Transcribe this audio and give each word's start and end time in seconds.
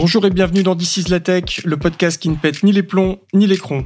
Bonjour 0.00 0.24
et 0.26 0.30
bienvenue 0.30 0.62
dans 0.62 0.76
This 0.76 0.98
is 0.98 1.04
la 1.08 1.18
Tech, 1.18 1.60
le 1.64 1.76
podcast 1.76 2.22
qui 2.22 2.28
ne 2.28 2.36
pète 2.36 2.62
ni 2.62 2.70
les 2.70 2.84
plombs 2.84 3.18
ni 3.34 3.48
les 3.48 3.56
crons. 3.56 3.84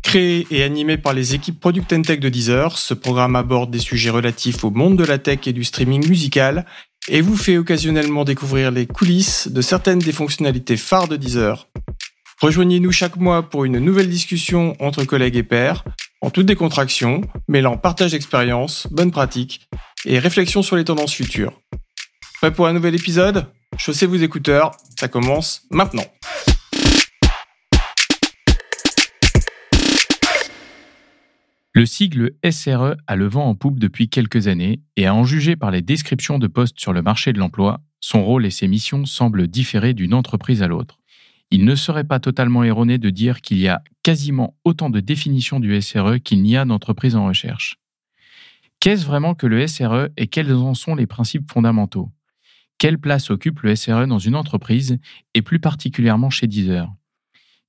Créé 0.00 0.46
et 0.52 0.62
animé 0.62 0.96
par 0.96 1.12
les 1.12 1.34
équipes 1.34 1.58
Product 1.58 1.92
and 1.92 2.02
Tech 2.02 2.20
de 2.20 2.28
Deezer, 2.28 2.78
ce 2.78 2.94
programme 2.94 3.34
aborde 3.34 3.68
des 3.68 3.80
sujets 3.80 4.10
relatifs 4.10 4.62
au 4.62 4.70
monde 4.70 4.96
de 4.96 5.04
la 5.04 5.18
tech 5.18 5.40
et 5.46 5.52
du 5.52 5.64
streaming 5.64 6.08
musical 6.08 6.66
et 7.08 7.20
vous 7.20 7.36
fait 7.36 7.58
occasionnellement 7.58 8.22
découvrir 8.22 8.70
les 8.70 8.86
coulisses 8.86 9.48
de 9.48 9.60
certaines 9.60 9.98
des 9.98 10.12
fonctionnalités 10.12 10.76
phares 10.76 11.08
de 11.08 11.16
Deezer. 11.16 11.66
Rejoignez-nous 12.40 12.92
chaque 12.92 13.16
mois 13.16 13.50
pour 13.50 13.64
une 13.64 13.80
nouvelle 13.80 14.08
discussion 14.08 14.76
entre 14.78 15.02
collègues 15.02 15.34
et 15.34 15.42
pairs, 15.42 15.82
en 16.20 16.30
toute 16.30 16.46
décontraction, 16.46 17.22
mêlant 17.48 17.76
partage 17.76 18.12
d'expérience, 18.12 18.86
bonnes 18.92 19.10
pratiques 19.10 19.68
et 20.04 20.20
réflexion 20.20 20.62
sur 20.62 20.76
les 20.76 20.84
tendances 20.84 21.12
futures. 21.12 21.60
Prêt 22.40 22.52
pour 22.52 22.68
un 22.68 22.72
nouvel 22.72 22.94
épisode? 22.94 23.48
Chaussez 23.76 24.06
vos 24.06 24.16
écouteurs, 24.16 24.72
ça 24.98 25.08
commence 25.08 25.62
maintenant. 25.70 26.04
Le 31.72 31.86
sigle 31.86 32.32
SRE 32.50 32.96
a 33.06 33.16
le 33.16 33.26
vent 33.26 33.46
en 33.46 33.54
poupe 33.54 33.78
depuis 33.78 34.08
quelques 34.08 34.48
années 34.48 34.80
et 34.96 35.06
à 35.06 35.14
en 35.14 35.24
juger 35.24 35.56
par 35.56 35.70
les 35.70 35.82
descriptions 35.82 36.38
de 36.38 36.46
postes 36.46 36.78
sur 36.78 36.92
le 36.92 37.00
marché 37.00 37.32
de 37.32 37.38
l'emploi, 37.38 37.80
son 38.00 38.24
rôle 38.24 38.44
et 38.44 38.50
ses 38.50 38.68
missions 38.68 39.06
semblent 39.06 39.46
différer 39.46 39.94
d'une 39.94 40.14
entreprise 40.14 40.62
à 40.62 40.66
l'autre. 40.66 40.98
Il 41.50 41.64
ne 41.64 41.74
serait 41.74 42.04
pas 42.04 42.20
totalement 42.20 42.64
erroné 42.64 42.98
de 42.98 43.08
dire 43.08 43.40
qu'il 43.40 43.58
y 43.58 43.68
a 43.68 43.82
quasiment 44.02 44.56
autant 44.64 44.90
de 44.90 45.00
définitions 45.00 45.58
du 45.58 45.80
SRE 45.80 46.18
qu'il 46.22 46.42
n'y 46.42 46.56
a 46.56 46.64
d'entreprises 46.64 47.16
en 47.16 47.26
recherche. 47.26 47.78
Qu'est-ce 48.80 49.06
vraiment 49.06 49.34
que 49.34 49.46
le 49.46 49.66
SRE 49.66 50.08
et 50.16 50.26
quels 50.26 50.52
en 50.52 50.74
sont 50.74 50.94
les 50.94 51.06
principes 51.06 51.50
fondamentaux? 51.50 52.10
Quelle 52.80 52.98
place 52.98 53.30
occupe 53.30 53.60
le 53.60 53.76
SRE 53.76 54.06
dans 54.06 54.18
une 54.18 54.34
entreprise 54.34 54.98
et 55.34 55.42
plus 55.42 55.60
particulièrement 55.60 56.30
chez 56.30 56.46
Deezer? 56.46 56.90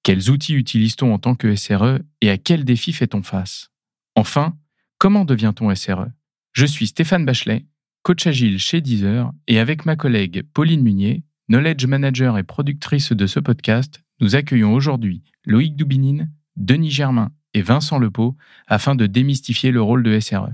Quels 0.04 0.32
outils 0.32 0.54
utilise-t-on 0.54 1.14
en 1.14 1.20
tant 1.20 1.36
que 1.36 1.54
SRE 1.54 2.00
et 2.22 2.30
à 2.30 2.38
quels 2.38 2.64
défis 2.64 2.94
fait-on 2.94 3.22
face? 3.22 3.72
Enfin, 4.16 4.58
comment 4.98 5.26
devient-on 5.26 5.76
SRE 5.76 6.06
Je 6.54 6.66
suis 6.66 6.88
Stéphane 6.88 7.26
Bachelet, 7.26 7.66
coach 8.04 8.26
agile 8.26 8.58
chez 8.58 8.80
Deezer 8.80 9.34
et 9.48 9.60
avec 9.60 9.86
ma 9.86 9.98
collègue 9.98 10.44
Pauline 10.54 10.82
Munier, 10.82 11.26
knowledge 11.50 11.86
manager 11.86 12.38
et 12.38 12.44
productrice 12.44 13.12
de 13.12 13.28
ce 13.28 13.42
podcast, 13.42 14.02
nous 14.22 14.38
accueillons 14.38 14.74
aujourd'hui 14.74 15.24
Loïc 15.46 15.76
Doubinine, 15.76 16.32
Denis 16.56 16.90
Germain 16.90 17.34
et 17.54 17.62
Vincent 17.62 18.00
Lepeau 18.00 18.38
afin 18.66 18.96
de 18.96 19.08
démystifier 19.08 19.72
le 19.72 19.82
rôle 19.82 20.04
de 20.04 20.18
SRE. 20.22 20.52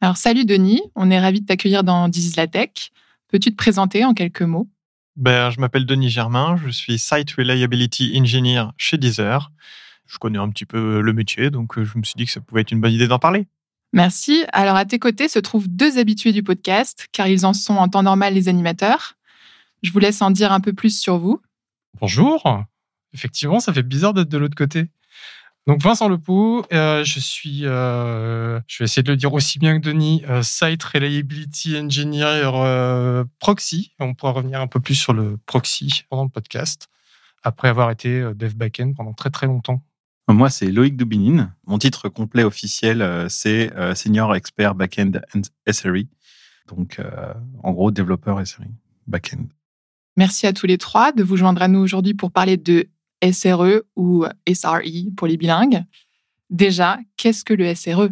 Alors 0.00 0.18
salut 0.18 0.44
Denis, 0.44 0.82
on 0.94 1.10
est 1.10 1.20
ravi 1.20 1.40
de 1.40 1.46
t'accueillir 1.46 1.82
dans 1.82 2.08
This 2.08 2.36
la 2.36 2.46
Tech. 2.46 2.92
Peux-tu 3.32 3.50
te 3.50 3.56
présenter 3.56 4.04
en 4.04 4.12
quelques 4.12 4.42
mots? 4.42 4.68
Ben, 5.16 5.48
Je 5.48 5.58
m'appelle 5.58 5.86
Denis 5.86 6.10
Germain, 6.10 6.58
je 6.62 6.68
suis 6.68 6.98
Site 6.98 7.32
Reliability 7.32 8.12
Engineer 8.14 8.64
chez 8.76 8.98
Deezer. 8.98 9.50
Je 10.06 10.18
connais 10.18 10.38
un 10.38 10.50
petit 10.50 10.66
peu 10.66 11.00
le 11.00 11.12
métier, 11.14 11.50
donc 11.50 11.78
euh, 11.78 11.84
je 11.84 11.96
me 11.96 12.02
suis 12.02 12.12
dit 12.14 12.26
que 12.26 12.30
ça 12.30 12.42
pouvait 12.42 12.60
être 12.60 12.72
une 12.72 12.82
bonne 12.82 12.92
idée 12.92 13.08
d'en 13.08 13.18
parler. 13.18 13.46
Merci. 13.94 14.44
Alors 14.52 14.76
à 14.76 14.84
tes 14.84 14.98
côtés 14.98 15.28
se 15.28 15.38
trouvent 15.38 15.66
deux 15.66 15.96
habitués 15.96 16.32
du 16.32 16.42
podcast, 16.42 17.08
car 17.12 17.26
ils 17.26 17.46
en 17.46 17.54
sont 17.54 17.76
en 17.76 17.88
temps 17.88 18.02
normal 18.02 18.34
les 18.34 18.48
animateurs. 18.50 19.14
Je 19.82 19.90
vous 19.92 19.98
laisse 19.98 20.20
en 20.20 20.30
dire 20.30 20.52
un 20.52 20.60
peu 20.60 20.74
plus 20.74 21.00
sur 21.00 21.16
vous. 21.16 21.40
Bonjour. 22.02 22.62
Effectivement, 23.14 23.60
ça 23.60 23.72
fait 23.72 23.82
bizarre 23.82 24.12
d'être 24.12 24.28
de 24.28 24.38
l'autre 24.38 24.56
côté. 24.56 24.90
Donc 25.68 25.80
Vincent 25.80 26.08
Lepoux, 26.08 26.64
euh, 26.72 27.04
je 27.04 27.20
suis, 27.20 27.66
euh, 27.66 28.58
je 28.66 28.78
vais 28.78 28.86
essayer 28.86 29.04
de 29.04 29.12
le 29.12 29.16
dire 29.16 29.32
aussi 29.32 29.60
bien 29.60 29.78
que 29.78 29.84
Denis, 29.84 30.24
euh, 30.28 30.42
Site 30.42 30.82
Reliability 30.82 31.78
Engineer 31.78 32.50
euh, 32.54 33.24
Proxy. 33.38 33.92
On 34.00 34.14
pourra 34.14 34.32
revenir 34.32 34.60
un 34.60 34.66
peu 34.66 34.80
plus 34.80 34.96
sur 34.96 35.12
le 35.12 35.38
proxy 35.46 36.02
pendant 36.10 36.24
le 36.24 36.30
podcast, 36.30 36.88
après 37.44 37.68
avoir 37.68 37.92
été 37.92 38.22
dev 38.34 38.54
backend 38.54 38.94
pendant 38.96 39.12
très 39.12 39.30
très 39.30 39.46
longtemps. 39.46 39.84
Moi, 40.28 40.50
c'est 40.50 40.66
Loïc 40.66 40.96
Doubinine. 40.96 41.54
Mon 41.66 41.78
titre 41.78 42.08
complet 42.08 42.42
officiel, 42.42 43.26
c'est 43.28 43.70
Senior 43.94 44.34
Expert 44.34 44.74
Backend 44.74 45.20
and 45.34 45.42
SRE. 45.70 46.06
Donc, 46.68 47.00
en 47.62 47.72
gros, 47.72 47.90
développeur 47.90 48.44
SRE, 48.46 48.62
backend. 49.06 49.48
Merci 50.16 50.46
à 50.46 50.52
tous 50.52 50.66
les 50.66 50.78
trois 50.78 51.12
de 51.12 51.22
vous 51.22 51.36
joindre 51.36 51.60
à 51.60 51.68
nous 51.68 51.80
aujourd'hui 51.80 52.14
pour 52.14 52.30
parler 52.30 52.56
de 52.56 52.88
SRE 53.30 53.82
ou 53.96 54.24
SRE 54.52 55.10
pour 55.16 55.26
les 55.26 55.36
bilingues. 55.36 55.84
Déjà, 56.50 56.98
qu'est-ce 57.16 57.44
que 57.44 57.54
le 57.54 57.74
SRE 57.74 58.08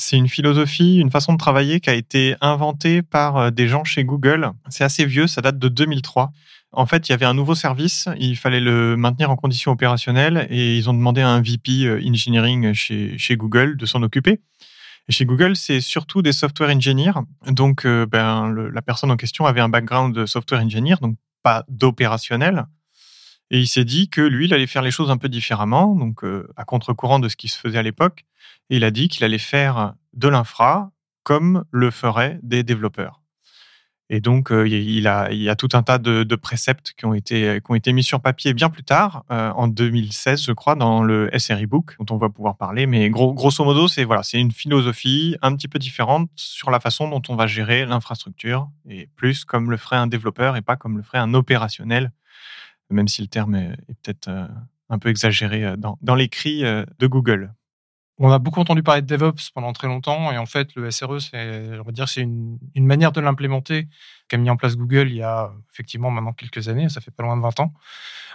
c'est 0.00 0.16
une 0.16 0.28
philosophie, 0.28 0.96
une 0.96 1.10
façon 1.10 1.34
de 1.34 1.38
travailler 1.38 1.78
qui 1.78 1.90
a 1.90 1.94
été 1.94 2.34
inventée 2.40 3.02
par 3.02 3.36
euh, 3.36 3.50
des 3.50 3.68
gens 3.68 3.84
chez 3.84 4.02
Google. 4.02 4.50
C'est 4.70 4.82
assez 4.82 5.04
vieux, 5.04 5.26
ça 5.26 5.42
date 5.42 5.58
de 5.58 5.68
2003. 5.68 6.32
En 6.72 6.86
fait, 6.86 7.08
il 7.08 7.12
y 7.12 7.14
avait 7.14 7.26
un 7.26 7.34
nouveau 7.34 7.54
service, 7.54 8.08
il 8.18 8.36
fallait 8.36 8.60
le 8.60 8.96
maintenir 8.96 9.30
en 9.30 9.36
conditions 9.36 9.72
opérationnelles 9.72 10.46
et 10.48 10.78
ils 10.78 10.88
ont 10.88 10.94
demandé 10.94 11.20
à 11.20 11.28
un 11.28 11.42
VP 11.42 11.84
euh, 11.84 12.00
engineering 12.02 12.72
chez, 12.72 13.18
chez 13.18 13.36
Google 13.36 13.76
de 13.76 13.84
s'en 13.84 14.02
occuper. 14.02 14.40
Chez 15.10 15.26
Google, 15.26 15.54
c'est 15.56 15.80
surtout 15.80 16.22
des 16.22 16.32
software 16.32 16.70
engineers. 16.70 17.12
Donc, 17.48 17.84
euh, 17.84 18.06
ben, 18.06 18.54
la 18.72 18.82
personne 18.82 19.10
en 19.10 19.16
question 19.16 19.44
avait 19.44 19.60
un 19.60 19.68
background 19.68 20.14
de 20.14 20.24
software 20.24 20.62
engineer, 20.62 20.96
donc 21.02 21.16
pas 21.42 21.64
d'opérationnel. 21.68 22.64
Et 23.50 23.58
il 23.58 23.66
s'est 23.66 23.84
dit 23.84 24.08
que 24.08 24.20
lui, 24.20 24.46
il 24.46 24.54
allait 24.54 24.66
faire 24.66 24.82
les 24.82 24.92
choses 24.92 25.10
un 25.10 25.16
peu 25.16 25.28
différemment, 25.28 25.94
donc 25.94 26.22
euh, 26.24 26.46
à 26.56 26.64
contre-courant 26.64 27.18
de 27.18 27.28
ce 27.28 27.36
qui 27.36 27.48
se 27.48 27.58
faisait 27.58 27.78
à 27.78 27.82
l'époque. 27.82 28.24
Et 28.70 28.76
il 28.76 28.84
a 28.84 28.90
dit 28.90 29.08
qu'il 29.08 29.24
allait 29.24 29.38
faire 29.38 29.94
de 30.12 30.28
l'infra 30.28 30.92
comme 31.24 31.64
le 31.70 31.90
feraient 31.90 32.38
des 32.42 32.62
développeurs. 32.62 33.20
Et 34.12 34.20
donc, 34.20 34.50
euh, 34.50 34.66
il, 34.66 35.06
a, 35.06 35.30
il 35.30 35.40
y 35.40 35.48
a 35.48 35.54
tout 35.54 35.68
un 35.72 35.84
tas 35.84 35.98
de, 35.98 36.34
préceptes 36.34 36.94
qui 36.96 37.06
ont, 37.06 37.14
été, 37.14 37.60
qui 37.64 37.70
ont 37.70 37.76
été 37.76 37.92
mis 37.92 38.02
sur 38.02 38.20
papier 38.20 38.54
bien 38.54 38.68
plus 38.68 38.82
tard, 38.82 39.24
euh, 39.30 39.52
en 39.52 39.68
2016, 39.68 40.42
je 40.42 40.52
crois, 40.52 40.74
dans 40.74 41.04
le 41.04 41.30
SRE 41.38 41.66
Book, 41.66 41.94
dont 42.00 42.16
on 42.16 42.18
va 42.18 42.28
pouvoir 42.28 42.56
parler. 42.56 42.86
Mais 42.86 43.08
grosso 43.08 43.64
modo, 43.64 43.86
c'est 43.86 44.02
voilà, 44.02 44.24
c'est 44.24 44.40
une 44.40 44.50
philosophie 44.50 45.36
un 45.42 45.54
petit 45.54 45.68
peu 45.68 45.78
différente 45.78 46.28
sur 46.34 46.72
la 46.72 46.80
façon 46.80 47.08
dont 47.08 47.22
on 47.28 47.36
va 47.36 47.46
gérer 47.46 47.86
l'infrastructure, 47.86 48.68
et 48.88 49.08
plus 49.14 49.44
comme 49.44 49.70
le 49.70 49.76
ferait 49.76 49.96
un 49.96 50.08
développeur 50.08 50.56
et 50.56 50.62
pas 50.62 50.74
comme 50.74 50.96
le 50.96 51.04
ferait 51.04 51.18
un 51.18 51.34
opérationnel 51.34 52.10
même 52.90 53.08
si 53.08 53.22
le 53.22 53.28
terme 53.28 53.54
est, 53.54 53.76
peut-être 54.02 54.28
euh, 54.28 54.46
un 54.88 54.98
peu 54.98 55.08
exagéré 55.08 55.64
euh, 55.64 55.76
dans, 55.76 56.14
l'écrit 56.14 56.64
euh, 56.64 56.84
de 56.98 57.06
Google. 57.06 57.52
On 58.18 58.30
a 58.30 58.38
beaucoup 58.38 58.60
entendu 58.60 58.82
parler 58.82 59.00
de 59.00 59.06
DevOps 59.06 59.50
pendant 59.54 59.72
très 59.72 59.86
longtemps, 59.86 60.30
et 60.30 60.36
en 60.36 60.44
fait, 60.44 60.74
le 60.74 60.90
SRE, 60.90 61.20
c'est, 61.20 61.78
on 61.86 61.90
dire, 61.90 62.06
c'est 62.06 62.20
une, 62.20 62.58
manière 62.74 63.12
de 63.12 63.20
l'implémenter 63.20 63.88
qu'a 64.28 64.36
mis 64.36 64.50
en 64.50 64.58
place 64.58 64.76
Google 64.76 65.08
il 65.08 65.16
y 65.16 65.22
a 65.22 65.50
effectivement 65.72 66.10
maintenant 66.10 66.34
quelques 66.34 66.68
années, 66.68 66.90
ça 66.90 67.00
fait 67.00 67.10
pas 67.10 67.22
loin 67.22 67.38
de 67.38 67.42
20 67.42 67.60
ans. 67.60 67.72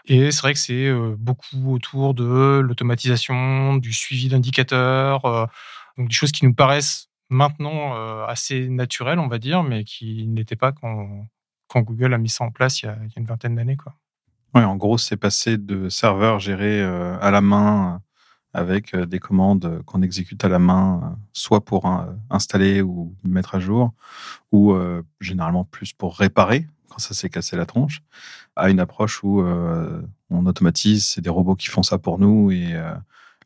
Et 0.05 0.31
c'est 0.31 0.41
vrai 0.41 0.53
que 0.53 0.59
c'est 0.59 0.91
beaucoup 1.19 1.71
autour 1.75 2.15
de 2.15 2.61
l'automatisation, 2.63 3.75
du 3.75 3.93
suivi 3.93 4.27
d'indicateurs, 4.27 5.21
donc 5.97 6.07
des 6.07 6.15
choses 6.15 6.31
qui 6.31 6.45
nous 6.45 6.53
paraissent 6.55 7.11
maintenant 7.29 8.25
assez 8.25 8.69
naturelles, 8.69 9.19
on 9.19 9.27
va 9.27 9.37
dire, 9.37 9.61
mais 9.61 9.83
qui 9.83 10.25
n'étaient 10.27 10.55
pas 10.55 10.71
quand, 10.71 11.27
quand 11.67 11.81
Google 11.81 12.15
a 12.15 12.17
mis 12.17 12.29
ça 12.29 12.43
en 12.43 12.51
place 12.51 12.81
il 12.81 12.87
y 12.87 12.89
a, 12.89 12.97
il 13.03 13.09
y 13.09 13.13
a 13.17 13.19
une 13.19 13.25
vingtaine 13.25 13.55
d'années, 13.55 13.77
quoi. 13.77 13.93
En 14.63 14.77
gros, 14.77 14.97
c'est 14.97 15.17
passé 15.17 15.57
de 15.57 15.89
serveurs 15.89 16.39
gérés 16.39 16.81
euh, 16.81 17.17
à 17.19 17.29
la 17.29 17.41
main 17.41 17.95
euh, 17.95 17.97
avec 18.53 18.93
euh, 18.93 19.05
des 19.05 19.19
commandes 19.19 19.81
qu'on 19.85 20.01
exécute 20.01 20.45
à 20.45 20.47
la 20.47 20.59
main, 20.59 21.17
soit 21.33 21.65
pour 21.65 21.91
installer 22.29 22.81
ou 22.81 23.13
mettre 23.25 23.55
à 23.55 23.59
jour, 23.59 23.93
ou 24.53 24.73
généralement 25.19 25.65
plus 25.65 25.91
pour 25.91 26.15
réparer 26.15 26.65
quand 26.89 26.99
ça 26.99 27.13
s'est 27.13 27.29
cassé 27.29 27.57
la 27.57 27.65
tronche, 27.65 28.01
à 28.55 28.69
une 28.69 28.79
approche 28.79 29.21
où 29.23 29.43
on 30.29 30.45
automatise, 30.45 31.05
c'est 31.05 31.19
des 31.19 31.29
robots 31.29 31.55
qui 31.55 31.67
font 31.67 31.83
ça 31.83 31.97
pour 31.97 32.17
nous 32.17 32.51
et 32.51 32.73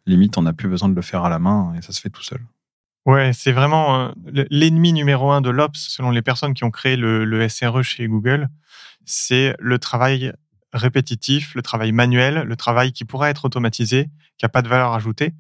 limite 0.06 0.38
on 0.38 0.44
n'a 0.44 0.54
plus 0.54 0.70
besoin 0.70 0.90
de 0.90 0.94
le 0.94 1.02
faire 1.02 1.24
à 1.24 1.30
la 1.30 1.40
main 1.40 1.74
et 1.76 1.82
ça 1.82 1.92
se 1.92 2.00
fait 2.00 2.12
tout 2.12 2.22
seul. 2.22 2.42
Ouais, 3.08 3.32
c'est 3.34 3.52
vraiment 3.52 4.14
l'ennemi 4.28 4.94
numéro 4.94 5.32
un 5.32 5.42
de 5.42 5.50
l'Ops, 5.50 5.80
selon 5.80 6.12
les 6.12 6.22
personnes 6.22 6.54
qui 6.54 6.64
ont 6.64 6.72
créé 6.72 6.96
le, 6.96 7.26
le 7.26 7.50
SRE 7.50 7.82
chez 7.82 8.08
Google, 8.08 8.50
c'est 9.06 9.56
le 9.58 9.80
travail 9.80 10.34
répétitif, 10.74 11.56
le 11.56 11.62
travail 11.62 11.92
manuel, 11.92 12.44
le 12.46 12.56
travail 12.56 12.92
qui 12.92 13.06
pourrait 13.06 13.30
être 13.30 13.46
automatisé, 13.46 14.10
qui 14.38 14.46
n'a 14.46 14.50
pas 14.50 14.62
de 14.62 14.68
valeur 14.68 14.94
ajoutée. 14.94 15.34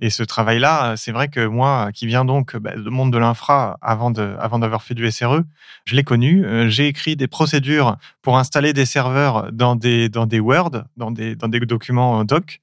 Et 0.00 0.10
ce 0.10 0.22
travail-là, 0.22 0.94
c'est 0.96 1.12
vrai 1.12 1.28
que 1.28 1.46
moi, 1.46 1.90
qui 1.92 2.06
viens 2.06 2.24
donc 2.24 2.56
bah, 2.56 2.74
du 2.76 2.90
monde 2.90 3.12
de 3.12 3.18
l'infra 3.18 3.78
avant 3.82 4.10
de, 4.10 4.34
avant 4.40 4.58
d'avoir 4.58 4.82
fait 4.82 4.94
du 4.94 5.08
SRE, 5.10 5.42
je 5.84 5.94
l'ai 5.94 6.02
connu. 6.02 6.44
Euh, 6.44 6.68
j'ai 6.68 6.88
écrit 6.88 7.14
des 7.14 7.28
procédures 7.28 7.96
pour 8.22 8.38
installer 8.38 8.72
des 8.72 8.86
serveurs 8.86 9.52
dans 9.52 9.76
des, 9.76 10.08
dans 10.08 10.26
des 10.26 10.40
Word, 10.40 10.84
dans 10.96 11.10
des, 11.10 11.36
dans 11.36 11.48
des 11.48 11.60
documents 11.60 12.24
doc, 12.24 12.60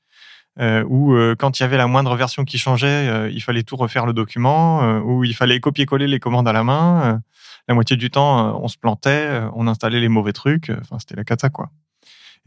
euh, 0.60 0.84
où 0.88 1.14
euh, 1.14 1.36
quand 1.38 1.60
il 1.60 1.64
y 1.64 1.66
avait 1.66 1.78
la 1.78 1.88
moindre 1.88 2.16
version 2.16 2.46
qui 2.46 2.58
changeait, 2.58 3.32
il 3.32 3.42
fallait 3.42 3.64
tout 3.64 3.76
refaire 3.76 4.06
le 4.06 4.14
document, 4.14 5.00
où 5.02 5.24
il 5.24 5.36
fallait 5.36 5.60
copier-coller 5.60 6.08
les 6.08 6.20
commandes 6.20 6.48
à 6.48 6.54
la 6.54 6.64
main 6.64 7.22
la 7.70 7.76
moitié 7.76 7.96
du 7.96 8.10
temps, 8.10 8.48
euh, 8.48 8.60
on 8.62 8.68
se 8.68 8.78
plantait, 8.78 9.28
euh, 9.28 9.50
on 9.54 9.68
installait 9.68 10.00
les 10.00 10.10
mauvais 10.10 10.34
trucs. 10.34 10.72
Enfin, 10.82 10.98
c'était 10.98 11.16
la 11.16 11.24
cata, 11.24 11.50
quoi. 11.50 11.70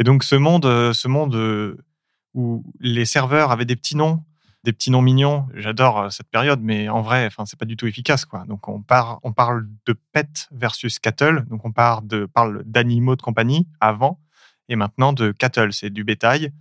Et 0.01 0.03
donc, 0.03 0.25
ce 0.25 0.35
monde, 0.35 0.67
euh, 0.67 0.93
ce 0.93 1.07
monde 1.07 1.79
où 2.35 2.65
les 2.81 3.05
serveurs 3.05 3.53
avaient 3.53 3.65
des 3.65 3.77
petits 3.77 3.97
noms, 3.97 4.25
des 4.65 4.73
petits 4.73 4.91
noms 4.91 5.01
mignons. 5.01 5.47
J'adore 5.55 6.11
cette 6.11 6.29
période, 6.29 6.61
mais 6.61 6.89
en 6.89 7.03
vrai, 7.03 7.27
enfin, 7.27 7.47
c'est 7.47 7.59
pas 7.59 7.67
du 7.67 7.77
tout 7.77 7.87
efficace, 7.87 8.25
quoi. 8.25 8.45
Donc, 8.49 8.67
on, 8.69 8.83
parle 8.83 9.69
de 9.87 9.95
pet 10.13 10.49
versus 10.51 10.99
cattle. 10.99 11.45
Donc, 11.49 11.65
on 11.65 11.71
de, 12.03 12.27
parle 12.27 12.63
d'animaux 12.65 13.15
de 13.15 13.23
compagnie 13.23 13.69
avant 13.81 14.19
et 14.69 14.75
maintenant 14.75 15.13
de 15.13 15.31
cattle. 15.31 15.73
C'est 15.73 15.91
du 15.91 16.03
bétail. 16.03 16.53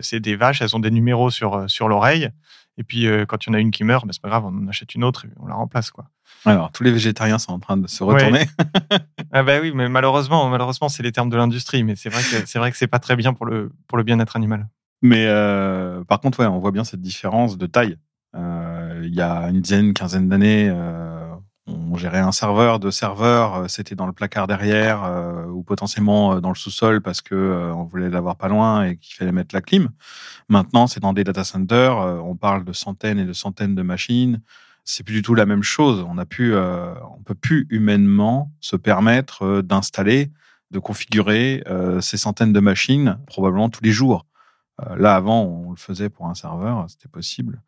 C'est 0.00 0.20
des 0.20 0.36
vaches, 0.36 0.62
elles 0.62 0.76
ont 0.76 0.80
des 0.80 0.90
numéros 0.90 1.30
sur, 1.30 1.68
sur 1.68 1.88
l'oreille. 1.88 2.30
Et 2.76 2.84
puis, 2.84 3.06
quand 3.28 3.44
il 3.44 3.48
y 3.48 3.50
en 3.50 3.54
a 3.54 3.60
une 3.60 3.70
qui 3.70 3.84
meurt, 3.84 4.04
ben, 4.06 4.12
c'est 4.12 4.22
pas 4.22 4.28
grave, 4.28 4.44
on 4.44 4.48
en 4.48 4.68
achète 4.68 4.94
une 4.94 5.04
autre 5.04 5.26
et 5.26 5.28
on 5.40 5.46
la 5.46 5.54
remplace, 5.54 5.90
quoi. 5.90 6.06
Alors, 6.44 6.70
tous 6.72 6.82
les 6.82 6.92
végétariens 6.92 7.38
sont 7.38 7.52
en 7.52 7.58
train 7.58 7.76
de 7.76 7.86
se 7.86 8.04
retourner. 8.04 8.46
ah 9.32 9.42
bah 9.42 9.60
oui, 9.60 9.72
mais 9.74 9.88
malheureusement, 9.88 10.48
malheureusement, 10.48 10.88
c'est 10.88 11.02
les 11.02 11.12
termes 11.12 11.30
de 11.30 11.36
l'industrie. 11.36 11.84
Mais 11.84 11.96
c'est 11.96 12.10
vrai 12.10 12.22
que 12.22 12.46
c'est 12.46 12.58
vrai 12.58 12.70
que 12.70 12.76
c'est 12.76 12.86
pas 12.86 12.98
très 12.98 13.16
bien 13.16 13.32
pour 13.32 13.46
le 13.46 13.72
pour 13.86 13.96
le 13.96 14.04
bien-être 14.04 14.36
animal. 14.36 14.68
Mais 15.02 15.26
euh, 15.26 16.02
par 16.04 16.20
contre, 16.20 16.40
ouais, 16.40 16.46
on 16.46 16.58
voit 16.58 16.70
bien 16.70 16.84
cette 16.84 17.00
différence 17.00 17.58
de 17.58 17.66
taille. 17.66 17.96
Euh, 18.34 19.02
il 19.04 19.14
y 19.14 19.20
a 19.20 19.48
une 19.48 19.60
dizaine, 19.60 19.86
une 19.86 19.94
quinzaine 19.94 20.28
d'années, 20.28 20.68
euh, 20.70 21.13
on 21.66 21.96
gérait 21.96 22.18
un 22.18 22.32
serveur, 22.32 22.78
deux 22.78 22.90
serveurs, 22.90 23.70
c'était 23.70 23.94
dans 23.94 24.06
le 24.06 24.12
placard 24.12 24.46
derrière 24.46 25.46
ou 25.48 25.62
potentiellement 25.62 26.40
dans 26.40 26.50
le 26.50 26.54
sous-sol 26.54 27.00
parce 27.00 27.22
que 27.22 27.72
on 27.74 27.84
voulait 27.84 28.10
l'avoir 28.10 28.36
pas 28.36 28.48
loin 28.48 28.84
et 28.84 28.96
qu'il 28.98 29.14
fallait 29.14 29.32
mettre 29.32 29.54
la 29.54 29.62
clim. 29.62 29.88
Maintenant, 30.50 30.86
c'est 30.86 31.00
dans 31.00 31.14
des 31.14 31.24
data 31.24 31.42
centers. 31.42 31.96
on 31.96 32.36
parle 32.36 32.64
de 32.64 32.74
centaines 32.74 33.18
et 33.18 33.24
de 33.24 33.32
centaines 33.32 33.74
de 33.74 33.82
machines 33.82 34.42
c'est 34.84 35.02
plus 35.02 35.14
du 35.14 35.22
tout 35.22 35.34
la 35.34 35.46
même 35.46 35.62
chose. 35.62 36.04
On 36.08 36.18
a 36.18 36.26
pu, 36.26 36.54
euh, 36.54 36.94
on 37.16 37.22
peut 37.22 37.34
plus 37.34 37.66
humainement 37.70 38.52
se 38.60 38.76
permettre 38.76 39.44
euh, 39.44 39.62
d'installer, 39.62 40.30
de 40.70 40.78
configurer 40.78 41.64
euh, 41.66 42.00
ces 42.00 42.18
centaines 42.18 42.52
de 42.52 42.60
machines 42.60 43.18
probablement 43.26 43.70
tous 43.70 43.82
les 43.82 43.92
jours. 43.92 44.26
là, 44.96 45.14
avant, 45.14 45.42
on 45.44 45.70
le 45.70 45.76
faisait 45.76 46.10
pour 46.10 46.26
un 46.26 46.34
serveur, 46.34 46.86
c'était 46.88 47.08
possible. 47.08 47.62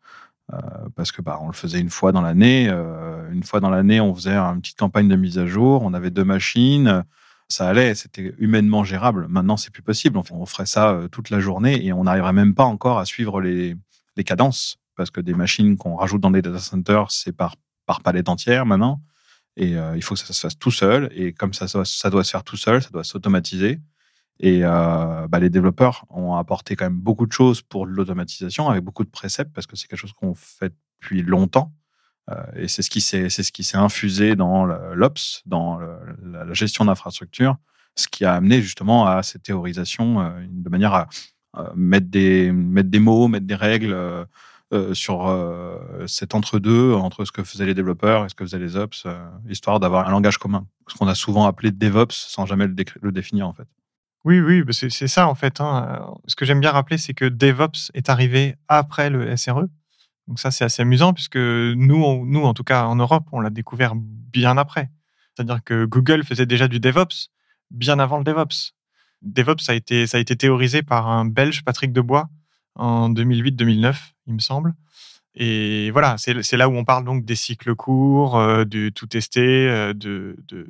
Parce 0.95 1.11
que 1.11 1.21
bah, 1.21 1.39
on 1.41 1.47
le 1.47 1.53
faisait 1.53 1.79
une 1.79 1.89
fois 1.89 2.11
dans 2.11 2.21
l'année. 2.21 2.67
une 3.31 3.43
fois 3.43 3.59
dans 3.59 3.69
l'année, 3.69 3.99
on 3.99 4.15
faisait 4.15 4.37
une 4.37 4.61
petite 4.61 4.77
campagne 4.77 5.07
de 5.07 5.15
mise 5.15 5.37
à 5.37 5.45
jour. 5.45 5.81
On 5.83 5.93
avait 5.93 6.11
deux 6.11 6.23
machines 6.23 7.03
ça 7.49 7.69
allait, 7.69 7.95
c'était 7.95 8.33
humainement 8.39 8.83
gérable. 8.83 9.27
Maintenant, 9.29 9.57
c'est 9.57 9.71
plus 9.71 9.81
possible. 9.81 10.19
On 10.31 10.45
ferait 10.45 10.65
ça 10.65 10.99
toute 11.11 11.29
la 11.29 11.39
journée 11.39 11.85
et 11.85 11.93
on 11.93 12.03
n'arriverait 12.03 12.33
même 12.33 12.53
pas 12.53 12.65
encore 12.65 12.99
à 12.99 13.05
suivre 13.05 13.41
les, 13.41 13.75
cadences 14.25 14.77
parce 14.95 15.11
que 15.11 15.21
des 15.21 15.35
machines 15.35 15.77
qu'on 15.77 15.95
rajoute 15.95 16.21
dans 16.21 16.31
des 16.31 16.41
data 16.41 16.57
centers, 16.57 17.11
c'est 17.11 17.31
par, 17.31 17.55
par 17.85 18.01
palette 18.01 18.29
entière 18.29 18.65
maintenant. 18.65 18.99
Et 19.55 19.77
euh, 19.77 19.95
il 19.95 20.03
faut 20.03 20.15
que 20.15 20.21
ça 20.21 20.33
se 20.33 20.39
fasse 20.39 20.57
tout 20.57 20.71
seul. 20.71 21.09
Et 21.15 21.33
comme 21.33 21.53
ça, 21.53 21.67
ça 21.67 22.09
doit 22.09 22.23
se 22.23 22.31
faire 22.31 22.43
tout 22.43 22.57
seul, 22.57 22.81
ça 22.81 22.89
doit 22.89 23.03
s'automatiser. 23.03 23.79
Et 24.39 24.61
euh, 24.63 25.27
bah, 25.27 25.39
les 25.39 25.49
développeurs 25.49 26.05
ont 26.09 26.35
apporté 26.35 26.75
quand 26.75 26.85
même 26.85 26.99
beaucoup 26.99 27.25
de 27.25 27.31
choses 27.31 27.61
pour 27.61 27.85
l'automatisation, 27.85 28.69
avec 28.69 28.83
beaucoup 28.83 29.03
de 29.03 29.09
préceptes, 29.09 29.51
parce 29.53 29.67
que 29.67 29.75
c'est 29.75 29.87
quelque 29.87 29.99
chose 29.99 30.13
qu'on 30.13 30.35
fait 30.35 30.73
depuis 31.01 31.23
longtemps. 31.23 31.73
Euh, 32.29 32.43
et 32.55 32.67
c'est 32.67 32.81
ce 32.81 32.89
qui 32.89 33.01
s'est, 33.01 33.77
infusé 33.77 34.35
dans 34.35 34.65
l'ops, 34.65 35.41
dans 35.45 35.79
la 36.23 36.53
gestion 36.53 36.85
d'infrastructure, 36.85 37.57
ce 37.95 38.07
qui 38.07 38.25
a 38.25 38.33
amené 38.33 38.61
justement 38.61 39.07
à 39.07 39.23
cette 39.23 39.43
théorisation 39.43 40.33
de 40.49 40.69
manière 40.69 40.93
à 40.93 41.07
mettre 41.75 42.07
des 42.09 42.51
mots, 42.99 43.27
mettre 43.27 43.47
des 43.47 43.55
règles 43.55 44.27
euh, 44.73 44.93
sur 44.93 45.29
euh, 45.29 46.05
cet 46.07 46.35
entre-deux, 46.35 46.93
entre 46.93 47.23
ce 47.23 47.31
que 47.31 47.41
faisaient 47.41 47.65
les 47.65 47.73
développeurs 47.73 48.25
et 48.25 48.29
ce 48.29 48.35
que 48.35 48.43
faisaient 48.43 48.59
les 48.59 48.75
ops, 48.75 49.03
euh, 49.05 49.17
histoire 49.47 49.79
d'avoir 49.79 50.09
un 50.09 50.11
langage 50.11 50.37
commun. 50.37 50.67
Ce 50.89 50.95
qu'on 50.95 51.07
a 51.07 51.15
souvent 51.15 51.45
appelé 51.45 51.71
DevOps 51.71 52.11
sans 52.11 52.45
jamais 52.45 52.67
le, 52.67 53.11
définir, 53.13 53.47
en 53.47 53.53
fait. 53.53 53.67
Oui, 54.25 54.39
oui, 54.39 54.63
bah, 54.63 54.73
c'est 54.73 55.07
ça, 55.07 55.27
en 55.27 55.35
fait. 55.35 55.61
Hein. 55.61 56.13
Ce 56.27 56.35
que 56.35 56.45
j'aime 56.45 56.59
bien 56.59 56.71
rappeler, 56.71 56.97
c'est 56.97 57.13
que 57.13 57.25
DevOps 57.25 57.91
est 57.93 58.09
arrivé 58.09 58.55
après 58.67 59.09
le 59.09 59.35
SRE. 59.37 59.67
Donc 60.27 60.39
ça, 60.39 60.51
c'est 60.51 60.65
assez 60.65 60.81
amusant, 60.81 61.13
puisque 61.13 61.37
nous, 61.37 62.25
nous, 62.25 62.43
en 62.43 62.53
tout 62.53 62.63
cas 62.63 62.83
en 62.85 62.95
Europe, 62.95 63.25
on 63.31 63.39
l'a 63.39 63.49
découvert 63.49 63.93
bien 63.95 64.57
après. 64.57 64.89
C'est-à-dire 65.33 65.63
que 65.63 65.85
Google 65.85 66.23
faisait 66.23 66.45
déjà 66.45 66.67
du 66.67 66.79
DevOps 66.79 67.29
bien 67.71 67.99
avant 67.99 68.17
le 68.17 68.23
DevOps. 68.23 68.73
DevOps 69.21 69.69
a 69.69 69.75
été, 69.75 70.07
ça 70.07 70.17
a 70.17 70.19
été 70.19 70.35
théorisé 70.35 70.81
par 70.81 71.07
un 71.07 71.25
Belge, 71.25 71.63
Patrick 71.63 71.91
Debois, 71.93 72.29
en 72.75 73.09
2008-2009, 73.09 73.95
il 74.27 74.33
me 74.33 74.39
semble. 74.39 74.73
Et 75.35 75.91
voilà, 75.91 76.15
c'est 76.17 76.57
là 76.57 76.67
où 76.67 76.75
on 76.75 76.83
parle 76.83 77.05
donc 77.05 77.23
des 77.23 77.35
cycles 77.35 77.75
courts, 77.75 78.37
euh, 78.37 78.65
de 78.65 78.89
tout 78.89 79.05
tester, 79.05 79.93
de, 79.93 80.35
de, 80.47 80.67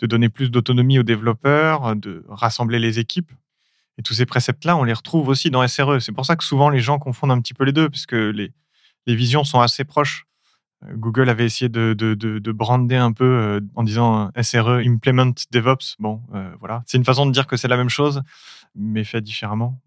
de, 0.00 0.06
donner 0.06 0.28
plus 0.28 0.50
d'autonomie 0.50 0.98
aux 0.98 1.02
développeurs, 1.02 1.96
de 1.96 2.24
rassembler 2.28 2.78
les 2.78 2.98
équipes. 2.98 3.32
Et 3.98 4.02
tous 4.02 4.14
ces 4.14 4.26
préceptes-là, 4.26 4.76
on 4.76 4.84
les 4.84 4.92
retrouve 4.92 5.28
aussi 5.28 5.50
dans 5.50 5.66
SRE. 5.66 6.00
C'est 6.00 6.12
pour 6.12 6.26
ça 6.26 6.36
que 6.36 6.44
souvent 6.44 6.68
les 6.68 6.80
gens 6.80 6.98
confondent 6.98 7.30
un 7.30 7.40
petit 7.40 7.54
peu 7.54 7.64
les 7.64 7.72
deux, 7.72 7.88
puisque 7.88 8.12
les, 8.12 8.52
les 9.06 9.14
visions 9.14 9.44
sont 9.44 9.60
assez 9.60 9.84
proches. 9.84 10.26
Euh, 10.84 10.94
Google 10.94 11.30
avait 11.30 11.46
essayé 11.46 11.68
de, 11.70 11.94
de, 11.94 12.14
de 12.14 12.52
brander 12.52 12.96
un 12.96 13.12
peu 13.12 13.60
en 13.74 13.82
disant 13.82 14.30
SRE 14.40 14.82
Implement 14.84 15.32
DevOps. 15.50 15.96
Bon, 15.98 16.20
voilà. 16.60 16.82
C'est 16.86 16.98
une 16.98 17.04
façon 17.04 17.24
de 17.26 17.32
dire 17.32 17.46
que 17.46 17.56
c'est 17.56 17.68
la 17.68 17.78
même 17.78 17.88
chose, 17.88 18.22
mais 18.74 19.04
fait 19.04 19.22
différemment. 19.22 19.80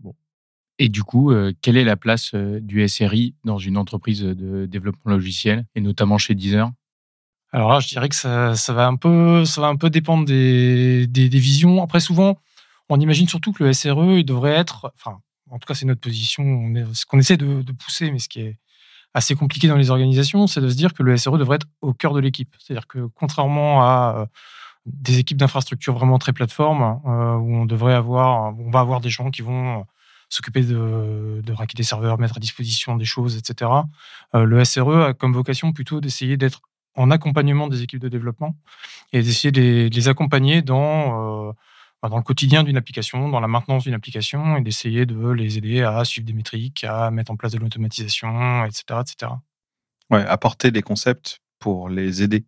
Et 0.79 0.87
du 0.87 1.03
coup, 1.03 1.31
euh, 1.31 1.51
quelle 1.61 1.75
est 1.75 1.83
la 1.83 1.97
place 1.97 2.31
euh, 2.33 2.59
du 2.61 2.87
SRI 2.87 3.35
dans 3.43 3.57
une 3.57 3.75
entreprise 3.75 4.21
de 4.21 4.65
développement 4.65 5.11
logiciel, 5.11 5.65
et 5.75 5.81
notamment 5.81 6.17
chez 6.17 6.35
Deezer? 6.35 6.71
Alors 7.51 7.69
là, 7.71 7.79
je 7.79 7.87
dirais 7.87 8.09
que 8.09 8.15
ça, 8.15 8.53
va, 8.69 8.85
un 8.85 8.95
peu, 8.95 9.43
ça 9.45 9.61
va 9.61 9.67
un 9.67 9.75
peu 9.75 9.89
dépendre 9.89 10.25
des, 10.25 11.07
des, 11.07 11.27
visions. 11.29 11.81
Après, 11.81 11.99
souvent, 11.99 12.37
on 12.89 12.99
imagine 12.99 13.27
surtout 13.27 13.53
que 13.53 13.63
le 13.63 13.73
SRE, 13.73 14.17
il 14.19 14.25
devrait 14.25 14.51
être, 14.51 14.93
enfin, 14.95 15.19
en 15.49 15.57
tout 15.57 15.65
cas, 15.65 15.73
c'est 15.73 15.85
notre 15.85 16.01
position, 16.01 16.43
ce 16.93 17.05
qu'on 17.05 17.17
essaie 17.19 17.37
de, 17.37 17.71
pousser, 17.71 18.11
mais 18.11 18.19
ce 18.19 18.29
qui 18.29 18.41
est 18.41 18.59
assez 19.15 19.35
compliqué 19.35 19.67
dans 19.67 19.77
les 19.77 19.89
organisations, 19.89 20.45
c'est 20.45 20.61
de 20.61 20.69
se 20.69 20.75
dire 20.75 20.93
que 20.93 21.01
le 21.01 21.17
SRE 21.17 21.39
devrait 21.39 21.55
être 21.55 21.67
au 21.81 21.93
cœur 21.93 22.13
de 22.13 22.19
l'équipe. 22.19 22.55
C'est-à-dire 22.59 22.87
que 22.87 23.07
contrairement 23.15 23.81
à 23.81 24.15
euh, 24.19 24.25
des 24.85 25.17
équipes 25.17 25.37
d'infrastructure 25.37 25.95
vraiment 25.95 26.19
très 26.19 26.33
plateforme, 26.33 27.01
où 27.03 27.55
on 27.55 27.65
devrait 27.65 27.95
avoir, 27.95 28.53
on 28.59 28.69
va 28.69 28.79
avoir 28.79 29.01
des 29.01 29.09
gens 29.09 29.31
qui 29.31 29.41
vont 29.41 29.85
s'occuper 30.29 30.61
de, 30.61 31.41
de 31.43 31.53
raquer 31.53 31.75
des 31.75 31.83
serveurs, 31.83 32.19
mettre 32.19 32.37
à 32.37 32.39
disposition 32.39 32.95
des 32.95 33.05
choses, 33.05 33.35
etc. 33.35 33.71
Euh, 34.35 34.43
le 34.43 34.63
SRE 34.63 35.01
a 35.01 35.13
comme 35.13 35.33
vocation 35.33 35.73
plutôt 35.73 36.01
d'essayer 36.01 36.37
d'être 36.37 36.61
en 36.95 37.11
accompagnement 37.11 37.67
des 37.67 37.83
équipes 37.83 38.01
de 38.01 38.09
développement 38.09 38.55
et 39.13 39.21
d'essayer 39.21 39.51
de, 39.51 39.89
les 39.93 40.07
accompagner 40.07 40.61
dans, 40.61 41.49
euh, 41.49 41.51
bah, 42.01 42.09
dans 42.09 42.17
le 42.17 42.23
quotidien 42.23 42.63
d'une 42.63 42.77
application, 42.77 43.29
dans 43.29 43.39
la 43.39 43.47
maintenance 43.47 43.83
d'une 43.83 43.93
application 43.93 44.57
et 44.57 44.61
d'essayer 44.61 45.05
de 45.05 45.29
les 45.29 45.57
aider 45.57 45.81
à 45.81 46.03
suivre 46.05 46.27
des 46.27 46.33
métriques, 46.33 46.83
à 46.83 47.11
mettre 47.11 47.31
en 47.31 47.35
place 47.35 47.51
de 47.51 47.59
l'automatisation, 47.59 48.65
etc., 48.65 48.83
etc. 49.01 49.31
Ouais, 50.09 50.25
apporter 50.25 50.71
des 50.71 50.81
concepts 50.81 51.41
pour 51.59 51.89
les 51.89 52.23
aider 52.23 52.45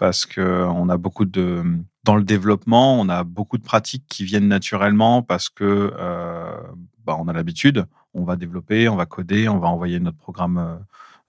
parce 0.00 0.24
qu'on 0.24 0.88
a 0.88 0.96
beaucoup 0.96 1.26
de 1.26 1.62
dans 2.04 2.16
le 2.16 2.24
développement, 2.24 2.98
on 2.98 3.08
a 3.10 3.24
beaucoup 3.24 3.58
de 3.58 3.62
pratiques 3.62 4.06
qui 4.08 4.24
viennent 4.24 4.48
naturellement 4.48 5.22
parce 5.22 5.50
que 5.50 5.92
euh, 5.98 6.56
bah, 7.04 7.16
on 7.18 7.28
a 7.28 7.32
l'habitude, 7.34 7.86
on 8.14 8.24
va 8.24 8.36
développer, 8.36 8.88
on 8.88 8.96
va 8.96 9.04
coder, 9.04 9.48
on 9.48 9.58
va 9.58 9.68
envoyer 9.68 10.00
notre 10.00 10.16
programme 10.16 10.58
euh, 10.58 10.76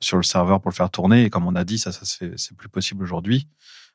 sur 0.01 0.17
le 0.17 0.23
serveur 0.23 0.61
pour 0.61 0.71
le 0.71 0.75
faire 0.75 0.89
tourner. 0.89 1.23
Et 1.23 1.29
comme 1.29 1.47
on 1.47 1.55
a 1.55 1.63
dit, 1.63 1.77
ça, 1.77 1.91
ça 1.91 2.01
c'est 2.05 2.57
plus 2.57 2.69
possible 2.69 3.03
aujourd'hui. 3.03 3.47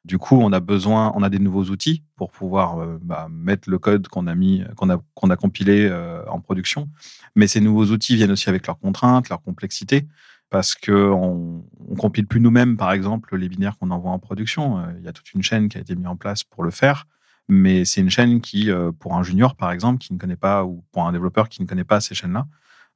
Du 0.05 0.19
coup, 0.19 0.39
on 0.41 0.53
a 0.53 0.61
besoin, 0.61 1.13
on 1.17 1.23
a 1.23 1.29
des 1.29 1.41
nouveaux 1.41 1.65
outils 1.65 2.05
pour 2.15 2.31
pouvoir 2.31 2.79
euh, 2.79 2.99
bah, 3.03 3.29
mettre 3.31 3.69
le 3.69 3.79
code 3.79 4.07
qu'on 4.09 4.29
a 4.29 4.35
mis, 4.35 4.63
qu'on 4.77 4.89
a, 4.89 4.97
a 4.97 5.37
compilé 5.37 5.93
en 6.29 6.41
production. 6.41 6.89
Mais 7.35 7.47
ces 7.47 7.61
nouveaux 7.61 7.87
outils 7.87 8.17
viennent 8.17 8.31
aussi 8.31 8.49
avec 8.49 8.67
leurs 8.67 8.79
contraintes, 8.79 9.29
leur 9.29 9.43
complexité 9.43 10.07
parce 10.51 10.75
que 10.75 11.11
on, 11.11 11.65
compile 11.99 12.27
plus 12.27 12.41
nous-mêmes, 12.41 12.77
par 12.77 12.93
exemple, 12.93 13.37
les 13.37 13.49
binaires 13.49 13.79
qu'on 13.79 13.91
envoie 13.91 14.11
en 14.11 14.19
production. 14.19 14.79
Euh, 14.79 14.93
il 14.99 15.05
y 15.05 15.09
a 15.09 15.13
toute 15.13 15.33
une 15.33 15.43
chaîne 15.43 15.69
qui 15.69 15.79
a 15.79 15.81
été 15.81 15.95
mise 15.95 16.07
en 16.07 16.17
place 16.17 16.45
pour 16.45 16.63
le 16.63 16.71
faire, 16.71 17.07
mais 17.49 17.85
c'est 17.85 18.01
une 18.01 18.11
chaîne 18.11 18.41
qui, 18.41 18.71
euh, 18.71 18.93
pour 18.93 19.15
un 19.15 19.23
junior, 19.23 19.57
par 19.57 19.73
exemple, 19.73 19.99
qui 19.99 20.13
ne 20.13 20.19
connaît 20.19 20.37
pas, 20.37 20.65
ou 20.65 20.85
pour 20.93 21.07
un 21.07 21.13
développeur 21.13 21.49
qui 21.49 21.63
ne 21.63 21.67
connaît 21.67 21.85
pas 21.85 22.01
ces 22.01 22.15
chaînes-là, 22.15 22.47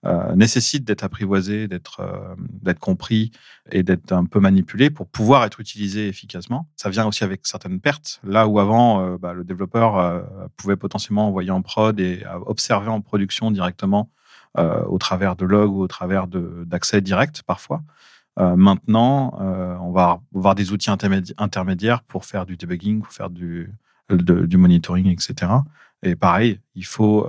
euh, 0.06 0.34
nécessite 0.34 0.84
d'être 0.84 1.04
apprivoisé, 1.04 1.68
d'être 1.68 2.00
d'être 2.62 2.78
compris 2.78 3.32
et 3.70 3.82
d'être 3.82 4.12
un 4.12 4.24
peu 4.24 4.40
manipulé 4.40 4.90
pour 4.90 5.06
pouvoir 5.06 5.44
être 5.44 5.60
utilisé 5.60 6.08
efficacement. 6.08 6.68
Ça 6.76 6.90
vient 6.90 7.06
aussi 7.06 7.24
avec 7.24 7.46
certaines 7.46 7.80
pertes. 7.80 8.20
Là 8.24 8.48
où 8.48 8.58
avant, 8.58 9.16
bah, 9.18 9.32
le 9.34 9.44
développeur 9.44 10.24
pouvait 10.56 10.76
potentiellement 10.76 11.28
envoyer 11.28 11.50
en 11.50 11.62
prod 11.62 11.98
et 12.00 12.22
observer 12.46 12.88
en 12.88 13.00
production 13.00 13.50
directement 13.50 14.10
euh, 14.58 14.82
au 14.86 14.98
travers 14.98 15.36
de 15.36 15.44
logs 15.44 15.72
ou 15.72 15.80
au 15.80 15.86
travers 15.86 16.26
d'accès 16.26 17.00
direct 17.00 17.44
parfois. 17.44 17.82
Euh, 18.40 18.56
maintenant, 18.56 19.38
euh, 19.40 19.76
on 19.80 19.92
va 19.92 20.22
avoir 20.34 20.56
des 20.56 20.72
outils 20.72 20.90
intermédiaires 20.90 22.02
pour 22.02 22.24
faire 22.24 22.46
du 22.46 22.56
debugging, 22.56 23.00
pour 23.00 23.12
faire 23.12 23.30
du, 23.30 23.72
du 24.10 24.56
monitoring, 24.56 25.06
etc. 25.06 25.52
Et 26.02 26.16
pareil, 26.16 26.60
il 26.74 26.84
faut 26.84 27.28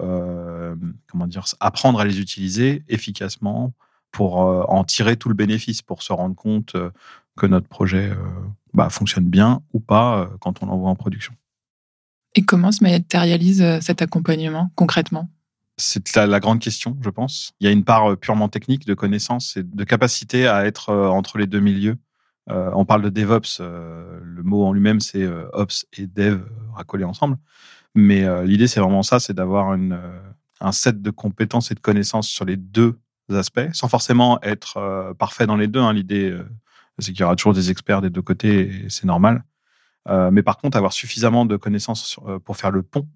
comment 1.08 1.28
dire, 1.28 1.46
apprendre 1.60 2.00
à 2.00 2.06
les 2.06 2.20
utiliser 2.20 2.84
efficacement 2.88 3.74
pour 4.12 4.38
en 4.38 4.84
tirer 4.84 5.18
tout 5.18 5.30
le 5.30 5.36
bénéfice, 5.36 5.82
pour 5.82 6.04
se 6.04 6.14
rendre 6.14 6.36
compte 6.36 6.76
que 7.38 7.46
notre 7.46 7.68
projet 7.68 8.12
bah, 8.74 8.90
fonctionne 8.90 9.26
bien 9.26 9.62
ou 9.74 9.80
pas 9.80 10.30
quand 10.40 10.64
on 10.64 10.68
l'envoie 10.68 10.90
en 10.90 10.96
production. 10.96 11.34
Et 12.36 12.44
comment 12.44 12.72
se 12.72 12.82
matérialise 12.82 13.80
cet 13.82 14.02
accompagnement 14.02 14.72
concrètement? 14.76 15.30
C'est 15.78 16.16
la, 16.16 16.28
la, 16.28 16.40
grande 16.40 16.60
question, 16.60 16.98
je 17.02 17.10
pense. 17.10 17.52
Il 17.60 17.66
y 17.66 17.68
a 17.68 17.72
une 17.72 17.84
part 17.84 18.16
purement 18.18 18.48
technique 18.48 18.86
de 18.86 18.94
connaissances 18.94 19.58
et 19.58 19.64
de 19.64 19.84
capacité 19.84 20.48
à 20.48 20.66
être 20.66 20.94
entre 20.94 21.38
les 21.38 21.48
deux 21.48 21.60
milieux. 21.60 21.98
Euh, 22.50 22.72
on 22.74 22.86
parle 22.86 23.04
de 23.04 23.10
DevOps, 23.10 23.60
euh, 23.60 24.20
le 24.24 24.44
mot 24.44 24.66
en 24.66 24.74
lui-même, 24.74 25.00
c'est 25.00 25.22
euh, 25.22 25.48
Ops 25.54 25.86
et 25.98 26.08
Dev 26.08 26.42
racolés 26.74 27.04
ensemble. 27.04 27.38
Mais 27.96 28.46
l'idée, 28.46 28.68
c'est 28.68 28.80
vraiment 28.80 29.04
ça, 29.04 29.20
c'est 29.20 29.34
d'avoir 29.34 29.72
un 29.72 30.72
set 30.72 31.02
de 31.02 31.12
compétences 31.12 31.72
et 31.72 31.76
de 31.76 31.80
connaissances 31.80 32.30
sur 32.30 32.46
les 32.46 32.56
deux 32.58 32.98
aspects, 33.32 33.70
sans 33.74 33.88
forcément 33.88 34.42
être 34.42 35.14
parfait 35.18 35.46
dans 35.46 35.58
les 35.58 35.68
deux. 35.68 35.80
Hein. 35.80 35.94
L'idée, 35.94 36.38
c'est 37.00 37.12
qu'il 37.12 37.22
y 37.22 37.24
aura 37.24 37.36
toujours 37.36 37.54
des 37.54 37.70
experts 37.70 38.02
des 38.02 38.10
deux 38.10 38.22
côtés, 38.22 38.86
et 38.86 38.90
c'est 38.90 39.06
normal. 39.06 39.44
mais 40.08 40.42
par 40.44 40.58
contre, 40.58 40.78
avoir 40.78 40.94
suffisamment 40.94 41.46
de 41.46 41.58
connaissances 41.58 42.20
pour 42.46 42.58
faire 42.58 42.72
le 42.72 42.84
pont 42.84 43.08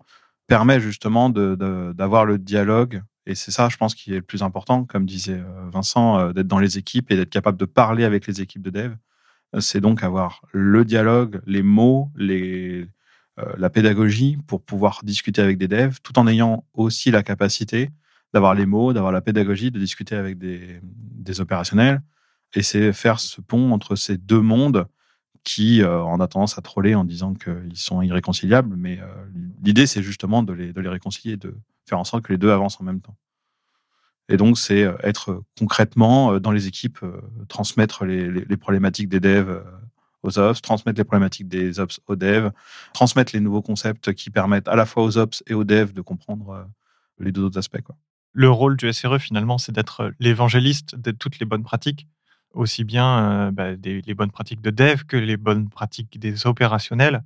permet 0.48 0.79
justement 0.79 1.29
d'avoir 1.29 2.25
le 2.25 2.38
dialogue. 2.38 3.01
Et 3.25 3.34
c'est 3.34 3.51
ça, 3.51 3.70
je 3.70 3.77
pense, 3.77 3.96
qui 3.96 4.12
est 4.12 4.17
le 4.17 4.22
plus 4.22 4.44
important, 4.44 4.84
comme 4.84 5.05
disait 5.05 5.41
Vincent, 5.72 6.32
d'être 6.34 6.48
dans 6.48 6.60
les 6.60 6.77
équipes 6.77 7.12
et 7.12 7.15
d'être 7.15 7.29
capable 7.29 7.58
de 7.58 7.65
parler 7.65 8.03
avec 8.03 8.27
les 8.27 8.41
équipes 8.41 8.62
de 8.62 8.70
dev 8.70 8.96
c'est 9.60 9.82
donc 9.82 10.03
avoir 10.03 10.41
le 10.51 10.86
dialogue, 10.86 11.41
les 11.46 11.63
mots, 11.63 12.12
les, 12.15 12.82
euh, 12.82 12.88
la 13.57 13.69
pédagogie 13.69 14.37
pour 14.47 14.61
pouvoir 14.61 15.01
discuter 15.03 15.41
avec 15.41 15.57
des 15.57 15.67
devs, 15.67 15.99
tout 16.01 16.17
en 16.17 16.27
ayant 16.27 16.65
aussi 16.73 17.11
la 17.11 17.21
capacité 17.21 17.89
d'avoir 18.33 18.53
les 18.53 18.65
mots, 18.65 18.93
d'avoir 18.93 19.11
la 19.11 19.21
pédagogie, 19.21 19.71
de 19.71 19.79
discuter 19.79 20.15
avec 20.15 20.37
des, 20.37 20.79
opérationnels. 21.39 22.01
Et 22.53 22.63
c'est 22.63 22.93
faire 22.93 23.19
ce 23.19 23.41
pont 23.41 23.71
entre 23.71 23.95
ces 23.95 24.17
deux 24.17 24.39
mondes 24.39 24.87
qui, 25.43 25.81
euh, 25.81 26.01
on 26.03 26.19
a 26.19 26.27
tendance 26.27 26.57
à 26.57 26.61
troller 26.61 26.95
en 26.95 27.03
disant 27.03 27.33
qu'ils 27.33 27.75
sont 27.75 28.01
irréconciliables. 28.01 28.75
Mais 28.77 28.99
euh, 29.01 29.05
l'idée, 29.63 29.85
c'est 29.85 30.01
justement 30.01 30.43
de 30.43 30.53
les, 30.53 30.89
réconcilier, 30.89 31.35
de 31.35 31.57
faire 31.85 31.99
en 31.99 32.03
sorte 32.03 32.23
que 32.23 32.31
les 32.31 32.37
deux 32.37 32.51
avancent 32.51 32.79
en 32.79 32.83
même 32.83 33.01
temps. 33.01 33.17
Et 34.29 34.37
donc, 34.37 34.57
c'est 34.57 34.83
euh, 34.83 34.95
être 35.03 35.43
concrètement 35.57 36.33
euh, 36.33 36.39
dans 36.39 36.51
les 36.51 36.67
équipes, 36.67 36.99
euh, 37.03 37.21
transmettre 37.47 38.05
les, 38.05 38.57
problématiques 38.57 39.09
des 39.09 39.19
devs 39.19 39.63
aux 40.25 40.39
ops, 40.39 40.62
transmettre 40.62 40.98
les 40.98 41.03
problématiques 41.03 41.48
des 41.48 41.79
ops 41.79 42.00
aux 42.08 42.15
devs, 42.15 42.51
transmettre 42.94 43.34
les 43.34 43.39
nouveaux 43.39 43.62
concepts 43.62 44.13
qui 44.13 44.29
permettent 44.29 44.67
à 44.67 44.75
la 44.75 44.86
fois 44.86 45.03
aux 45.03 45.17
ops 45.17 45.44
et 45.48 45.53
aux 45.53 45.63
devs 45.63 45.94
de 45.94 46.01
comprendre 46.01 46.67
les 47.20 47.32
deux 47.32 47.44
autres 47.44 47.58
aspects. 47.58 47.82
Quoi. 47.82 47.96
Le 48.34 48.50
rôle 48.50 48.75
du 48.75 48.91
SRE, 48.91 49.17
finalement, 49.20 49.58
c'est 49.58 49.72
d'être 49.72 50.12
l'évangéliste 50.20 50.96
de 50.96 51.12
toutes 51.12 51.39
les 51.39 51.46
bonnes 51.46 51.63
pratiques, 51.63 52.08
aussi 52.53 52.84
bien 52.84 53.51
bah, 53.51 53.75
des, 53.75 54.01
les 54.01 54.13
bonnes 54.13 54.32
pratiques 54.32 54.62
de 54.62 54.72
dev 54.72 55.03
que 55.08 55.17
les 55.17 55.38
bonnes 55.38 55.70
pratiques 55.70 56.20
des 56.20 56.46
opérationnels. 56.48 57.24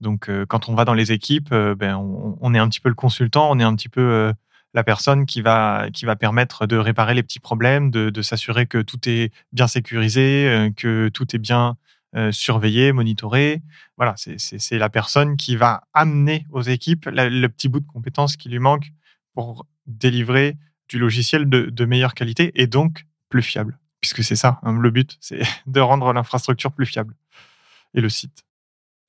Donc, 0.00 0.30
quand 0.48 0.68
on 0.68 0.74
va 0.74 0.84
dans 0.84 0.94
les 0.94 1.12
équipes, 1.12 1.52
ben, 1.52 1.96
on, 1.96 2.54
est 2.54 2.58
un 2.58 2.68
petit 2.68 2.80
peu 2.80 2.88
le 2.88 2.94
consultant, 2.94 3.50
on 3.50 3.58
est 3.58 3.64
un 3.64 3.74
petit 3.74 3.88
peu 3.88 4.32
la 4.74 4.84
personne 4.84 5.26
qui 5.26 5.42
va, 5.42 5.88
qui 5.92 6.04
va 6.04 6.16
permettre 6.16 6.66
de 6.66 6.76
réparer 6.76 7.14
les 7.14 7.22
petits 7.22 7.40
problèmes, 7.40 7.90
de, 7.90 8.22
s'assurer 8.22 8.66
que 8.66 8.78
tout 8.78 9.08
est 9.08 9.32
bien 9.52 9.66
sécurisé, 9.66 10.48
euh, 10.48 10.70
que 10.70 11.08
tout 11.08 11.34
est 11.34 11.38
bien 11.38 11.76
euh, 12.14 12.32
surveillé, 12.32 12.92
monitoré. 12.92 13.62
Voilà, 13.96 14.14
c'est 14.16 14.78
la 14.78 14.90
personne 14.90 15.36
qui 15.36 15.56
va 15.56 15.84
amener 15.94 16.46
aux 16.50 16.62
équipes 16.62 17.06
le 17.06 17.46
petit 17.48 17.68
bout 17.68 17.80
de 17.80 17.86
compétences 17.86 18.36
qui 18.36 18.48
lui 18.48 18.58
manque 18.58 18.92
pour 19.34 19.66
délivrer 19.86 20.56
du 20.88 20.98
logiciel 20.98 21.48
de, 21.48 21.84
meilleure 21.84 22.14
qualité 22.14 22.52
et 22.54 22.66
donc 22.66 23.06
plus 23.28 23.42
fiable. 23.42 23.78
Puisque 24.00 24.22
c'est 24.24 24.36
ça, 24.36 24.60
hein, 24.62 24.78
le 24.78 24.90
but, 24.90 25.16
c'est 25.20 25.42
de 25.66 25.80
rendre 25.80 26.12
l'infrastructure 26.12 26.72
plus 26.72 26.86
fiable 26.86 27.14
et 27.94 28.00
le 28.00 28.08
site. 28.08 28.44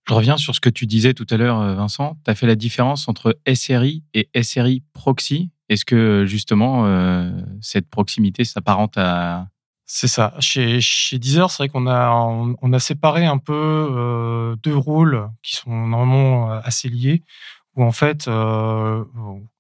Je 0.08 0.14
reviens 0.14 0.38
sur 0.38 0.54
ce 0.54 0.60
que 0.60 0.70
tu 0.70 0.86
disais 0.86 1.14
tout 1.14 1.28
à 1.30 1.38
l'heure, 1.38 1.60
euh, 1.60 1.76
Vincent. 1.76 2.18
Tu 2.26 2.32
as 2.32 2.36
fait 2.36 2.48
la 2.48 2.56
différence 2.56 3.08
entre 3.08 3.38
SRI 3.52 4.04
et 4.14 4.30
SRI 4.42 4.84
proxy. 4.94 5.50
Est-ce 5.70 5.86
que 5.86 6.26
justement, 6.26 6.86
euh, 6.86 7.32
cette 7.62 7.90
proximité 7.90 8.44
s'apparente 8.44 8.98
à... 8.98 9.48
C'est 9.96 10.08
ça. 10.08 10.34
Chez, 10.40 10.82
chez 10.82 11.20
Deezer, 11.20 11.52
c'est 11.52 11.58
vrai 11.58 11.70
qu'on 11.70 11.86
a, 11.86 12.10
on, 12.10 12.74
a 12.74 12.80
séparé 12.80 13.26
un 13.26 13.38
peu 13.38 13.54
euh, 13.54 14.56
deux 14.64 14.76
rôles 14.76 15.30
qui 15.44 15.56
sont 15.56 15.70
normalement 15.70 16.50
assez 16.50 16.90
liés, 16.90 17.22
où 17.76 17.84
en 17.84 17.92
fait, 17.92 18.28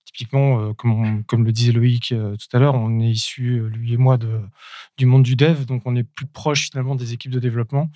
typiquement, 0.05 0.73
comme, 0.73 1.23
comme 1.25 1.45
le 1.45 1.51
disait 1.51 1.71
Loïc 1.71 2.07
tout 2.09 2.57
à 2.57 2.59
l'heure, 2.59 2.73
on 2.73 2.99
est 2.99 3.11
issu, 3.11 3.61
lui 3.69 3.93
et 3.93 3.97
moi, 3.97 4.17
de, 4.17 4.41
du 4.97 5.05
monde 5.05 5.21
du 5.21 5.35
dev, 5.35 5.65
donc 5.65 5.83
on 5.85 5.95
est 5.95 6.03
plus 6.03 6.25
proche 6.25 6.71
finalement 6.71 6.95
des 6.95 7.13
équipes 7.13 7.31
de 7.31 7.39
développement 7.39 7.91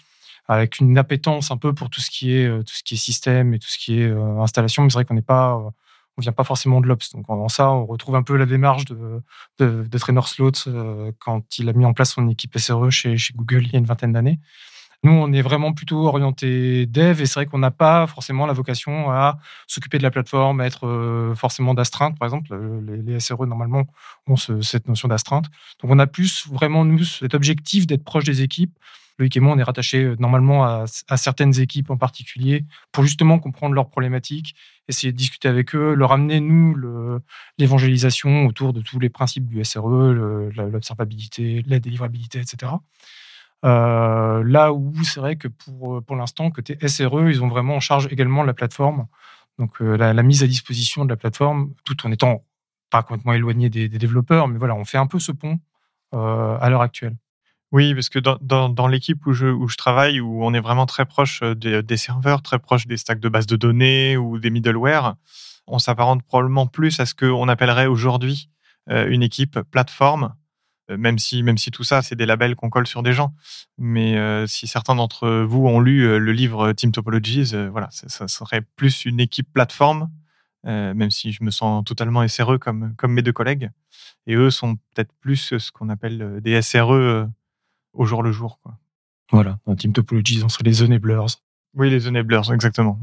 avec 0.48 0.80
une 0.80 0.98
appétence 0.98 1.52
un 1.52 1.58
peu 1.58 1.74
pour 1.74 1.90
tout 1.90 2.02
ce 2.02 2.10
qui 2.10 2.34
est 2.34 2.48
euh, 2.48 2.64
tout 2.64 2.74
ce 2.74 2.84
qui 2.84 2.94
est 2.94 2.98
système 2.98 3.54
et 3.54 3.60
tout 3.60 3.68
ce 3.68 3.78
qui 3.78 4.00
est 4.00 4.08
euh, 4.08 4.40
installation. 4.40 4.84
Mais 4.84 4.90
c'est 4.90 4.96
vrai 4.96 5.06
qu'on 5.06 5.14
n'est 5.14 5.22
pas 5.22 5.56
euh, 5.56 5.70
on 6.18 6.22
vient 6.22 6.32
pas 6.32 6.44
forcément 6.44 6.82
de 6.82 6.88
l'Ops. 6.88 7.12
Donc 7.14 7.30
en 7.30 7.48
ça, 7.50 7.72
on 7.72 7.86
retrouve 7.86 8.16
un 8.16 8.24
peu 8.24 8.36
la 8.36 8.46
démarche 8.46 8.86
de, 8.86 9.22
de, 9.60 9.84
de 9.84 9.98
Trainer 9.98 10.22
Sloat 10.26 10.66
quand 11.20 11.60
il 11.60 11.70
a 11.70 11.74
mis 11.74 11.86
en 11.86 11.94
place 11.94 12.14
son 12.14 12.28
équipe 12.28 12.58
SRE 12.58 12.90
chez, 12.90 13.18
chez 13.18 13.34
Google 13.34 13.64
il 13.64 13.74
y 13.74 13.76
a 13.76 13.80
une 13.80 13.86
vingtaine 13.86 14.14
d'années. 14.14 14.40
Nous, 15.04 15.12
on 15.12 15.32
est 15.32 15.44
vraiment 15.44 15.74
plutôt 15.74 16.08
orienté 16.08 16.88
dev 16.88 17.22
et 17.22 17.28
c'est 17.28 17.36
vrai 17.36 17.46
qu'on 17.46 17.60
n'a 17.60 17.70
pas 17.70 18.08
forcément 18.08 18.48
la 18.48 18.54
vocation 18.54 19.12
à 19.12 19.38
s'occuper 19.68 20.00
de 20.00 20.04
la 20.04 20.10
plateforme, 20.10 20.60
à 20.60 20.66
être 20.66 21.34
forcément 21.36 21.76
d'astreinte. 21.76 22.18
Par 22.18 22.26
exemple, 22.26 22.58
les, 22.84 23.04
les, 23.04 23.20
SRE, 23.20 23.46
normalement, 23.46 23.84
ont 24.26 24.36
cette 24.36 24.88
notion 24.88 25.08
d'astreinte. 25.08 25.46
Donc, 25.82 25.92
on 25.92 26.00
a 26.00 26.08
plus 26.08 26.48
vraiment, 26.48 26.84
nous, 26.84 27.04
cet 27.04 27.36
objectif 27.36 27.86
d'être 27.86 28.04
proche 28.04 28.24
des 28.24 28.42
équipes, 28.42 28.76
Loïc 29.20 29.36
et 29.36 29.40
moi, 29.40 29.54
on 29.54 29.60
est 29.60 29.64
rattachés 29.64 30.04
euh, 30.04 30.16
normalement 30.20 30.66
à, 30.66 30.86
certaines 31.18 31.60
équipes 31.60 31.90
en 31.90 31.98
particulier 31.98 32.66
pour 32.92 33.04
justement 33.04 33.40
comprendre 33.40 33.74
leurs 33.74 33.90
problématiques, 33.90 34.56
essayer 34.88 35.12
de 35.12 35.18
discuter 35.18 35.48
avec 35.48 35.76
eux, 35.76 35.94
leur 35.94 36.12
amener, 36.12 36.40
nous, 36.40 36.76
l'évangélisation 37.58 38.46
autour 38.46 38.74
de 38.74 38.82
tous 38.82 39.00
les 39.00 39.10
principes 39.10 39.48
du 39.48 39.64
SRE, 39.64 40.14
l'observabilité, 40.56 41.64
la 41.68 41.80
délivrabilité, 41.80 42.40
etc. 42.40 42.74
Euh, 43.66 44.44
là 44.46 44.72
où 44.72 44.94
c'est 45.04 45.20
vrai 45.20 45.36
que 45.36 45.48
pour, 45.48 46.04
pour 46.04 46.16
l'instant, 46.16 46.52
côté 46.52 46.78
SRE, 46.88 47.30
ils 47.30 47.44
ont 47.44 47.48
vraiment 47.48 47.76
en 47.76 47.80
charge 47.80 48.08
également 48.12 48.44
la 48.44 48.54
plateforme, 48.54 49.08
donc 49.58 49.82
euh, 49.82 49.98
la, 49.98 50.24
mise 50.24 50.44
à 50.44 50.48
disposition 50.48 51.06
de 51.06 51.10
la 51.10 51.18
plateforme, 51.18 51.74
tout 51.84 52.06
en 52.06 52.12
étant 52.12 52.46
pas 52.90 53.04
complètement 53.04 53.34
éloigné 53.34 53.70
des, 53.70 53.90
développeurs, 53.90 54.48
mais 54.48 54.58
voilà, 54.60 54.76
on 54.76 54.86
fait 54.86 54.98
un 54.98 55.08
peu 55.08 55.20
ce 55.20 55.32
pont 55.32 55.60
à 56.14 56.70
l'heure 56.70 56.82
actuelle. 56.82 57.18
Oui, 57.74 57.94
parce 57.94 58.08
que 58.08 58.20
dans, 58.20 58.70
dans, 58.70 58.88
l'équipe 58.88 59.26
où 59.26 59.34
je, 59.34 59.48
où 59.48 59.68
je 59.68 59.76
travaille, 59.76 60.22
où 60.22 60.46
on 60.46 60.54
est 60.54 60.60
vraiment 60.60 60.86
très 60.86 61.06
proche 61.06 61.42
euh, 61.44 61.54
des, 61.54 61.98
serveurs, 61.98 62.42
très 62.42 62.60
proche 62.60 62.88
des 62.88 62.96
stacks 62.96 63.20
de 63.20 63.28
base 63.28 63.46
de 63.46 63.58
données 63.58 64.16
ou 64.16 64.40
des 64.40 64.50
middleware, 64.50 65.16
on 65.68 65.78
s'apparente 65.78 66.24
probablement 66.24 66.66
plus 66.68 67.02
à 67.02 67.06
ce 67.06 67.14
qu'on 67.14 67.48
appellerait 67.50 67.88
aujourd'hui 67.88 68.50
euh, 68.90 69.10
une 69.10 69.22
équipe 69.22 69.60
plateforme, 69.70 70.34
euh, 70.90 70.96
même 70.96 71.20
si, 71.20 71.44
même 71.44 71.58
si 71.58 71.70
tout 71.70 71.84
ça, 71.84 72.02
c'est 72.02 72.16
des 72.16 72.26
labels 72.26 72.56
qu'on 72.56 72.70
colle 72.70 72.88
sur 72.88 73.04
des 73.04 73.12
gens. 73.12 73.34
Mais 73.78 74.16
si 74.48 74.66
certains 74.66 74.96
d'entre 74.96 75.44
vous 75.44 75.68
ont 75.68 75.82
lu 75.82 76.18
le 76.18 76.32
livre 76.32 76.72
Team 76.72 76.94
Topologies, 76.94 77.54
voilà, 77.70 77.90
ça, 77.92 78.30
serait 78.30 78.62
plus 78.62 79.04
une 79.04 79.20
équipe 79.20 79.52
plateforme, 79.52 80.10
même 80.64 81.12
si 81.12 81.34
je 81.34 81.44
me 81.44 81.52
sens 81.52 81.84
totalement 81.84 82.26
SRE 82.28 82.58
comme, 82.60 82.96
comme 82.96 83.12
mes 83.12 83.22
deux 83.22 83.34
collègues. 83.34 83.70
Et 84.26 84.36
eux 84.36 84.50
sont 84.50 84.76
peut-être 84.76 85.12
plus 85.20 85.58
ce 85.58 85.72
qu'on 85.72 85.90
appelle 85.90 86.40
des 86.42 86.62
SRE 86.62 87.28
au 87.98 88.06
jour 88.06 88.24
le 88.24 88.32
jour. 88.32 88.60
Quoi. 88.64 88.78
Voilà, 89.32 89.60
dans 89.66 89.76
Team 89.76 89.92
Topologies, 89.92 90.42
on 90.44 90.50
serait 90.50 90.64
les 90.64 90.84
enablers. 90.84 91.26
Oui, 91.74 91.90
les 91.90 92.08
enablers, 92.08 92.52
exactement. 92.54 93.00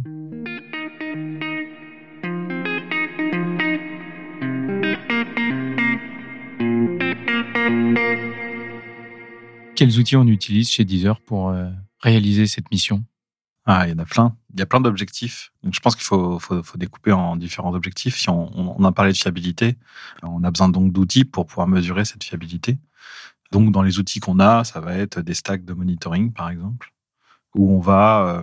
Quels 9.76 9.98
outils 9.98 10.16
on 10.16 10.26
utilise 10.28 10.70
chez 10.70 10.84
Deezer 10.84 11.20
pour 11.20 11.50
euh, 11.50 11.68
réaliser 12.00 12.46
cette 12.46 12.70
mission? 12.70 13.04
Ah, 13.66 13.86
il 13.86 13.90
y 13.90 13.94
en 13.94 13.98
a 13.98 14.04
plein. 14.04 14.36
Il 14.52 14.60
y 14.60 14.62
a 14.62 14.66
plein 14.66 14.80
d'objectifs. 14.80 15.50
Donc, 15.62 15.74
je 15.74 15.80
pense 15.80 15.96
qu'il 15.96 16.04
faut, 16.04 16.38
faut, 16.38 16.62
faut, 16.62 16.78
découper 16.78 17.12
en 17.12 17.34
différents 17.34 17.74
objectifs. 17.74 18.16
Si 18.16 18.28
on, 18.28 18.78
on, 18.78 18.84
a 18.84 18.92
parlé 18.92 19.12
de 19.12 19.16
fiabilité, 19.16 19.76
on 20.22 20.44
a 20.44 20.50
besoin 20.50 20.68
donc 20.68 20.92
d'outils 20.92 21.24
pour 21.24 21.46
pouvoir 21.46 21.66
mesurer 21.66 22.04
cette 22.04 22.22
fiabilité. 22.22 22.78
Donc, 23.54 23.70
dans 23.70 23.82
les 23.82 24.00
outils 24.00 24.18
qu'on 24.18 24.40
a, 24.40 24.64
ça 24.64 24.80
va 24.80 24.94
être 24.94 25.20
des 25.20 25.32
stacks 25.32 25.64
de 25.64 25.75
monitoring, 25.75 26.32
par 26.32 26.50
exemple, 26.50 26.92
où 27.54 27.70
on 27.70 27.78
va 27.78 28.26
euh, 28.26 28.42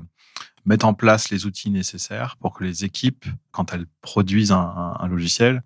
mettre 0.64 0.86
en 0.86 0.94
place 0.94 1.30
les 1.32 1.46
outils 1.46 1.70
nécessaires 1.70 2.38
pour 2.38 2.54
que 2.54 2.64
les 2.64 2.86
équipes, 2.86 3.26
quand 3.52 3.74
elles 3.74 3.88
produisent 4.00 4.54
un, 4.54 5.06
logiciel, 5.10 5.64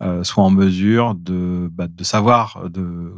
euh, 0.00 0.22
soient 0.22 0.44
en 0.44 0.50
mesure 0.50 1.16
de, 1.16 1.68
bah, 1.72 1.88
savoir 2.02 2.62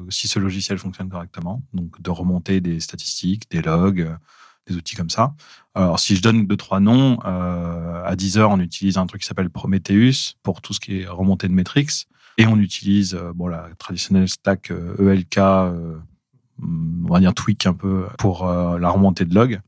si 0.08 0.28
ce 0.28 0.38
logiciel 0.38 0.78
fonctionne 0.78 1.10
correctement, 1.10 1.62
donc 1.74 2.00
de 2.00 2.08
remonter 2.08 2.62
des 2.62 2.80
statistiques, 2.80 3.50
des 3.50 3.60
logs, 3.60 4.16
des 4.66 4.76
outils 4.76 4.96
comme 4.96 5.10
ça. 5.10 5.34
Alors, 5.74 6.00
si 6.00 6.16
je 6.16 6.22
donne 6.22 6.46
deux, 6.46 6.56
trois 6.56 6.80
noms, 6.80 7.18
euh, 7.26 8.02
à 8.02 8.16
Deezer, 8.16 8.48
on 8.48 8.60
utilise 8.60 8.96
un 8.96 9.06
truc 9.06 9.20
qui 9.20 9.28
s'appelle 9.28 9.50
Prometheus 9.50 10.36
pour 10.42 10.62
tout 10.62 10.72
ce 10.72 10.80
qui 10.80 11.02
est 11.02 11.06
remontée 11.06 11.48
de 11.48 11.52
metrics. 11.52 12.08
Et 12.38 12.46
on 12.46 12.58
utilise 12.58 13.14
euh, 13.14 13.32
bon, 13.34 13.48
la 13.48 13.68
traditionnelle 13.78 14.28
stack 14.28 14.70
ELK, 14.70 14.74
euh, 14.78 15.00
e 15.00 15.40
euh, 15.40 15.98
on 16.60 17.12
va 17.12 17.20
dire 17.20 17.34
tweak 17.34 17.66
un 17.66 17.72
peu 17.72 18.06
pour 18.18 18.46
la 18.46 18.88
remontée 18.88 19.26
de 19.26 19.34
log. 19.34 19.60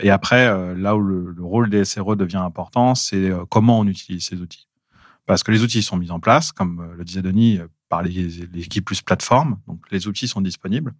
Et 0.00 0.08
après, 0.08 0.74
là 0.74 0.96
où 0.96 1.00
le, 1.00 1.34
rôle 1.38 1.68
des 1.68 1.84
SRE 1.84 2.16
devient 2.16 2.38
important, 2.38 2.94
c'est 2.94 3.30
comment 3.50 3.78
on 3.78 3.86
utilise 3.86 4.24
ces 4.24 4.40
outils. 4.40 4.66
Parce 5.26 5.42
que 5.42 5.52
les 5.52 5.62
outils 5.62 5.82
sont 5.82 5.98
mis 5.98 6.10
en 6.10 6.20
place, 6.20 6.50
comme 6.50 6.94
le 6.96 7.04
disait 7.04 7.20
Denis, 7.20 7.60
par 7.90 8.02
les, 8.02 8.42
équipes 8.58 8.86
plus 8.86 9.02
plateforme. 9.02 9.58
Donc, 9.68 9.82
les 9.90 10.08
outils 10.08 10.26
sont 10.26 10.40
disponibles. 10.40 10.94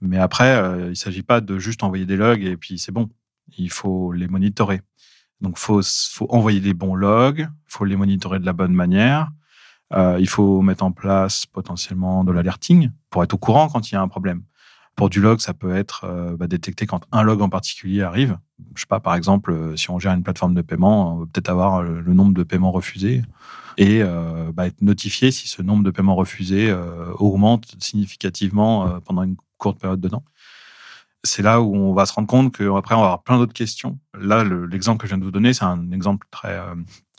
Mais 0.00 0.18
après, 0.18 0.60
il 0.80 0.88
ne 0.88 0.94
s'agit 0.94 1.22
pas 1.22 1.40
de 1.40 1.60
juste 1.60 1.84
envoyer 1.84 2.04
des 2.04 2.16
logs 2.16 2.42
et 2.42 2.56
puis 2.56 2.80
c'est 2.80 2.92
bon. 2.92 3.08
Il 3.56 3.70
faut 3.70 4.12
les 4.12 4.26
monitorer. 4.26 4.82
Donc, 5.40 5.56
faut, 5.56 5.80
faut 5.82 6.26
envoyer 6.30 6.60
des 6.60 6.74
bons 6.74 6.96
logs, 6.96 7.48
faut 7.66 7.84
les 7.84 7.96
monitorer 7.96 8.40
de 8.40 8.44
la 8.44 8.52
bonne 8.52 8.74
manière. 8.74 9.30
Il 9.94 10.28
faut 10.28 10.60
mettre 10.60 10.84
en 10.84 10.92
place 10.92 11.46
potentiellement 11.46 12.24
de 12.24 12.32
l'alerting 12.32 12.90
pour 13.10 13.22
être 13.24 13.34
au 13.34 13.38
courant 13.38 13.68
quand 13.68 13.90
il 13.90 13.94
y 13.94 13.96
a 13.96 14.02
un 14.02 14.08
problème. 14.08 14.42
Pour 14.98 15.10
du 15.10 15.20
log, 15.20 15.38
ça 15.38 15.54
peut 15.54 15.76
être 15.76 16.02
euh, 16.02 16.36
bah, 16.36 16.48
détecté 16.48 16.84
quand 16.84 17.06
un 17.12 17.22
log 17.22 17.40
en 17.40 17.48
particulier 17.48 18.02
arrive. 18.02 18.36
Je 18.74 18.80
sais 18.80 18.86
pas, 18.88 18.98
par 18.98 19.14
exemple, 19.14 19.52
euh, 19.52 19.76
si 19.76 19.88
on 19.90 20.00
gère 20.00 20.12
une 20.12 20.24
plateforme 20.24 20.54
de 20.54 20.60
paiement, 20.60 21.14
on 21.14 21.18
va 21.20 21.26
peut-être 21.26 21.50
avoir 21.50 21.84
le, 21.84 22.02
nombre 22.12 22.34
de 22.34 22.42
paiements 22.42 22.72
refusés 22.72 23.22
et 23.76 24.02
euh, 24.02 24.50
bah, 24.52 24.66
être 24.66 24.82
notifié 24.82 25.30
si 25.30 25.46
ce 25.46 25.62
nombre 25.62 25.84
de 25.84 25.92
paiements 25.92 26.16
refusés 26.16 26.74
augmente 27.20 27.76
significativement 27.78 28.98
pendant 29.02 29.22
une 29.22 29.36
courte 29.56 29.78
période 29.78 30.00
de 30.00 30.08
temps. 30.08 30.24
C'est 31.22 31.42
là 31.42 31.60
où 31.60 31.76
on 31.76 31.94
va 31.94 32.04
se 32.04 32.12
rendre 32.12 32.26
compte 32.26 32.56
qu'après, 32.56 32.96
on 32.96 33.00
va 33.00 33.04
avoir 33.04 33.22
plein 33.22 33.38
d'autres 33.38 33.52
questions. 33.52 34.00
Là, 34.18 34.42
l'exemple 34.42 35.00
que 35.00 35.06
je 35.06 35.12
viens 35.12 35.18
de 35.18 35.24
vous 35.24 35.30
donner, 35.30 35.52
c'est 35.52 35.64
un 35.64 35.92
exemple 35.92 36.26
très 36.32 36.58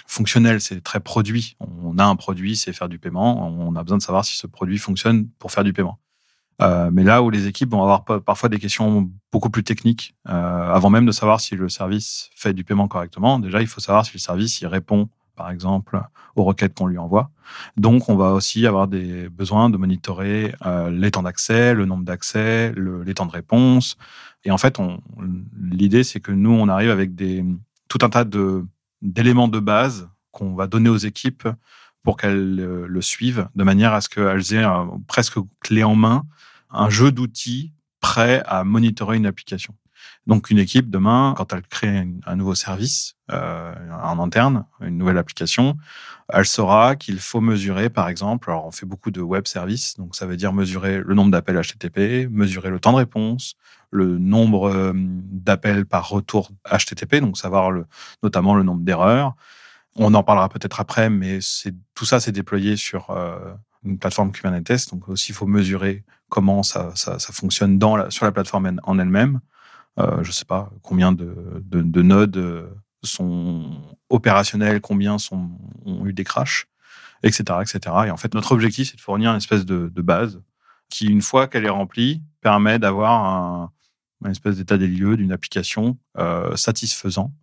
fonctionnel, 0.10 0.60
c'est 0.60 0.82
très 0.82 1.00
produit. 1.00 1.56
On 1.60 1.98
a 2.00 2.04
un 2.04 2.16
produit, 2.16 2.56
c'est 2.56 2.74
faire 2.74 2.90
du 2.90 2.98
paiement. 2.98 3.48
On 3.48 3.76
a 3.76 3.84
besoin 3.84 3.98
de 3.98 4.04
savoir 4.04 4.26
si 4.26 4.36
ce 4.36 4.48
produit 4.48 4.80
fonctionne 4.80 5.28
pour 5.38 5.52
faire 5.52 5.64
du 5.64 5.72
paiement. 5.72 6.00
Euh, 6.62 6.90
mais 6.92 7.04
là 7.04 7.22
où 7.22 7.30
les 7.30 7.48
équipes 7.48 7.72
vont 7.72 7.84
avoir 7.84 8.04
parfois 8.22 8.50
des 8.50 8.58
questions 8.58 9.10
beaucoup 9.32 9.50
plus 9.50 9.64
techniques, 9.64 10.16
euh, 10.28 10.74
avant 10.74 10.90
même 10.90 11.06
de 11.06 11.12
savoir 11.12 11.40
si 11.40 11.56
le 11.56 11.70
service 11.70 12.32
fait 12.36 12.54
du 12.54 12.64
paiement 12.64 12.88
correctement, 12.88 13.40
déjà 13.40 13.62
il 13.62 13.68
faut 13.68 13.80
savoir 13.80 14.06
si 14.06 14.14
le 14.14 14.20
service 14.20 14.60
il 14.60 14.68
répond 14.68 15.10
par 15.36 15.52
exemple 15.52 16.02
aux 16.36 16.44
requêtes 16.44 16.74
qu'on 16.74 16.88
lui 16.88 16.98
envoie. 16.98 17.30
Donc 17.78 18.10
on 18.10 18.18
va 18.18 18.34
aussi 18.34 18.68
avoir 18.68 18.90
des 18.90 19.30
besoins 19.30 19.70
de 19.70 19.78
monitorer 19.78 20.54
euh, 20.66 20.90
les 20.90 21.12
temps 21.12 21.24
d'accès, 21.24 21.74
le 21.74 21.86
nombre 21.86 22.04
d'accès, 22.04 22.74
le, 22.76 23.04
les 23.04 23.14
temps 23.14 23.28
de 23.28 23.32
réponse. 23.32 23.96
Et 24.44 24.52
en 24.52 24.58
fait, 24.58 24.78
l'idée 25.58 26.04
c'est 26.04 26.20
que 26.20 26.34
nous 26.34 26.52
on 26.52 26.68
arrive 26.68 26.90
avec 26.90 27.16
des 27.16 27.46
tout 27.88 28.00
un 28.02 28.10
tas 28.10 28.26
de 28.26 28.66
d'éléments 29.02 29.48
de 29.48 29.60
base 29.60 30.10
qu'on 30.32 30.56
va 30.56 30.68
donner 30.68 30.90
aux 30.90 30.98
équipes 30.98 31.48
pour 32.04 32.18
qu'elles 32.18 32.56
le 32.56 33.02
suivent 33.02 33.50
de 33.56 33.64
manière 33.64 33.94
à 33.94 34.02
ce 34.02 34.10
qu'elles 34.10 34.54
aient 34.54 34.66
presque 35.08 35.38
clé 35.60 35.84
en 35.84 35.96
main 35.96 36.24
un 36.70 36.90
jeu 36.90 37.12
d'outils 37.12 37.74
prêt 38.00 38.42
à 38.46 38.64
monitorer 38.64 39.18
une 39.18 39.26
application. 39.26 39.76
Donc 40.28 40.50
une 40.50 40.60
équipe 40.60 40.90
demain, 40.90 41.34
quand 41.36 41.54
elle 41.54 41.64
crée 41.64 42.08
un 42.26 42.36
nouveau 42.36 42.54
service 42.54 43.16
euh, 43.32 43.74
en 44.04 44.20
interne, 44.20 44.66
une 44.82 44.98
nouvelle 44.98 45.18
application, 45.18 45.78
elle 46.32 46.46
saura 46.46 46.96
qu'il 46.96 47.20
faut 47.20 47.42
mesurer, 47.42 47.90
par 47.90 48.08
exemple, 48.08 48.52
alors 48.52 48.68
on 48.68 48.72
fait 48.72 48.86
beaucoup 48.86 49.10
de 49.10 49.22
web 49.22 49.48
services, 49.48 49.96
donc 49.98 50.16
ça 50.16 50.28
veut 50.28 50.38
dire 50.38 50.54
mesurer 50.54 51.02
le 51.04 51.16
nombre 51.16 51.32
d'appels 51.32 51.60
HTTP, 51.60 52.30
mesurer 52.30 52.70
le 52.70 52.80
temps 52.80 52.92
de 52.92 52.98
réponse, 52.98 53.56
le 53.90 54.20
nombre 54.20 54.70
euh, 54.70 54.92
d'appels 54.96 55.86
par 55.86 56.10
retour 56.10 56.52
HTTP, 56.72 57.16
donc 57.16 57.38
savoir 57.38 57.72
le, 57.72 57.86
notamment 58.22 58.54
le 58.54 58.64
nombre 58.64 58.84
d'erreurs. 58.84 59.34
On 59.96 60.14
en 60.14 60.22
parlera 60.22 60.50
peut-être 60.50 60.80
après, 60.80 61.10
mais 61.10 61.40
tout 61.96 62.06
ça 62.06 62.20
c'est 62.20 62.32
déployé 62.32 62.76
sur 62.76 63.10
euh, 63.10 63.40
une 63.84 63.98
plateforme 63.98 64.32
Kubernetes, 64.32 64.92
donc 64.92 65.10
aussi 65.10 65.32
il 65.32 65.36
faut 65.36 65.48
mesurer 65.48 66.04
comment 66.30 66.62
ça, 66.62 66.92
ça, 66.94 67.18
ça 67.18 67.34
fonctionne 67.34 67.80
dans 67.80 67.96
la, 67.96 68.12
sur 68.12 68.26
la 68.26 68.32
plateforme 68.32 68.80
en 68.84 69.00
elle-même. 69.00 69.40
Euh, 69.98 70.24
je 70.24 70.30
ne 70.30 70.34
sais 70.34 70.46
pas 70.46 70.72
combien 70.82 71.12
de, 71.12 71.62
de, 71.64 71.82
de, 71.82 72.02
nodes 72.02 72.38
euh, 72.38 72.70
sont 73.04 73.82
opérationnels, 74.10 74.82
combien 74.82 75.18
ont 75.32 76.06
eu 76.06 76.14
des 76.14 76.24
crashs, 76.24 76.68
etc., 77.24 77.44
etc. 77.62 77.80
Et 78.08 78.12
en 78.12 78.18
fait, 78.18 78.34
notre 78.34 78.52
objectif, 78.52 78.90
c'est 78.90 78.98
de 78.98 79.02
fournir 79.02 79.32
une 79.32 79.38
espèce 79.38 79.66
de, 79.66 79.92
de 79.94 80.02
base 80.02 80.42
qui, 80.90 81.08
une 81.08 81.22
fois 81.22 81.48
qu'elle 81.48 81.66
est 81.66 81.70
remplie, 81.70 82.22
permet 82.42 82.80
d'avoir 82.80 83.24
un, 83.26 83.72
une 84.24 84.32
espèce 84.32 84.58
d'état 84.58 84.78
des 84.78 84.88
lieux 84.88 85.18
d'une 85.18 85.32
application 85.32 85.98
euh, 86.18 86.56
satisfaisant 86.56 87.34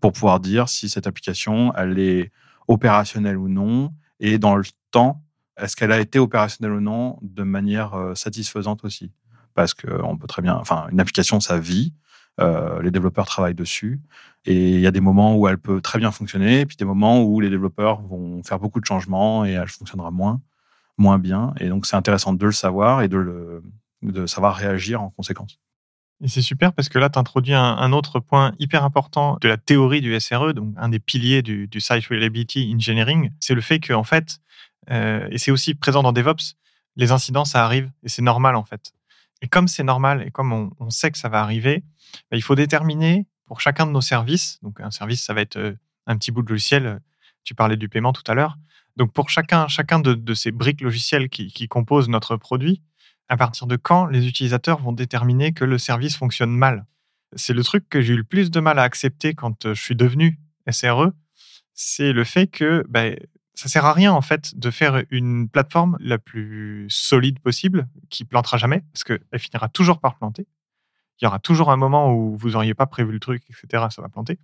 pour 0.00 0.12
pouvoir 0.12 0.40
dire 0.40 0.68
si 0.68 0.88
cette 0.88 1.06
application, 1.06 1.74
elle 1.74 1.98
est 1.98 2.32
opérationnelle 2.68 3.36
ou 3.36 3.48
non, 3.48 3.92
et 4.20 4.38
dans 4.38 4.56
le 4.56 4.64
temps 4.90 5.22
est-ce 5.58 5.74
qu'elle 5.74 5.92
a 5.92 6.00
été 6.00 6.18
opérationnelle 6.18 6.76
ou 6.76 6.80
non 6.80 7.18
de 7.22 7.42
manière 7.42 7.94
euh, 7.94 8.14
satisfaisante 8.14 8.84
aussi 8.84 9.10
Parce 9.58 9.74
qu'on 9.74 10.16
peut 10.16 10.28
très 10.28 10.40
bien, 10.40 10.54
enfin, 10.54 10.86
une 10.92 11.00
application, 11.00 11.40
ça 11.40 11.58
vit, 11.58 11.92
euh, 12.38 12.80
les 12.80 12.92
développeurs 12.92 13.26
travaillent 13.26 13.56
dessus, 13.56 14.00
et 14.44 14.74
il 14.74 14.80
y 14.80 14.86
a 14.86 14.92
des 14.92 15.00
moments 15.00 15.34
où 15.34 15.48
elle 15.48 15.58
peut 15.58 15.80
très 15.80 15.98
bien 15.98 16.12
fonctionner, 16.12 16.60
et 16.60 16.64
puis 16.66 16.76
des 16.76 16.84
moments 16.84 17.24
où 17.24 17.40
les 17.40 17.50
développeurs 17.50 18.00
vont 18.02 18.40
faire 18.44 18.60
beaucoup 18.60 18.78
de 18.78 18.84
changements 18.84 19.44
et 19.44 19.50
elle 19.50 19.66
fonctionnera 19.66 20.12
moins, 20.12 20.40
moins 20.96 21.18
bien. 21.18 21.54
Et 21.58 21.68
donc, 21.70 21.86
c'est 21.86 21.96
intéressant 21.96 22.32
de 22.32 22.46
le 22.46 22.52
savoir 22.52 23.02
et 23.02 23.08
de, 23.08 23.16
le, 23.16 23.64
de 24.02 24.26
savoir 24.26 24.54
réagir 24.54 25.02
en 25.02 25.10
conséquence. 25.10 25.58
Et 26.22 26.28
c'est 26.28 26.42
super 26.42 26.72
parce 26.72 26.88
que 26.88 27.00
là, 27.00 27.10
tu 27.10 27.18
introduis 27.18 27.54
un, 27.54 27.92
autre 27.92 28.20
point 28.20 28.52
hyper 28.60 28.84
important 28.84 29.38
de 29.40 29.48
la 29.48 29.56
théorie 29.56 30.00
du 30.00 30.18
SRE, 30.20 30.52
donc 30.52 30.72
un 30.76 30.90
des 30.90 31.00
piliers 31.00 31.42
du, 31.42 31.68
Site 31.80 32.06
Reliability 32.06 32.72
Engineering, 32.72 33.32
c'est 33.40 33.56
le 33.56 33.60
fait 33.60 33.80
qu'en 33.80 34.04
fait, 34.04 34.38
euh, 34.92 35.26
et 35.32 35.38
c'est 35.38 35.50
aussi 35.50 35.74
présent 35.74 36.04
dans 36.04 36.12
DevOps. 36.12 36.54
Les 36.94 37.10
incidents, 37.10 37.44
ça 37.44 37.64
arrive 37.64 37.90
et 38.04 38.08
c'est 38.08 38.22
normal 38.22 38.54
en 38.54 38.64
fait. 38.64 38.92
Et 39.42 39.48
comme 39.48 39.68
c'est 39.68 39.84
normal 39.84 40.22
et 40.26 40.30
comme 40.30 40.72
on, 40.78 40.90
sait 40.90 41.10
que 41.10 41.18
ça 41.18 41.28
va 41.28 41.40
arriver, 41.40 41.84
bah, 42.30 42.36
il 42.36 42.42
faut 42.42 42.54
déterminer 42.54 43.26
pour 43.46 43.60
chacun 43.60 43.86
de 43.86 43.92
nos 43.92 44.00
services. 44.00 44.58
Donc 44.62 44.80
un 44.80 44.90
service, 44.90 45.22
ça 45.22 45.34
va 45.34 45.40
être 45.40 45.56
euh, 45.56 45.74
un 46.06 46.16
petit 46.16 46.30
bout 46.30 46.42
de 46.42 46.50
logiciel. 46.50 47.00
Tu 47.44 47.54
parlais 47.54 47.76
du 47.76 47.88
paiement 47.88 48.12
tout 48.12 48.24
à 48.26 48.34
l'heure. 48.34 48.56
Donc 48.96 49.12
pour 49.12 49.30
chacun, 49.30 49.68
chacun 49.68 50.00
de, 50.00 50.34
ces 50.34 50.50
briques 50.50 50.80
logicielles 50.80 51.28
qui, 51.28 51.52
qui 51.52 51.68
composent 51.68 52.08
notre 52.08 52.36
produit, 52.36 52.82
à 53.28 53.36
partir 53.36 53.66
de 53.66 53.76
quand 53.76 54.06
les 54.06 54.26
utilisateurs 54.26 54.80
vont 54.80 54.92
déterminer 54.92 55.52
que 55.52 55.64
le 55.64 55.78
service 55.78 56.16
fonctionne 56.16 56.50
mal? 56.50 56.84
C'est 57.36 57.52
le 57.52 57.62
truc 57.62 57.88
que 57.88 58.00
j'ai 58.00 58.14
eu 58.14 58.16
le 58.16 58.24
plus 58.24 58.50
de 58.50 58.58
mal 58.58 58.78
à 58.78 58.82
accepter 58.82 59.34
quand 59.34 59.66
euh, 59.66 59.74
je 59.74 59.82
suis 59.82 59.94
devenu 59.94 60.38
SRE, 60.70 61.12
c'est 61.74 62.12
le 62.12 62.24
fait 62.24 62.48
que 62.48 62.84
bah, 62.88 63.10
ça 63.58 63.68
sert 63.68 63.84
à 63.84 63.92
rien 63.92 64.12
en 64.12 64.20
fait 64.20 64.56
de 64.56 64.70
faire 64.70 65.02
une 65.10 65.48
plateforme 65.48 65.96
la 65.98 66.18
plus 66.18 66.86
solide 66.90 67.40
possible 67.40 67.88
qui 68.08 68.24
plantera 68.24 68.56
jamais 68.56 68.84
parce 68.92 69.02
qu'elle 69.02 69.40
finira 69.40 69.68
toujours 69.68 69.98
par 69.98 70.16
planter. 70.16 70.46
Il 71.20 71.24
y 71.24 71.26
aura 71.26 71.40
toujours 71.40 71.72
un 71.72 71.76
moment 71.76 72.14
où 72.14 72.36
vous 72.36 72.50
n'auriez 72.50 72.74
pas 72.74 72.86
prévu 72.86 73.10
le 73.10 73.18
truc, 73.18 73.42
etc. 73.50 73.86
Ça 73.90 74.00
va 74.00 74.08
planter. 74.08 74.38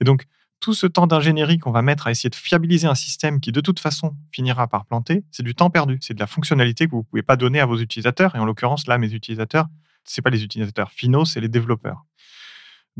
Et 0.00 0.04
donc 0.04 0.24
tout 0.58 0.74
ce 0.74 0.88
temps 0.88 1.06
d'ingénierie 1.06 1.60
qu'on 1.60 1.70
va 1.70 1.82
mettre 1.82 2.08
à 2.08 2.10
essayer 2.10 2.28
de 2.28 2.34
fiabiliser 2.34 2.88
un 2.88 2.96
système 2.96 3.38
qui 3.38 3.52
de 3.52 3.60
toute 3.60 3.78
façon 3.78 4.16
finira 4.32 4.66
par 4.66 4.84
planter, 4.84 5.22
c'est 5.30 5.44
du 5.44 5.54
temps 5.54 5.70
perdu. 5.70 5.98
C'est 6.00 6.14
de 6.14 6.20
la 6.20 6.26
fonctionnalité 6.26 6.86
que 6.86 6.90
vous 6.90 7.04
pouvez 7.04 7.22
pas 7.22 7.36
donner 7.36 7.60
à 7.60 7.66
vos 7.66 7.78
utilisateurs. 7.78 8.34
Et 8.34 8.40
en 8.40 8.44
l'occurrence 8.44 8.88
là, 8.88 8.98
mes 8.98 9.12
utilisateurs, 9.12 9.68
c'est 10.02 10.22
pas 10.22 10.30
les 10.30 10.42
utilisateurs 10.42 10.90
finaux, 10.90 11.24
c'est 11.24 11.40
les 11.40 11.48
développeurs. 11.48 12.04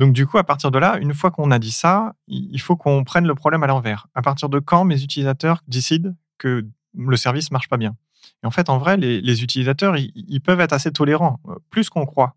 Donc 0.00 0.14
du 0.14 0.26
coup, 0.26 0.38
à 0.38 0.44
partir 0.44 0.70
de 0.70 0.78
là, 0.78 0.96
une 0.96 1.12
fois 1.12 1.30
qu'on 1.30 1.50
a 1.50 1.58
dit 1.58 1.70
ça, 1.70 2.14
il 2.26 2.58
faut 2.58 2.74
qu'on 2.74 3.04
prenne 3.04 3.26
le 3.26 3.34
problème 3.34 3.62
à 3.62 3.66
l'envers. 3.66 4.06
À 4.14 4.22
partir 4.22 4.48
de 4.48 4.58
quand 4.58 4.86
mes 4.86 5.02
utilisateurs 5.02 5.60
décident 5.68 6.14
que 6.38 6.66
le 6.96 7.16
service 7.18 7.50
marche 7.50 7.68
pas 7.68 7.76
bien? 7.76 7.94
Et 8.42 8.46
en 8.46 8.50
fait, 8.50 8.70
en 8.70 8.78
vrai, 8.78 8.96
les, 8.96 9.42
utilisateurs, 9.42 9.98
ils, 9.98 10.40
peuvent 10.40 10.60
être 10.60 10.72
assez 10.72 10.90
tolérants, 10.90 11.38
euh, 11.48 11.56
plus 11.68 11.90
qu'on 11.90 12.06
croit. 12.06 12.34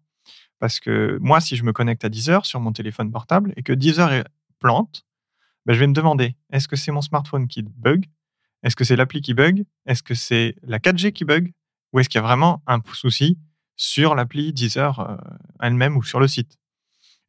Parce 0.60 0.82
que 0.82 1.18
moi, 1.22 1.40
si 1.40 1.56
je 1.56 1.64
me 1.64 1.72
connecte 1.72 2.04
à 2.04 2.10
Deezer 2.10 2.46
sur 2.46 2.60
mon 2.60 2.74
téléphone 2.74 3.10
portable 3.10 3.54
et 3.56 3.64
que 3.64 3.72
Deezer 3.72 4.26
plante, 4.60 5.06
ben, 5.66 5.74
je 5.74 5.80
vais 5.80 5.88
me 5.88 5.94
demander, 5.94 6.36
est-ce 6.52 6.68
que 6.68 6.76
c'est 6.76 6.92
mon 6.92 7.02
smartphone 7.02 7.48
qui 7.48 7.64
bug? 7.64 8.08
Est-ce 8.64 8.76
que 8.76 8.84
c'est 8.84 8.98
l'appli 8.98 9.22
qui 9.22 9.34
bug? 9.34 9.64
Est-ce 9.86 10.04
que 10.04 10.16
c'est 10.16 10.58
la 10.64 10.80
4G 10.80 11.14
qui 11.14 11.24
bug? 11.24 11.54
Ou 11.94 12.02
est-ce 12.02 12.10
qu'il 12.10 12.20
y 12.20 12.24
a 12.24 12.28
vraiment 12.28 12.62
un 12.68 12.82
souci 12.92 13.38
sur 13.78 14.16
l'appli 14.16 14.52
Deezer 14.52 15.00
euh, 15.00 15.16
elle-même 15.62 15.96
ou 15.96 16.04
sur 16.04 16.20
le 16.20 16.28
site? 16.28 16.58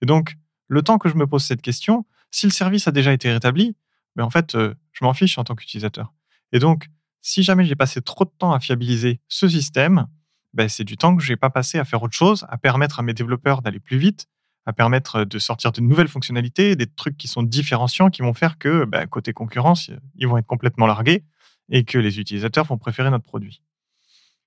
Et 0.05 0.07
donc, 0.07 0.37
le 0.69 0.83
temps 0.83 0.99
que 0.99 1.09
je 1.09 1.15
me 1.15 1.27
pose 1.27 1.43
cette 1.43 1.63
question, 1.63 2.05
si 2.31 2.45
le 2.45 2.53
service 2.53 2.87
a 2.87 2.93
déjà 2.93 3.11
été 3.11 3.33
rétabli, 3.33 3.75
ben, 4.17 4.25
en 4.25 4.29
fait, 4.29 4.55
euh, 4.55 4.75
je 4.93 5.03
m'en 5.03 5.15
fiche 5.15 5.39
en 5.39 5.45
tant 5.45 5.55
qu'utilisateur. 5.55 6.13
Et 6.53 6.59
donc, 6.59 6.91
si 7.23 7.43
jamais 7.43 7.65
j'ai 7.65 7.75
passé 7.75 8.03
trop 8.03 8.27
de 8.27 8.33
temps 8.37 8.53
à 8.53 8.61
fiabiliser 8.61 9.23
ce 9.29 9.49
système, 9.49 10.07
ben, 10.53 10.69
c'est 10.69 10.85
du 10.85 10.99
temps 10.99 11.17
que 11.17 11.23
je 11.23 11.33
n'ai 11.33 11.39
pas 11.39 11.49
passé 11.49 11.79
à 11.79 11.87
faire 11.87 12.03
autre 12.03 12.15
chose, 12.15 12.45
à 12.51 12.59
permettre 12.59 13.01
à 13.01 13.03
mes 13.03 13.15
développeurs 13.15 13.63
d'aller 13.63 13.81
plus 13.81 13.97
vite, 13.97 14.27
à 14.67 14.75
permettre 14.75 15.25
de 15.25 15.39
sortir 15.39 15.73
de 15.73 15.81
nouvelles 15.81 16.09
fonctionnalités, 16.09 16.77
des 16.77 16.87
trucs 16.87 17.17
qui 17.17 17.27
sont 17.27 17.43
différenciants, 17.43 18.11
qui 18.11 18.21
vont 18.21 18.35
faire 18.35 18.59
que, 18.59 18.85
ben, 18.85 19.07
côté 19.07 19.33
concurrence, 19.33 19.91
ils 20.17 20.29
vont 20.29 20.37
être 20.37 20.47
complètement 20.47 20.87
largués 20.87 21.25
et 21.71 21.85
que 21.85 21.97
les 21.97 22.21
utilisateurs 22.21 22.67
vont 22.67 22.77
préférer 22.77 23.09
notre 23.09 23.25
produit. 23.25 23.63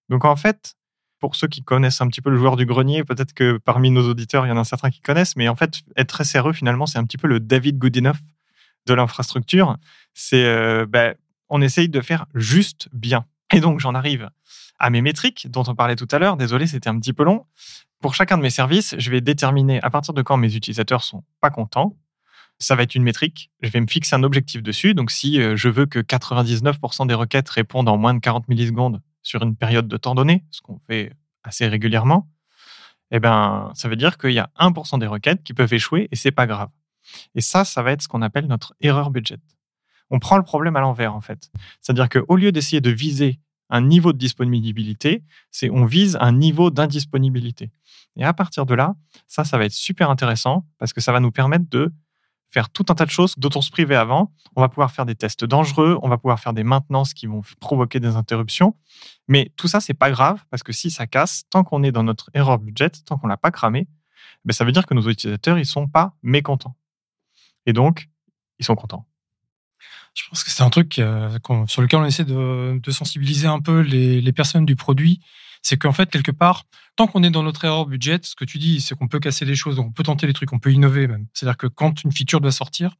Donc 0.07 0.23
en 0.23 0.35
fait, 0.35 0.75
pour 1.19 1.35
ceux 1.35 1.47
qui 1.47 1.63
connaissent 1.63 2.01
un 2.01 2.07
petit 2.07 2.21
peu 2.21 2.29
le 2.29 2.37
joueur 2.37 2.55
du 2.55 2.65
grenier, 2.65 3.03
peut-être 3.03 3.33
que 3.33 3.57
parmi 3.57 3.91
nos 3.91 4.07
auditeurs, 4.07 4.45
il 4.45 4.49
y 4.49 4.51
en 4.51 4.57
a 4.57 4.63
certains 4.63 4.89
qui 4.89 5.01
connaissent, 5.01 5.35
mais 5.35 5.47
en 5.47 5.55
fait, 5.55 5.81
être 5.95 6.23
SRE, 6.23 6.53
finalement, 6.53 6.85
c'est 6.85 6.99
un 6.99 7.03
petit 7.03 7.17
peu 7.17 7.27
le 7.27 7.39
David 7.39 7.77
Goodenough 7.77 8.17
de 8.85 8.93
l'infrastructure. 8.93 9.77
C'est, 10.13 10.45
euh, 10.45 10.85
ben, 10.87 11.15
on 11.49 11.61
essaye 11.61 11.89
de 11.89 12.01
faire 12.01 12.25
juste 12.33 12.89
bien. 12.93 13.25
Et 13.53 13.59
donc, 13.59 13.79
j'en 13.79 13.95
arrive 13.95 14.29
à 14.79 14.89
mes 14.89 15.01
métriques 15.01 15.49
dont 15.49 15.63
on 15.67 15.75
parlait 15.75 15.95
tout 15.95 16.07
à 16.11 16.19
l'heure. 16.19 16.37
Désolé, 16.37 16.67
c'était 16.67 16.89
un 16.89 16.99
petit 16.99 17.13
peu 17.13 17.23
long. 17.23 17.45
Pour 18.01 18.13
chacun 18.13 18.37
de 18.37 18.43
mes 18.43 18.49
services, 18.49 18.95
je 18.97 19.09
vais 19.09 19.21
déterminer 19.21 19.81
à 19.81 19.89
partir 19.89 20.13
de 20.13 20.21
quand 20.21 20.37
mes 20.37 20.55
utilisateurs 20.55 21.03
sont 21.03 21.23
pas 21.41 21.49
contents. 21.49 21.97
Ça 22.59 22.75
va 22.75 22.83
être 22.83 22.95
une 22.95 23.03
métrique. 23.03 23.51
Je 23.61 23.69
vais 23.69 23.81
me 23.81 23.87
fixer 23.87 24.15
un 24.15 24.23
objectif 24.23 24.61
dessus. 24.61 24.93
Donc, 24.93 25.11
si 25.11 25.41
euh, 25.41 25.55
je 25.55 25.69
veux 25.69 25.85
que 25.85 25.99
99% 25.99 27.07
des 27.07 27.13
requêtes 27.13 27.49
répondent 27.49 27.89
en 27.89 27.97
moins 27.97 28.13
de 28.13 28.19
40 28.19 28.47
millisecondes 28.47 29.01
sur 29.27 29.43
une 29.43 29.55
période 29.55 29.87
de 29.87 29.97
temps 29.97 30.15
donné, 30.15 30.45
ce 30.51 30.61
qu'on 30.61 30.79
fait 30.87 31.13
assez 31.43 31.67
régulièrement, 31.67 32.29
eh 33.11 33.19
ben, 33.19 33.71
ça 33.75 33.89
veut 33.89 33.97
dire 33.97 34.17
qu'il 34.17 34.31
y 34.31 34.39
a 34.39 34.49
1% 34.57 34.99
des 34.99 35.07
requêtes 35.07 35.43
qui 35.43 35.53
peuvent 35.53 35.73
échouer 35.73 36.07
et 36.11 36.15
c'est 36.15 36.31
pas 36.31 36.47
grave. 36.47 36.69
Et 37.35 37.41
ça, 37.41 37.65
ça 37.65 37.83
va 37.83 37.91
être 37.91 38.01
ce 38.01 38.07
qu'on 38.07 38.21
appelle 38.21 38.47
notre 38.47 38.73
erreur 38.79 39.11
budget. 39.11 39.39
On 40.09 40.19
prend 40.19 40.37
le 40.37 40.43
problème 40.43 40.77
à 40.77 40.79
l'envers, 40.79 41.13
en 41.13 41.21
fait. 41.21 41.49
C'est-à-dire 41.81 42.07
qu'au 42.07 42.35
lieu 42.37 42.53
d'essayer 42.53 42.79
de 42.79 42.89
viser 42.89 43.39
un 43.69 43.81
niveau 43.81 44.13
de 44.13 44.17
disponibilité, 44.17 45.23
c'est 45.51 45.69
on 45.69 45.85
vise 45.85 46.17
un 46.21 46.31
niveau 46.31 46.71
d'indisponibilité. 46.71 47.71
Et 48.15 48.23
à 48.23 48.33
partir 48.33 48.65
de 48.65 48.75
là, 48.75 48.95
ça, 49.27 49.43
ça 49.43 49.57
va 49.57 49.65
être 49.65 49.73
super 49.73 50.09
intéressant 50.09 50.65
parce 50.77 50.93
que 50.93 51.01
ça 51.01 51.11
va 51.11 51.19
nous 51.19 51.31
permettre 51.31 51.69
de 51.69 51.93
faire 52.49 52.69
tout 52.69 52.85
un 52.89 52.95
tas 52.95 53.05
de 53.05 53.11
choses 53.11 53.35
dont 53.37 53.49
on 53.55 53.61
se 53.61 53.71
privait 53.71 53.95
avant. 53.95 54.33
On 54.55 54.61
va 54.61 54.69
pouvoir 54.69 54.91
faire 54.91 55.05
des 55.05 55.15
tests 55.15 55.45
dangereux, 55.45 55.97
on 56.01 56.09
va 56.09 56.17
pouvoir 56.17 56.39
faire 56.39 56.53
des 56.53 56.63
maintenances 56.63 57.13
qui 57.13 57.27
vont 57.27 57.41
provoquer 57.59 57.99
des 57.99 58.15
interruptions. 58.15 58.75
Mais 59.27 59.51
tout 59.57 59.67
ça, 59.67 59.79
c'est 59.79 59.93
pas 59.93 60.11
grave 60.11 60.43
parce 60.49 60.63
que 60.63 60.71
si 60.71 60.89
ça 60.89 61.07
casse, 61.07 61.43
tant 61.49 61.63
qu'on 61.63 61.83
est 61.83 61.91
dans 61.91 62.03
notre 62.03 62.29
erreur 62.33 62.59
budget, 62.59 62.89
tant 63.05 63.17
qu'on 63.17 63.27
l'a 63.27 63.37
pas 63.37 63.51
cramé, 63.51 63.87
ben 64.45 64.53
ça 64.53 64.63
veut 64.63 64.71
dire 64.71 64.85
que 64.85 64.93
nos 64.93 65.07
utilisateurs, 65.09 65.57
ils 65.57 65.65
sont 65.65 65.87
pas 65.87 66.13
mécontents. 66.23 66.75
Et 67.65 67.73
donc, 67.73 68.09
ils 68.59 68.65
sont 68.65 68.75
contents. 68.75 69.05
Je 70.17 70.29
pense 70.29 70.43
que 70.43 70.51
c'est 70.51 70.63
un 70.63 70.69
truc 70.69 70.99
euh, 70.99 71.37
sur 71.67 71.81
lequel 71.81 71.99
on 71.99 72.05
essaie 72.05 72.25
de, 72.25 72.79
sensibiliser 72.89 73.47
un 73.47 73.59
peu 73.59 73.79
les, 73.79 74.19
les 74.21 74.31
personnes 74.33 74.65
du 74.65 74.75
produit. 74.75 75.19
C'est 75.61 75.77
qu'en 75.77 75.91
fait, 75.91 76.09
quelque 76.09 76.31
part, 76.31 76.65
tant 76.95 77.07
qu'on 77.07 77.23
est 77.23 77.29
dans 77.29 77.43
notre 77.43 77.65
erreur 77.65 77.85
budget, 77.85 78.19
ce 78.23 78.35
que 78.35 78.45
tu 78.45 78.57
dis, 78.57 78.81
c'est 78.81 78.95
qu'on 78.95 79.07
peut 79.07 79.19
casser 79.19 79.45
des 79.45 79.55
choses, 79.55 79.79
on 79.79 79.91
peut 79.91 80.03
tenter 80.03 80.27
des 80.27 80.33
trucs, 80.33 80.51
on 80.53 80.59
peut 80.59 80.71
innover 80.71 81.07
même. 81.07 81.27
C'est-à-dire 81.33 81.57
que 81.57 81.67
quand 81.67 82.03
une 82.03 82.11
feature 82.11 82.41
doit 82.41 82.51
sortir, 82.51 82.95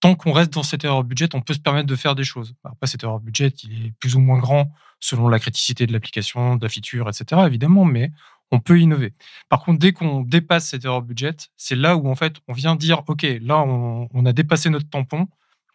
tant 0.00 0.14
qu'on 0.14 0.32
reste 0.32 0.52
dans 0.52 0.62
cette 0.62 0.84
erreur 0.84 1.04
budget, 1.04 1.28
on 1.34 1.40
peut 1.40 1.54
se 1.54 1.58
permettre 1.58 1.86
de 1.86 1.96
faire 1.96 2.14
des 2.14 2.24
choses. 2.24 2.54
Après, 2.64 2.86
cette 2.86 3.02
erreur 3.02 3.20
budget, 3.20 3.52
il 3.64 3.86
est 3.86 3.92
plus 3.98 4.16
ou 4.16 4.20
moins 4.20 4.38
grand 4.38 4.72
selon 5.00 5.28
la 5.28 5.38
criticité 5.38 5.86
de 5.86 5.92
l'application, 5.92 6.56
de 6.56 6.64
la 6.64 6.68
feature, 6.68 7.08
etc., 7.08 7.42
évidemment, 7.46 7.84
mais 7.84 8.10
on 8.50 8.60
peut 8.60 8.80
innover. 8.80 9.12
Par 9.48 9.60
contre, 9.60 9.78
dès 9.78 9.92
qu'on 9.92 10.22
dépasse 10.22 10.68
cette 10.68 10.84
erreur 10.84 11.02
budget, 11.02 11.36
c'est 11.56 11.76
là 11.76 11.96
où, 11.96 12.08
en 12.08 12.14
fait, 12.14 12.36
on 12.48 12.52
vient 12.52 12.76
dire, 12.76 13.02
OK, 13.06 13.26
là, 13.40 13.60
on, 13.60 14.26
a 14.26 14.32
dépassé 14.32 14.70
notre 14.70 14.88
tampon, 14.88 15.28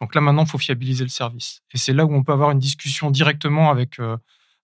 donc 0.04 0.14
là, 0.14 0.20
maintenant, 0.20 0.44
il 0.44 0.50
faut 0.50 0.58
fiabiliser 0.58 1.02
le 1.02 1.08
service. 1.08 1.62
Et 1.72 1.78
c'est 1.78 1.94
là 1.94 2.04
où 2.04 2.14
on 2.14 2.22
peut 2.22 2.32
avoir 2.32 2.50
une 2.50 2.58
discussion 2.58 3.10
directement 3.10 3.70
avec, 3.70 3.98
euh, 4.00 4.18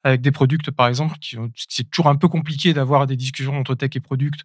avec 0.05 0.21
des 0.21 0.33
products, 0.33 0.71
par 0.71 0.87
exemple. 0.87 1.17
C'est 1.57 1.91
toujours 1.91 2.09
un 2.09 2.17
peu 2.17 2.29
compliqué 2.29 2.75
d'avoir 2.75 3.07
des 3.07 3.17
discussions 3.17 3.59
entre 3.59 3.75
tech 3.75 3.89
et 3.95 4.01
product 4.01 4.41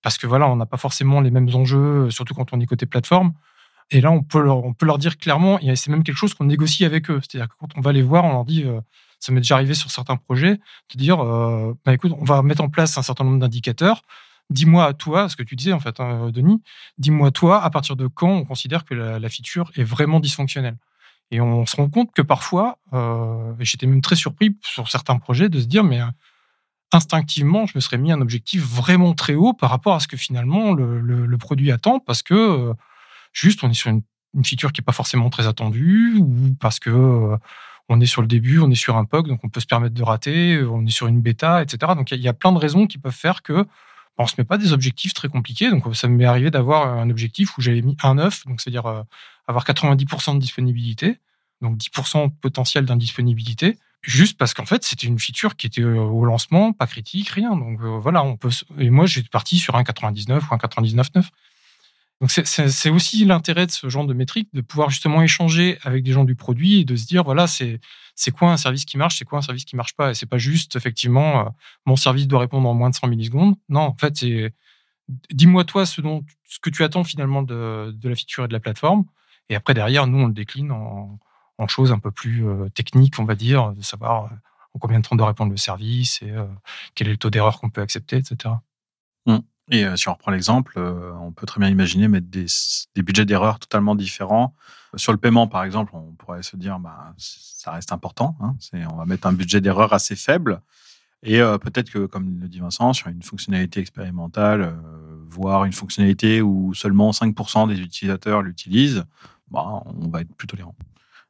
parce 0.00 0.16
que 0.16 0.26
voilà, 0.26 0.48
on 0.48 0.56
n'a 0.56 0.64
pas 0.64 0.78
forcément 0.78 1.20
les 1.20 1.30
mêmes 1.30 1.50
enjeux, 1.54 2.10
surtout 2.10 2.32
quand 2.32 2.54
on 2.54 2.60
est 2.60 2.64
côté 2.64 2.86
plateforme. 2.86 3.34
Et 3.90 4.00
là, 4.00 4.10
on 4.10 4.22
peut 4.22 4.40
leur, 4.40 4.64
on 4.64 4.72
peut 4.72 4.86
leur 4.86 4.96
dire 4.96 5.18
clairement, 5.18 5.60
et 5.60 5.76
c'est 5.76 5.90
même 5.90 6.04
quelque 6.04 6.16
chose 6.16 6.32
qu'on 6.32 6.46
négocie 6.46 6.86
avec 6.86 7.10
eux. 7.10 7.20
C'est-à-dire 7.20 7.50
que 7.50 7.54
quand 7.60 7.76
on 7.76 7.82
va 7.82 7.92
les 7.92 8.00
voir, 8.00 8.24
on 8.24 8.32
leur 8.32 8.46
dit, 8.46 8.64
euh, 8.64 8.80
ça 9.18 9.30
m'est 9.30 9.40
déjà 9.40 9.56
arrivé 9.56 9.74
sur 9.74 9.90
certains 9.90 10.16
projets, 10.16 10.54
de 10.54 10.98
dire, 10.98 11.20
euh, 11.20 11.74
bah, 11.84 11.92
écoute, 11.92 12.14
on 12.18 12.24
va 12.24 12.40
mettre 12.40 12.62
en 12.62 12.70
place 12.70 12.96
un 12.96 13.02
certain 13.02 13.24
nombre 13.24 13.40
d'indicateurs. 13.40 14.00
Dis-moi 14.50 14.92
toi, 14.94 15.28
ce 15.28 15.36
que 15.36 15.42
tu 15.44 15.54
disais 15.54 15.72
en 15.72 15.80
fait, 15.80 16.00
hein, 16.00 16.30
Denis, 16.30 16.60
dis-moi 16.98 17.30
toi, 17.30 17.62
à 17.62 17.70
partir 17.70 17.96
de 17.96 18.08
quand 18.08 18.30
on 18.30 18.44
considère 18.44 18.84
que 18.84 18.94
la, 18.94 19.28
feature 19.28 19.70
est 19.76 19.84
vraiment 19.84 20.20
dysfonctionnelle? 20.20 20.76
Et 21.30 21.40
on 21.40 21.64
se 21.64 21.76
rend 21.76 21.88
compte 21.88 22.10
que 22.12 22.22
parfois, 22.22 22.78
euh, 22.92 23.54
et 23.60 23.64
j'étais 23.64 23.86
même 23.86 24.02
très 24.02 24.16
surpris 24.16 24.58
sur 24.62 24.90
certains 24.90 25.18
projets 25.18 25.48
de 25.48 25.60
se 25.60 25.66
dire, 25.66 25.84
mais 25.84 26.00
instinctivement, 26.92 27.66
je 27.66 27.72
me 27.76 27.80
serais 27.80 27.98
mis 27.98 28.10
un 28.10 28.20
objectif 28.20 28.62
vraiment 28.62 29.14
très 29.14 29.34
haut 29.34 29.52
par 29.52 29.70
rapport 29.70 29.94
à 29.94 30.00
ce 30.00 30.08
que 30.08 30.16
finalement 30.16 30.74
le, 30.74 31.38
produit 31.38 31.70
attend, 31.70 32.00
parce 32.00 32.22
que 32.22 32.72
juste 33.32 33.62
on 33.62 33.70
est 33.70 33.74
sur 33.74 33.90
une, 33.90 34.02
feature 34.44 34.72
qui 34.72 34.80
n'est 34.80 34.84
pas 34.84 34.92
forcément 34.92 35.30
très 35.30 35.46
attendue, 35.46 36.16
ou 36.18 36.54
parce 36.58 36.80
que 36.80 37.36
on 37.88 38.00
est 38.00 38.06
sur 38.06 38.22
le 38.22 38.28
début, 38.28 38.60
on 38.60 38.70
est 38.70 38.76
sur 38.76 38.96
un 38.96 39.04
POC, 39.04 39.26
donc 39.26 39.40
on 39.42 39.48
peut 39.48 39.60
se 39.60 39.66
permettre 39.66 39.94
de 39.94 40.02
rater, 40.02 40.62
on 40.62 40.86
est 40.86 40.90
sur 40.90 41.08
une 41.08 41.20
bêta, 41.20 41.62
etc. 41.62 41.92
Donc 41.96 42.12
il 42.12 42.20
y, 42.20 42.28
a 42.28 42.32
plein 42.32 42.52
de 42.52 42.58
raisons 42.58 42.86
qui 42.86 42.98
peuvent 42.98 43.12
faire 43.12 43.42
que 43.42 43.66
on 44.18 44.26
se 44.26 44.34
met 44.38 44.44
pas 44.44 44.58
des 44.58 44.72
objectifs 44.72 45.14
très 45.14 45.28
compliqués. 45.28 45.70
Donc 45.70 45.94
ça 45.94 46.08
m'est 46.08 46.24
arrivé 46.24 46.50
d'avoir 46.50 46.86
un 46.86 47.10
objectif 47.10 47.56
où 47.56 47.60
j'avais 47.60 47.82
mis 47.82 47.96
un 48.02 48.18
œuf, 48.18 48.46
donc 48.46 48.60
c'est-à-dire 48.60 48.86
euh, 48.86 49.02
avoir 49.46 49.64
90% 49.64 50.34
de 50.34 50.38
disponibilité, 50.40 51.18
donc 51.60 51.78
10% 51.78 52.28
de 52.28 52.32
potentiel 52.40 52.84
d'indisponibilité, 52.84 53.78
juste 54.02 54.38
parce 54.38 54.54
qu'en 54.54 54.66
fait 54.66 54.84
c'était 54.84 55.06
une 55.06 55.18
feature 55.18 55.56
qui 55.56 55.66
était 55.66 55.82
euh, 55.82 56.00
au 56.00 56.24
lancement, 56.24 56.72
pas 56.72 56.86
critique, 56.86 57.28
rien. 57.30 57.56
Donc 57.56 57.80
euh, 57.80 57.98
voilà, 57.98 58.22
on 58.22 58.36
peut. 58.36 58.50
Et 58.78 58.90
moi 58.90 59.06
j'ai 59.06 59.22
parti 59.22 59.58
sur 59.58 59.76
un 59.76 59.84
99 59.84 60.50
ou 60.50 60.54
un 60.54 60.58
99.9. 60.58 61.24
Donc 62.20 62.30
c'est 62.30 62.90
aussi 62.90 63.24
l'intérêt 63.24 63.64
de 63.64 63.70
ce 63.70 63.88
genre 63.88 64.06
de 64.06 64.12
métrique, 64.12 64.50
de 64.52 64.60
pouvoir 64.60 64.90
justement 64.90 65.22
échanger 65.22 65.78
avec 65.82 66.04
des 66.04 66.12
gens 66.12 66.24
du 66.24 66.34
produit 66.34 66.80
et 66.80 66.84
de 66.84 66.94
se 66.94 67.06
dire 67.06 67.24
voilà 67.24 67.46
c'est 67.46 67.80
quoi 68.30 68.52
un 68.52 68.58
service 68.58 68.84
qui 68.84 68.98
marche, 68.98 69.18
c'est 69.18 69.24
quoi 69.24 69.38
un 69.38 69.42
service 69.42 69.64
qui 69.64 69.74
marche 69.74 69.94
pas. 69.94 70.10
Et 70.10 70.14
c'est 70.14 70.26
pas 70.26 70.36
juste 70.36 70.76
effectivement 70.76 71.40
euh, 71.40 71.50
mon 71.86 71.96
service 71.96 72.26
doit 72.26 72.40
répondre 72.40 72.68
en 72.68 72.74
moins 72.74 72.90
de 72.90 72.94
100 72.94 73.08
millisecondes. 73.08 73.54
Non, 73.70 73.80
en 73.80 73.96
fait 73.96 74.22
dis-moi 75.30 75.64
toi 75.64 75.86
ce 75.86 76.02
dont 76.02 76.22
ce 76.44 76.58
que 76.58 76.68
tu 76.68 76.84
attends 76.84 77.04
finalement 77.04 77.42
de, 77.42 77.90
de, 77.92 78.08
la 78.08 78.14
feature 78.14 78.44
et 78.44 78.48
de 78.48 78.52
la 78.52 78.60
plateforme. 78.60 79.06
Et 79.48 79.56
après 79.56 79.72
derrière 79.72 80.06
nous 80.06 80.18
on 80.18 80.26
le 80.26 80.34
décline 80.34 80.72
en, 80.72 81.18
en 81.56 81.68
choses 81.68 81.90
un 81.90 81.98
peu 81.98 82.10
plus 82.10 82.46
euh, 82.46 82.68
techniques 82.68 83.18
on 83.18 83.24
va 83.24 83.34
dire, 83.34 83.72
de 83.72 83.82
savoir 83.82 84.24
euh, 84.24 84.36
en 84.74 84.78
combien 84.78 85.00
de 85.00 85.06
temps 85.06 85.16
doit 85.16 85.28
répondre 85.28 85.52
le 85.52 85.56
service 85.56 86.20
et 86.20 86.32
quel 86.94 87.08
est 87.08 87.12
le 87.12 87.16
taux 87.16 87.30
d'erreur 87.30 87.58
qu'on 87.58 87.70
peut 87.70 87.80
accepter, 87.80 88.18
etc. 88.18 88.54
Et 89.70 89.84
euh, 89.84 89.96
si 89.96 90.08
on 90.08 90.12
reprend 90.12 90.32
l'exemple, 90.32 90.74
euh, 90.76 91.12
on 91.20 91.32
peut 91.32 91.46
très 91.46 91.60
bien 91.60 91.68
imaginer 91.68 92.08
mettre 92.08 92.26
des, 92.26 92.46
budgets 93.02 93.24
d'erreur 93.24 93.58
totalement 93.58 93.94
différents. 93.94 94.54
Sur 94.96 95.12
le 95.12 95.18
paiement, 95.18 95.46
par 95.46 95.62
exemple, 95.62 95.92
on 95.94 96.12
pourrait 96.12 96.42
se 96.42 96.56
dire, 96.56 96.80
bah, 96.80 97.14
ça 97.16 97.70
reste 97.70 97.92
important. 97.92 98.36
Hein, 98.40 98.56
on 98.90 98.96
va 98.96 99.04
mettre 99.04 99.28
un 99.28 99.32
budget 99.32 99.60
d'erreur 99.60 99.92
assez 99.92 100.16
faible. 100.16 100.60
Et 101.22 101.40
euh, 101.40 101.58
peut-être 101.58 101.90
que, 101.90 102.06
comme 102.06 102.40
le 102.40 102.48
dit 102.48 102.58
Vincent, 102.58 102.92
sur 102.92 103.08
une 103.08 103.22
fonctionnalité 103.22 103.78
expérimentale, 103.78 104.74
voire 105.28 105.64
une 105.64 105.72
fonctionnalité 105.72 106.42
où 106.42 106.74
seulement 106.74 107.12
5% 107.12 107.68
des 107.68 107.80
utilisateurs 107.80 108.42
l'utilisent, 108.42 109.04
bah, 109.50 109.82
on 109.86 110.08
va 110.08 110.22
être 110.22 110.34
plus 110.34 110.48
tolérant. 110.48 110.74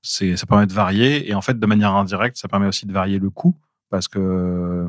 Ça 0.02 0.46
permet 0.48 0.66
de 0.66 0.72
varier. 0.72 1.28
Et 1.28 1.34
en 1.34 1.42
fait, 1.42 1.58
de 1.58 1.66
manière 1.66 1.94
indirecte, 1.94 2.38
ça 2.38 2.48
permet 2.48 2.66
aussi 2.66 2.86
de 2.86 2.92
varier 2.92 3.18
le 3.18 3.28
coût. 3.28 3.54
Parce 3.90 4.08
que 4.08 4.88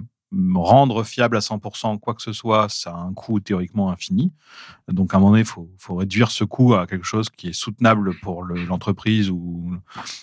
rendre 0.55 1.03
fiable 1.03 1.37
à 1.37 1.39
100% 1.39 1.99
quoi 1.99 2.13
que 2.13 2.21
ce 2.21 2.33
soit, 2.33 2.69
ça 2.69 2.91
a 2.91 2.97
un 2.97 3.13
coût 3.13 3.39
théoriquement 3.39 3.91
infini. 3.91 4.31
Donc 4.87 5.13
à 5.13 5.17
un 5.17 5.19
moment 5.19 5.31
donné, 5.31 5.41
il 5.41 5.47
faut, 5.47 5.69
faut, 5.77 5.95
réduire 5.95 6.31
ce 6.31 6.43
coût 6.43 6.73
à 6.73 6.87
quelque 6.87 7.05
chose 7.05 7.29
qui 7.29 7.49
est 7.49 7.53
soutenable 7.53 8.17
pour 8.19 8.43
l'entreprise 8.43 9.29
ou, 9.29 9.71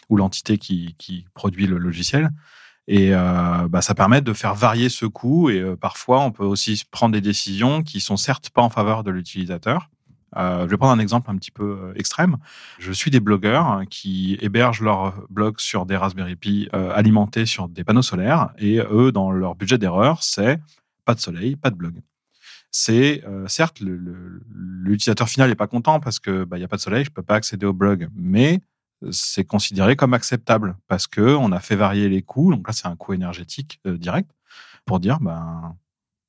ou 0.09 0.17
l'entité 0.17 0.59
qui, 0.59 0.95
qui, 0.99 1.27
produit 1.35 1.67
le 1.67 1.79
logiciel. 1.79 2.31
Et 2.87 3.15
euh, 3.15 3.69
bah, 3.69 3.83
ça 3.83 3.95
permet 3.95 4.23
de 4.23 4.33
faire 4.33 4.55
varier 4.55 4.89
ce 4.89 5.05
coût. 5.05 5.51
Et 5.51 5.61
euh, 5.61 5.77
parfois, 5.77 6.21
on 6.21 6.33
peut 6.33 6.45
aussi 6.45 6.83
prendre 6.91 7.13
des 7.13 7.21
décisions 7.21 7.83
qui 7.83 8.01
sont 8.01 8.17
certes 8.17 8.49
pas 8.51 8.63
en 8.63 8.71
faveur 8.71 9.05
de 9.05 9.11
l'utilisateur, 9.11 9.91
euh, 10.37 10.65
je 10.65 10.71
vais 10.71 10.77
prendre 10.77 10.93
un 10.93 10.99
exemple 10.99 11.31
un 11.31 11.37
petit 11.37 11.51
peu 11.51 11.79
euh, 11.81 11.93
extrême. 11.95 12.37
Je 12.79 12.93
suis 12.93 13.11
des 13.11 13.21
blogueurs 13.21 13.67
hein, 13.67 13.85
qui 13.87 14.39
hébergent 14.41 14.83
leur 14.83 15.27
blog 15.31 15.59
sur 15.59 15.87
des 15.87 15.97
Raspberry 15.97 16.37
Pi 16.37 16.69
euh, 16.75 16.93
alimentés 16.95 17.47
sur 17.47 17.69
des 17.69 17.85
panneaux 17.85 18.03
solaires 18.03 18.51
et 18.59 18.79
eux, 18.79 19.13
dans 19.13 19.31
leur 19.31 19.55
budget 19.55 19.79
d'erreur, 19.79 20.23
c'est 20.23 20.61
pas 21.05 21.15
de 21.15 21.21
soleil, 21.21 21.57
pas 21.57 21.71
de 21.71 21.77
blog. 21.77 22.01
C'est 22.71 23.25
certes 23.47 23.81
l'utilisateur 23.81 25.27
final 25.27 25.49
n'est 25.49 25.55
pas 25.55 25.67
content 25.67 26.01
parce 26.01 26.19
que 26.19 26.45
bah, 26.45 26.59
il 26.59 26.61
y 26.61 26.65
a 26.65 26.69
pas 26.69 26.77
de 26.77 26.83
soleil, 26.83 27.03
je 27.03 27.11
peux 27.11 27.23
pas 27.23 27.37
accéder 27.37 27.65
au 27.65 27.73
blog, 27.73 28.09
mais 28.15 28.61
c'est 29.11 29.45
considéré 29.45 29.97
comme 29.97 30.13
acceptable 30.13 30.77
parce 30.87 31.07
que 31.07 31.35
on 31.35 31.51
a 31.51 31.61
fait 31.61 31.77
varier 31.77 32.11
les 32.11 32.21
coûts. 32.21 32.51
Donc 32.51 32.69
là, 32.69 32.75
c'est 32.75 32.87
un 32.87 32.95
coût 32.95 33.15
énergétique 33.15 33.81
direct 33.87 34.31
pour 34.85 35.01
dire 35.01 35.19
ben 35.21 35.77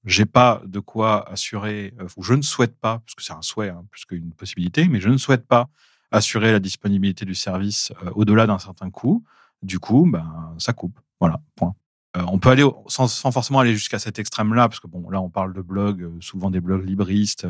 j'ai 0.05 0.25
pas 0.25 0.62
de 0.65 0.79
quoi 0.79 1.29
assurer, 1.29 1.93
euh, 1.99 2.07
ou 2.17 2.23
je 2.23 2.33
ne 2.33 2.41
souhaite 2.41 2.75
pas, 2.77 2.99
parce 2.99 3.15
que 3.15 3.23
c'est 3.23 3.33
un 3.33 3.41
souhait 3.41 3.69
hein, 3.69 3.85
plus 3.91 4.05
qu'une 4.05 4.31
possibilité, 4.31 4.88
mais 4.88 4.99
je 4.99 5.09
ne 5.09 5.17
souhaite 5.17 5.45
pas 5.45 5.69
assurer 6.12 6.51
la 6.51 6.59
disponibilité 6.59 7.25
du 7.25 7.35
service 7.35 7.91
euh, 8.03 8.12
au-delà 8.15 8.47
d'un 8.47 8.59
certain 8.59 8.89
coût. 8.89 9.23
Du 9.62 9.79
coup, 9.79 10.07
ben, 10.09 10.55
ça 10.57 10.73
coupe. 10.73 10.99
Voilà, 11.19 11.41
point. 11.55 11.75
Euh, 12.17 12.23
on 12.27 12.39
peut 12.39 12.49
aller 12.49 12.67
sans, 12.88 13.07
sans 13.07 13.31
forcément 13.31 13.59
aller 13.59 13.73
jusqu'à 13.73 13.99
cet 13.99 14.17
extrême-là, 14.17 14.69
parce 14.69 14.79
que 14.79 14.88
bon, 14.88 15.09
là, 15.09 15.21
on 15.21 15.29
parle 15.29 15.53
de 15.53 15.62
blogs, 15.62 16.09
souvent 16.21 16.49
des 16.49 16.62
blogs 16.62 16.85
libristes, 16.85 17.45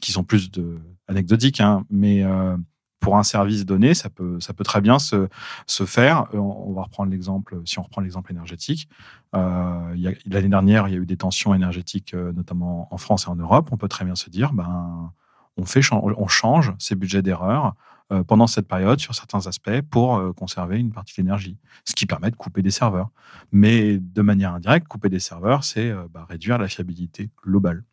qui 0.00 0.12
sont 0.12 0.24
plus 0.24 0.50
de 0.50 0.78
anecdotiques, 1.08 1.60
hein, 1.60 1.84
mais 1.90 2.22
pour 3.00 3.16
un 3.16 3.22
service 3.22 3.64
donné, 3.64 3.94
ça 3.94 4.08
peut, 4.10 4.38
très 4.64 4.80
bien 4.80 4.98
se, 4.98 5.28
faire. 5.86 6.26
Euh, 6.34 6.38
on 6.38 6.72
va 6.72 6.82
reprendre 6.82 7.10
l'exemple, 7.10 7.60
si 7.64 7.78
on 7.78 7.82
reprend 7.82 8.00
l'exemple 8.00 8.32
énergétique. 8.32 8.88
Euh, 9.34 9.94
L'année 10.26 10.48
dernière, 10.48 10.88
il 10.88 10.94
y 10.94 10.96
a 10.96 11.00
eu 11.00 11.06
des 11.06 11.16
tensions 11.16 11.54
énergétiques, 11.54 12.14
euh, 12.14 12.32
notamment 12.32 12.88
en 12.92 12.98
France 12.98 13.24
et 13.24 13.28
en 13.28 13.36
Europe. 13.36 13.68
On 13.72 13.76
peut 13.76 13.88
très 13.88 14.04
bien 14.04 14.14
se 14.14 14.30
dire, 14.30 14.52
ben, 14.52 15.12
on, 15.56 15.64
fait, 15.64 15.80
on 15.92 16.28
change 16.28 16.72
ces 16.78 16.94
budgets 16.94 17.22
d'erreur 17.22 17.74
pendant 18.26 18.46
cette 18.46 18.66
période 18.66 18.98
sur 19.00 19.14
certains 19.14 19.46
aspects 19.48 19.82
pour 19.90 20.34
conserver 20.34 20.78
une 20.78 20.92
partie 20.92 21.12
de 21.12 21.18
l'énergie, 21.18 21.58
ce 21.84 21.94
qui 21.94 22.06
permet 22.06 22.30
de 22.30 22.36
couper 22.36 22.62
des 22.62 22.70
serveurs. 22.70 23.10
Mais 23.52 23.98
de 23.98 24.22
manière 24.22 24.54
indirecte, 24.54 24.88
couper 24.88 25.10
des 25.10 25.18
serveurs, 25.18 25.62
c'est 25.62 25.92
bah, 26.10 26.24
réduire 26.26 26.56
la 26.56 26.68
fiabilité 26.68 27.28
globale. 27.44 27.84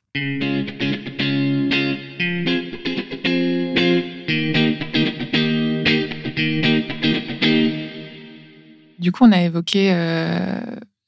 Du 9.06 9.12
coup, 9.12 9.24
on 9.24 9.32
a 9.32 9.42
évoqué 9.44 9.94
euh, 9.94 10.60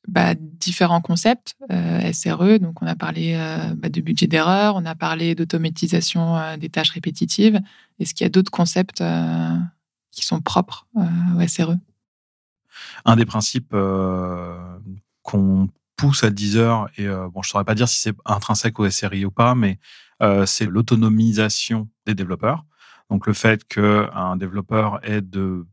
bah, 0.08 0.36
différents 0.36 1.02
concepts 1.02 1.56
euh, 1.72 2.14
SRE. 2.14 2.60
Donc, 2.60 2.80
on 2.84 2.86
a 2.86 2.94
parlé 2.96 3.34
euh, 3.34 3.74
bah, 3.74 3.90
de 3.90 4.02
budget 4.02 4.28
d'erreur, 4.28 4.76
on 4.76 4.86
a 4.86 4.94
parlé 4.94 5.34
d'automatisation 5.34 6.38
euh, 6.38 6.58
des 6.58 6.70
tâches 6.70 6.92
répétitives. 6.92 7.60
Est-ce 7.98 8.14
qu'il 8.14 8.24
y 8.24 8.28
a 8.28 8.30
d'autres 8.30 8.52
concepts 8.52 9.04
qui 10.12 10.24
sont 10.28 10.42
propres 10.42 10.86
au 10.94 11.48
SRE 11.48 11.74
Un 13.04 13.16
des 13.16 13.26
principes 13.26 13.76
qu'on 15.24 15.68
pousse 15.96 16.24
à 16.24 16.30
10 16.30 16.58
heures, 16.58 16.90
et 17.00 17.08
bon, 17.08 17.42
je 17.42 17.48
ne 17.48 17.52
saurais 17.52 17.64
pas 17.64 17.74
dire 17.74 17.90
si 17.90 18.00
c'est 18.00 18.14
intrinsèque 18.26 18.80
au 18.80 18.88
SRI 18.88 19.26
ou 19.26 19.32
pas, 19.32 19.56
mais 19.56 19.80
c'est 20.46 20.68
l'autonomisation 20.68 21.90
des 22.06 22.14
développeurs. 22.14 22.64
Donc 23.10 23.26
le 23.26 23.34
fait 23.34 23.68
qu'un 23.68 24.36
développeur 24.36 25.00
ait 25.02 25.22
de 25.22 25.66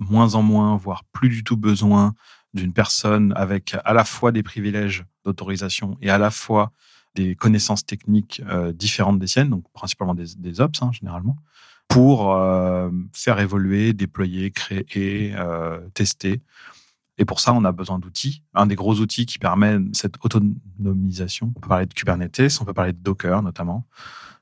moins 0.00 0.34
en 0.34 0.42
moins, 0.42 0.76
voire 0.76 1.04
plus 1.12 1.28
du 1.28 1.44
tout 1.44 1.56
besoin 1.56 2.14
d'une 2.54 2.72
personne 2.72 3.32
avec 3.36 3.76
à 3.84 3.92
la 3.92 4.04
fois 4.04 4.32
des 4.32 4.42
privilèges 4.42 5.04
d'autorisation 5.24 5.96
et 6.02 6.10
à 6.10 6.18
la 6.18 6.30
fois 6.30 6.72
des 7.14 7.34
connaissances 7.34 7.84
techniques 7.84 8.42
euh, 8.48 8.72
différentes 8.72 9.18
des 9.18 9.26
siennes, 9.26 9.50
donc 9.50 9.64
principalement 9.72 10.14
des, 10.14 10.60
ops 10.60 10.82
hein, 10.82 10.90
généralement, 10.92 11.36
pour 11.88 12.34
euh, 12.34 12.90
faire 13.12 13.40
évoluer, 13.40 13.92
déployer, 13.92 14.50
créer, 14.50 15.34
euh, 15.36 15.80
tester. 15.94 16.40
Et 17.18 17.24
pour 17.24 17.40
ça, 17.40 17.52
on 17.52 17.64
a 17.64 17.72
besoin 17.72 17.98
d'outils. 17.98 18.42
Un 18.54 18.66
des 18.66 18.76
gros 18.76 18.94
outils 19.00 19.26
qui 19.26 19.38
permet 19.38 19.78
cette 19.92 20.14
autonomisation, 20.24 21.52
on 21.54 21.60
peut 21.60 21.68
parler 21.68 21.86
de 21.86 21.92
Kubernetes, 21.92 22.58
on 22.60 22.64
peut 22.64 22.72
parler 22.72 22.92
de 22.92 23.02
Docker 23.02 23.42
notamment. 23.42 23.86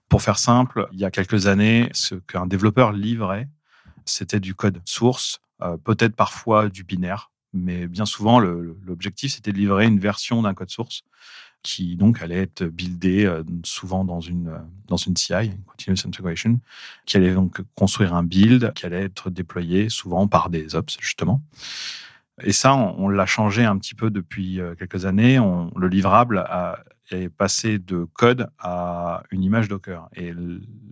Pour 0.09 0.23
faire 0.23 0.39
simple, 0.39 0.87
il 0.93 1.01
y 1.01 1.05
a 1.05 1.11
quelques 1.11 1.47
années, 1.49 1.89
ce 1.93 2.15
qu'un 2.15 2.47
développeur 2.47 2.93
livrait, 2.93 3.49
c'était 4.05 4.41
du 4.41 4.55
code 4.55 4.81
source, 4.85 5.41
peut-être 5.85 6.15
parfois 6.15 6.69
du 6.69 6.85
binaire, 6.85 7.31
mais 7.53 7.87
bien 7.87 8.07
souvent, 8.07 8.39
l'objectif, 8.39 9.33
c'était 9.33 9.53
de 9.53 9.59
livrer 9.59 9.87
une 9.87 9.99
version 9.99 10.43
d'un 10.43 10.55
code 10.55 10.71
source 10.71 11.05
qui 11.63 11.97
donc 11.97 12.23
allait 12.23 12.43
être 12.43 12.65
buildé 12.65 13.25
euh, 13.25 13.43
souvent 13.65 14.05
dans 14.05 14.21
une, 14.21 14.49
euh, 14.49 14.59
dans 14.87 14.97
une 14.97 15.17
CI, 15.17 15.35
une 15.35 15.65
Continuous 15.65 16.07
Integration, 16.07 16.61
qui 17.05 17.17
allait 17.17 17.35
donc 17.35 17.61
construire 17.75 18.15
un 18.15 18.23
build 18.23 18.73
qui 18.75 18.87
allait 18.87 19.03
être 19.03 19.31
déployé 19.31 19.89
souvent 19.89 20.29
par 20.29 20.51
des 20.51 20.75
ops, 20.75 20.97
justement. 21.01 21.43
Et 22.43 22.53
ça, 22.53 22.75
on, 22.75 23.07
on 23.07 23.09
l'a 23.09 23.27
changé 23.27 23.65
un 23.65 23.77
petit 23.77 23.95
peu 23.95 24.11
depuis 24.11 24.61
euh, 24.61 24.75
quelques 24.77 25.05
années. 25.05 25.41
On, 25.41 25.73
le 25.77 25.89
livrable 25.89 26.39
a, 26.39 26.85
est 27.11 27.29
passé 27.29 27.79
de 27.79 28.05
code 28.05 28.49
à 28.61 29.25
une 29.31 29.43
image 29.43 29.69
Docker. 29.69 30.09
Et 30.15 30.33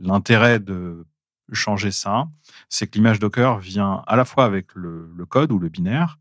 l'intérêt 0.01 0.59
de 0.59 1.07
changer 1.53 1.91
ça, 1.91 2.29
c'est 2.69 2.87
que 2.87 2.97
l'image 2.97 3.19
Docker 3.19 3.59
vient 3.59 4.03
à 4.07 4.17
la 4.17 4.25
fois 4.25 4.45
avec 4.45 4.75
le, 4.75 5.09
code 5.29 5.53
ou 5.53 5.59
le 5.59 5.69
binaire, 5.69 6.19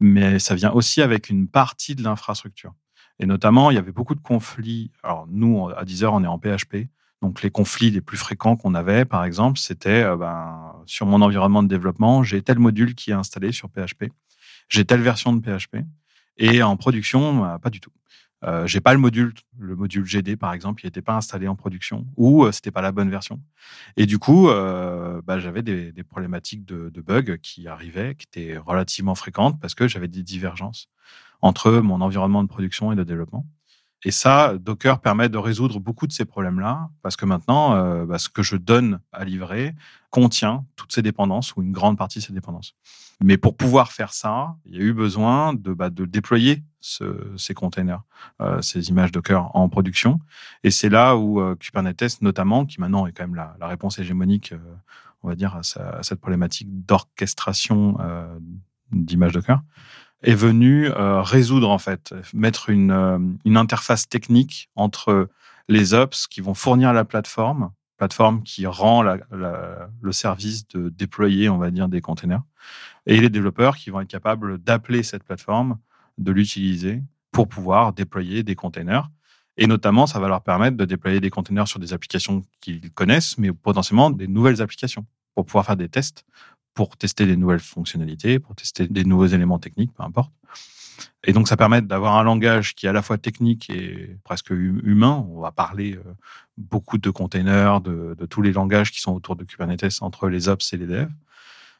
mais 0.00 0.38
ça 0.38 0.54
vient 0.54 0.72
aussi 0.72 1.02
avec 1.02 1.30
une 1.30 1.48
partie 1.48 1.94
de 1.94 2.02
l'infrastructure. 2.02 2.74
Et 3.18 3.26
notamment, 3.26 3.70
il 3.70 3.74
y 3.74 3.78
avait 3.78 3.92
beaucoup 3.92 4.14
de 4.14 4.20
conflits. 4.20 4.90
Alors, 5.02 5.26
nous, 5.30 5.70
à 5.74 5.84
10 5.84 6.04
heures, 6.04 6.12
on 6.12 6.22
est 6.22 6.26
en 6.26 6.38
PHP. 6.38 6.88
Donc, 7.22 7.42
les 7.42 7.50
conflits 7.50 7.90
les 7.90 8.02
plus 8.02 8.18
fréquents 8.18 8.56
qu'on 8.56 8.74
avait, 8.74 9.06
par 9.06 9.24
exemple, 9.24 9.58
c'était 9.58 10.02
euh, 10.02 10.16
ben, 10.16 10.74
sur 10.84 11.06
mon 11.06 11.22
environnement 11.22 11.62
de 11.62 11.68
développement, 11.68 12.22
j'ai 12.22 12.42
tel 12.42 12.58
module 12.58 12.94
qui 12.94 13.10
est 13.10 13.14
installé 13.14 13.52
sur 13.52 13.70
PHP, 13.70 14.12
j'ai 14.68 14.84
telle 14.84 15.00
version 15.00 15.32
de 15.32 15.40
PHP, 15.40 15.78
et 16.36 16.62
en 16.62 16.76
production, 16.76 17.46
euh, 17.46 17.58
pas 17.58 17.70
du 17.70 17.80
tout. 17.80 17.90
Euh, 18.46 18.66
j'ai 18.66 18.80
pas 18.80 18.92
le 18.92 19.00
module, 19.00 19.34
le 19.58 19.74
module 19.74 20.04
GD 20.04 20.36
par 20.36 20.52
exemple, 20.52 20.82
il 20.84 20.86
n'était 20.86 21.02
pas 21.02 21.16
installé 21.16 21.48
en 21.48 21.56
production 21.56 22.06
ou 22.16 22.44
euh, 22.44 22.52
c'était 22.52 22.70
pas 22.70 22.82
la 22.82 22.92
bonne 22.92 23.10
version. 23.10 23.40
Et 23.96 24.06
du 24.06 24.18
coup, 24.18 24.48
euh, 24.48 25.20
bah, 25.24 25.38
j'avais 25.38 25.62
des, 25.62 25.92
problématiques 26.04 26.64
de 26.64 27.00
bugs 27.00 27.38
qui 27.42 27.66
arrivaient, 27.66 28.14
qui 28.14 28.26
étaient 28.26 28.56
relativement 28.56 29.14
fréquentes 29.14 29.60
parce 29.60 29.74
que 29.74 29.88
j'avais 29.88 30.08
des 30.08 30.22
divergences 30.22 30.88
entre 31.42 31.72
mon 31.72 32.00
environnement 32.00 32.42
de 32.42 32.48
production 32.48 32.92
et 32.92 32.96
de 32.96 33.04
développement. 33.04 33.46
Et 34.04 34.10
ça, 34.10 34.54
Docker 34.58 35.00
permet 35.00 35.28
de 35.28 35.38
résoudre 35.38 35.80
beaucoup 35.80 36.06
de 36.06 36.12
ces 36.12 36.24
problèmes-là 36.24 36.90
parce 37.02 37.16
que 37.16 37.24
maintenant, 37.24 37.74
euh, 37.74 38.04
bah, 38.06 38.18
ce 38.18 38.28
que 38.28 38.42
je 38.42 38.56
donne 38.56 39.00
à 39.12 39.24
livrer 39.24 39.74
contient 40.10 40.64
toutes 40.76 40.92
ces 40.92 41.02
dépendances 41.02 41.56
ou 41.56 41.62
une 41.62 41.72
grande 41.72 41.96
partie 41.98 42.18
de 42.20 42.24
ces 42.24 42.32
dépendances. 42.32 42.74
Mais 43.20 43.38
pour 43.38 43.56
pouvoir 43.56 43.92
faire 43.92 44.12
ça, 44.12 44.54
il 44.66 44.74
y 44.76 44.78
a 44.78 44.82
eu 44.82 44.92
besoin 44.92 45.54
de, 45.54 45.72
bah, 45.72 45.88
de 45.90 46.04
déployer 46.04 46.62
ce- 46.80 47.32
ces 47.38 47.54
containers, 47.54 48.02
euh, 48.42 48.60
ces 48.60 48.90
images 48.90 49.10
Docker 49.10 49.50
en 49.56 49.68
production. 49.70 50.20
Et 50.62 50.70
c'est 50.70 50.90
là 50.90 51.16
où 51.16 51.40
euh, 51.40 51.56
Kubernetes, 51.56 52.20
notamment, 52.20 52.66
qui 52.66 52.78
maintenant 52.80 53.06
est 53.06 53.12
quand 53.12 53.24
même 53.24 53.34
la, 53.34 53.56
la 53.58 53.66
réponse 53.66 53.98
hégémonique, 53.98 54.52
euh, 54.52 54.58
on 55.22 55.28
va 55.28 55.34
dire, 55.34 55.56
à, 55.56 55.62
sa- 55.62 55.88
à 55.98 56.02
cette 56.02 56.20
problématique 56.20 56.68
d'orchestration 56.86 57.96
d'images 58.92 59.32
Docker, 59.32 59.62
est 60.22 60.34
venu 60.34 60.88
euh, 60.88 61.22
résoudre, 61.22 61.70
en 61.70 61.78
fait, 61.78 62.14
mettre 62.32 62.70
une, 62.70 62.90
euh, 62.90 63.18
une 63.44 63.56
interface 63.56 64.08
technique 64.08 64.70
entre 64.74 65.28
les 65.68 65.94
ops 65.94 66.26
qui 66.26 66.40
vont 66.40 66.54
fournir 66.54 66.92
la 66.92 67.04
plateforme, 67.04 67.70
plateforme 67.96 68.42
qui 68.42 68.66
rend 68.66 69.02
le 69.02 70.12
service 70.12 70.68
de 70.68 70.90
déployer, 70.90 71.48
on 71.48 71.58
va 71.58 71.70
dire, 71.70 71.88
des 71.88 72.00
containers, 72.00 72.42
et 73.06 73.20
les 73.20 73.30
développeurs 73.30 73.76
qui 73.76 73.90
vont 73.90 74.00
être 74.00 74.08
capables 74.08 74.58
d'appeler 74.58 75.02
cette 75.02 75.24
plateforme, 75.24 75.78
de 76.18 76.32
l'utiliser 76.32 77.02
pour 77.32 77.48
pouvoir 77.48 77.92
déployer 77.92 78.42
des 78.42 78.54
containers. 78.54 79.10
Et 79.56 79.66
notamment, 79.66 80.06
ça 80.06 80.20
va 80.20 80.28
leur 80.28 80.42
permettre 80.42 80.76
de 80.76 80.84
déployer 80.84 81.20
des 81.20 81.30
containers 81.30 81.68
sur 81.68 81.78
des 81.78 81.92
applications 81.92 82.42
qu'ils 82.60 82.90
connaissent, 82.92 83.38
mais 83.38 83.52
potentiellement 83.52 84.10
des 84.10 84.28
nouvelles 84.28 84.60
applications 84.60 85.06
pour 85.34 85.46
pouvoir 85.46 85.66
faire 85.66 85.76
des 85.76 85.88
tests, 85.88 86.24
pour 86.76 86.96
tester 86.96 87.26
des 87.26 87.36
nouvelles 87.36 87.58
fonctionnalités, 87.58 88.38
pour 88.38 88.54
tester 88.54 88.86
des 88.86 89.04
nouveaux 89.04 89.26
éléments 89.26 89.58
techniques, 89.58 89.92
peu 89.94 90.04
importe. 90.04 90.30
Et 91.24 91.32
donc, 91.32 91.48
ça 91.48 91.56
permet 91.56 91.80
d'avoir 91.80 92.16
un 92.16 92.22
langage 92.22 92.74
qui 92.74 92.86
est 92.86 92.88
à 92.90 92.92
la 92.92 93.02
fois 93.02 93.18
technique 93.18 93.68
et 93.70 94.16
presque 94.24 94.50
hu- 94.50 94.80
humain. 94.84 95.26
On 95.30 95.40
va 95.40 95.50
parler 95.50 95.94
euh, 95.94 96.02
beaucoup 96.58 96.98
de 96.98 97.10
containers, 97.10 97.80
de, 97.80 98.14
tous 98.28 98.42
les 98.42 98.52
langages 98.52 98.92
qui 98.92 99.00
sont 99.00 99.12
autour 99.12 99.36
de 99.36 99.44
Kubernetes 99.44 99.98
entre 100.02 100.28
les 100.28 100.48
ops 100.48 100.72
et 100.74 100.76
les 100.76 100.86
devs. 100.86 101.10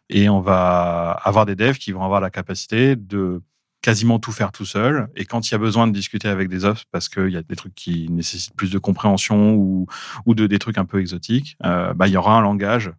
Et 0.09 0.29
on 0.31 0.41
va 0.41 1.11
avoir 1.23 1.45
des 1.45 1.55
devs 1.55 1.77
qui 1.77 1.93
vont 1.93 2.03
avoir 2.03 2.21
la 2.21 2.31
capacité 2.31 2.97
de 2.97 3.43
quasiment 3.83 4.19
tout 4.19 4.33
faire 4.33 4.51
tout 4.51 4.65
seul. 4.65 5.09
Et 5.15 5.27
quand 5.27 5.49
il 5.49 5.53
y 5.53 5.55
a 5.55 5.59
besoin 5.59 5.87
de 5.87 5.93
discuter 5.93 6.29
avec 6.29 6.49
des 6.49 6.65
ops, 6.65 6.85
parce 6.91 7.11
qu'il 7.11 7.29
y 7.29 7.37
a 7.37 7.43
des 7.43 7.57
trucs 7.57 7.75
qui 7.75 8.09
nécessitent 8.11 8.57
plus 8.57 8.71
de 8.71 8.79
compréhension 8.79 9.55
ou, 9.55 9.87
de, 10.27 10.47
des 10.47 10.59
trucs 10.59 10.79
un 10.79 10.87
peu 10.87 11.01
exotiques, 11.01 11.57
euh, 11.65 11.93
bah, 11.93 12.09
il 12.09 12.15
y 12.15 12.17
aura 12.17 12.37
un 12.37 12.41
langage 12.41 12.93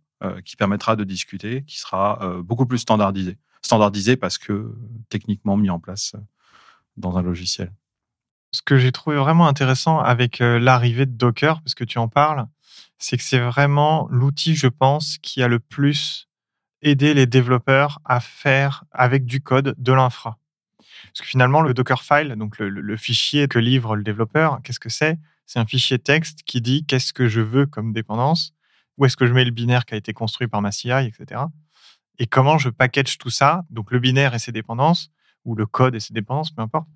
qui 0.44 0.56
permettra 0.56 0.96
de 0.96 1.04
discuter, 1.04 1.64
qui 1.66 1.78
sera 1.80 2.20
euh, 2.22 2.42
beaucoup 2.42 2.66
plus 2.66 2.80
standardisé. 2.80 3.38
Standardisé 3.62 4.16
parce 4.18 4.38
que 4.38 4.54
euh, 4.54 4.80
techniquement 5.10 5.58
mis 5.58 5.70
en 5.70 5.80
place 5.80 6.14
euh, 6.16 6.20
dans 6.96 7.18
un 7.18 7.22
logiciel. 7.22 7.72
Ce 8.52 8.62
que 8.62 8.78
j'ai 8.78 8.92
trouvé 8.92 9.18
vraiment 9.18 9.48
intéressant 9.48 10.00
avec 10.00 10.42
euh, 10.42 10.60
l'arrivée 10.60 11.06
de 11.06 11.12
Docker, 11.12 11.62
parce 11.62 11.76
que 11.76 11.84
tu 11.84 11.98
en 11.98 12.08
parles, 12.08 12.48
c'est 12.98 13.18
que 13.18 13.24
c'est 13.24 13.40
vraiment 13.40 14.08
l'outil, 14.10 14.56
je 14.56 14.68
pense, 14.68 15.18
qui 15.20 15.44
a 15.44 15.48
le 15.48 15.60
plus 15.60 16.28
aidé 16.82 17.14
les 17.14 17.26
développeurs 17.26 18.00
à 18.06 18.20
faire 18.20 18.86
avec 18.92 19.26
du 19.26 19.42
code 19.42 19.76
de 19.78 19.94
l'infra. 19.94 20.40
Parce 21.08 21.22
que 21.22 21.28
finalement, 21.28 21.62
le 21.62 21.74
Dockerfile, 21.74 22.36
donc 22.38 22.58
le- 22.58 22.70
le 22.70 22.98
fichier 22.98 23.48
que 23.48 23.60
livre 23.60 23.96
le 23.96 24.04
développeur, 24.04 24.62
qu'est-ce 24.64 24.80
que 24.80 24.90
c'est? 24.90 25.20
C'est 25.46 25.60
un 25.60 25.66
fichier 25.66 26.00
texte 26.00 26.44
qui 26.44 26.62
dit 26.62 26.86
qu'est-ce 26.86 27.14
que 27.14 27.28
je 27.28 27.42
veux 27.42 27.66
comme 27.66 27.94
dépendance, 27.94 28.54
où 28.98 29.06
est-ce 29.06 29.18
que 29.18 29.26
je 29.26 29.34
mets 29.34 29.46
le 29.46 29.52
binaire 29.52 29.86
qui 29.86 29.94
a 29.94 29.98
été 29.98 30.14
construit 30.14 30.48
par 30.48 30.62
ma 30.62 30.72
CI, 30.72 30.92
etc. 30.92 31.42
Et 32.20 32.28
comment 32.28 32.58
je 32.58 32.70
package 32.70 33.18
tout 33.18 33.30
ça, 33.30 33.64
donc 33.70 33.92
le 33.92 34.00
binaire 34.00 34.34
et 34.34 34.40
ses 34.40 34.52
dépendances, 34.52 35.12
ou 35.46 35.56
le 35.56 35.66
code 35.66 35.96
et 35.96 36.00
ses 36.00 36.14
dépendances, 36.14 36.52
peu 36.52 36.62
importe, 36.62 36.88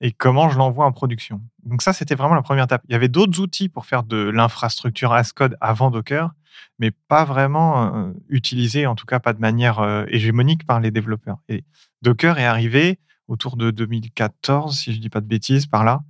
et 0.00 0.12
comment 0.12 0.48
je 0.48 0.58
l'envoie 0.58 0.84
en 0.84 0.92
production. 0.92 1.40
Donc 1.64 1.82
ça, 1.82 1.92
c'était 1.92 2.14
vraiment 2.14 2.34
la 2.34 2.42
première 2.42 2.64
étape. 2.64 2.82
Il 2.88 2.92
y 2.92 2.94
avait 2.94 3.08
d'autres 3.08 3.40
outils 3.40 3.68
pour 3.68 3.86
faire 3.86 4.04
de 4.04 4.16
l'infrastructure 4.16 5.12
as 5.12 5.32
code 5.32 5.56
avant 5.60 5.90
Docker, 5.90 6.30
mais 6.78 6.90
pas 6.90 7.24
vraiment 7.24 7.94
euh, 7.94 8.12
utilisés, 8.28 8.86
en 8.86 8.94
tout 8.94 9.06
cas 9.06 9.18
pas 9.18 9.32
de 9.32 9.40
manière 9.40 9.80
euh, 9.80 10.04
hégémonique 10.08 10.66
par 10.66 10.80
les 10.80 10.90
développeurs. 10.90 11.38
Et 11.48 11.64
Docker 12.02 12.38
est 12.38 12.44
arrivé 12.44 13.00
autour 13.26 13.56
de 13.56 13.70
2014, 13.70 14.76
si 14.76 14.94
je 14.94 15.00
dis 15.00 15.10
pas 15.10 15.20
de 15.20 15.26
bêtises, 15.26 15.66
par 15.66 15.84
là, 15.84 16.02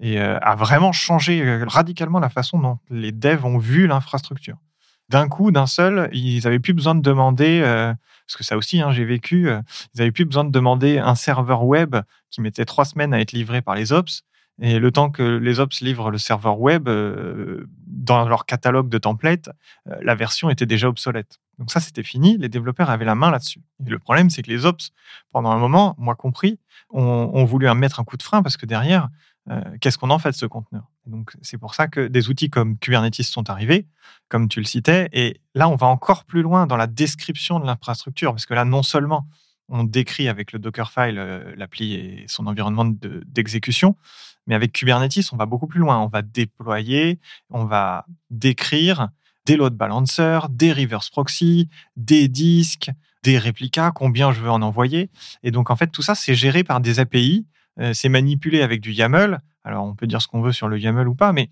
et 0.00 0.20
euh, 0.20 0.38
a 0.40 0.54
vraiment 0.54 0.92
changé 0.92 1.42
euh, 1.42 1.64
radicalement 1.66 2.20
la 2.20 2.28
façon 2.28 2.58
dont 2.58 2.78
les 2.90 3.12
devs 3.12 3.44
ont 3.44 3.58
vu 3.58 3.86
l'infrastructure. 3.86 4.56
D'un 5.08 5.28
coup, 5.28 5.50
d'un 5.50 5.66
seul, 5.66 6.10
ils 6.12 6.44
n'avaient 6.44 6.58
plus 6.58 6.74
besoin 6.74 6.94
de 6.94 7.00
demander, 7.00 7.60
euh, 7.62 7.94
parce 8.26 8.36
que 8.36 8.44
ça 8.44 8.58
aussi, 8.58 8.80
hein, 8.80 8.90
j'ai 8.92 9.06
vécu, 9.06 9.48
euh, 9.48 9.62
ils 9.94 10.00
n'avaient 10.00 10.12
plus 10.12 10.26
besoin 10.26 10.44
de 10.44 10.50
demander 10.50 10.98
un 10.98 11.14
serveur 11.14 11.64
web 11.64 11.96
qui 12.30 12.42
mettait 12.42 12.66
trois 12.66 12.84
semaines 12.84 13.14
à 13.14 13.20
être 13.20 13.32
livré 13.32 13.62
par 13.62 13.74
les 13.74 13.92
ops. 13.92 14.22
Et 14.60 14.78
le 14.78 14.90
temps 14.90 15.08
que 15.08 15.22
les 15.22 15.60
ops 15.60 15.80
livrent 15.80 16.10
le 16.10 16.18
serveur 16.18 16.60
web, 16.60 16.88
euh, 16.88 17.66
dans 17.86 18.28
leur 18.28 18.44
catalogue 18.44 18.88
de 18.88 18.98
templates, 18.98 19.50
la 19.86 20.14
version 20.14 20.50
était 20.50 20.66
déjà 20.66 20.88
obsolète. 20.88 21.38
Donc 21.58 21.70
ça, 21.70 21.80
c'était 21.80 22.02
fini. 22.02 22.36
Les 22.38 22.48
développeurs 22.48 22.90
avaient 22.90 23.04
la 23.04 23.14
main 23.14 23.30
là-dessus. 23.30 23.60
Et 23.86 23.90
le 23.90 23.98
problème, 23.98 24.30
c'est 24.30 24.42
que 24.42 24.50
les 24.50 24.66
ops, 24.66 24.90
pendant 25.32 25.50
un 25.50 25.58
moment, 25.58 25.94
moi 25.96 26.16
compris, 26.16 26.58
ont, 26.90 27.30
ont 27.32 27.44
voulu 27.44 27.72
mettre 27.74 28.00
un 28.00 28.04
coup 28.04 28.16
de 28.16 28.22
frein 28.22 28.42
parce 28.42 28.56
que 28.56 28.66
derrière, 28.66 29.08
qu'est-ce 29.80 29.98
qu'on 29.98 30.10
en 30.10 30.18
fait 30.18 30.30
de 30.30 30.36
ce 30.36 30.46
conteneur 30.46 30.90
Donc 31.06 31.32
c'est 31.42 31.58
pour 31.58 31.74
ça 31.74 31.88
que 31.88 32.06
des 32.06 32.28
outils 32.28 32.50
comme 32.50 32.78
Kubernetes 32.78 33.22
sont 33.22 33.48
arrivés, 33.50 33.86
comme 34.28 34.48
tu 34.48 34.60
le 34.60 34.66
citais. 34.66 35.08
Et 35.12 35.40
là, 35.54 35.68
on 35.68 35.76
va 35.76 35.86
encore 35.86 36.24
plus 36.24 36.42
loin 36.42 36.66
dans 36.66 36.76
la 36.76 36.86
description 36.86 37.58
de 37.60 37.66
l'infrastructure, 37.66 38.32
parce 38.32 38.46
que 38.46 38.54
là, 38.54 38.64
non 38.64 38.82
seulement 38.82 39.26
on 39.68 39.84
décrit 39.84 40.28
avec 40.28 40.52
le 40.52 40.58
Dockerfile 40.58 41.18
euh, 41.18 41.54
l'appli 41.56 41.94
et 41.94 42.24
son 42.26 42.46
environnement 42.46 42.86
d'exécution. 42.86 43.96
Mais 44.46 44.54
avec 44.54 44.72
Kubernetes, 44.72 45.30
on 45.32 45.36
va 45.36 45.46
beaucoup 45.46 45.66
plus 45.66 45.80
loin. 45.80 45.98
On 45.98 46.08
va 46.08 46.22
déployer, 46.22 47.20
on 47.50 47.64
va 47.64 48.06
décrire 48.30 49.08
des 49.44 49.56
load 49.56 49.74
balancers, 49.74 50.48
des 50.48 50.72
reverse 50.72 51.10
proxy, 51.10 51.68
des 51.96 52.28
disques, 52.28 52.90
des 53.22 53.38
réplicas, 53.38 53.92
combien 53.92 54.32
je 54.32 54.40
veux 54.40 54.50
en 54.50 54.62
envoyer. 54.62 55.10
Et 55.42 55.50
donc, 55.50 55.70
en 55.70 55.76
fait, 55.76 55.88
tout 55.88 56.02
ça, 56.02 56.14
c'est 56.14 56.34
géré 56.34 56.64
par 56.64 56.80
des 56.80 56.98
API. 56.98 57.46
Euh, 57.80 57.92
c'est 57.92 58.08
manipulé 58.08 58.62
avec 58.62 58.80
du 58.80 58.92
YAML. 58.92 59.40
Alors, 59.64 59.84
on 59.84 59.94
peut 59.94 60.06
dire 60.06 60.22
ce 60.22 60.28
qu'on 60.28 60.40
veut 60.40 60.52
sur 60.52 60.68
le 60.68 60.78
YAML 60.78 61.06
ou 61.08 61.14
pas, 61.14 61.32
mais 61.32 61.50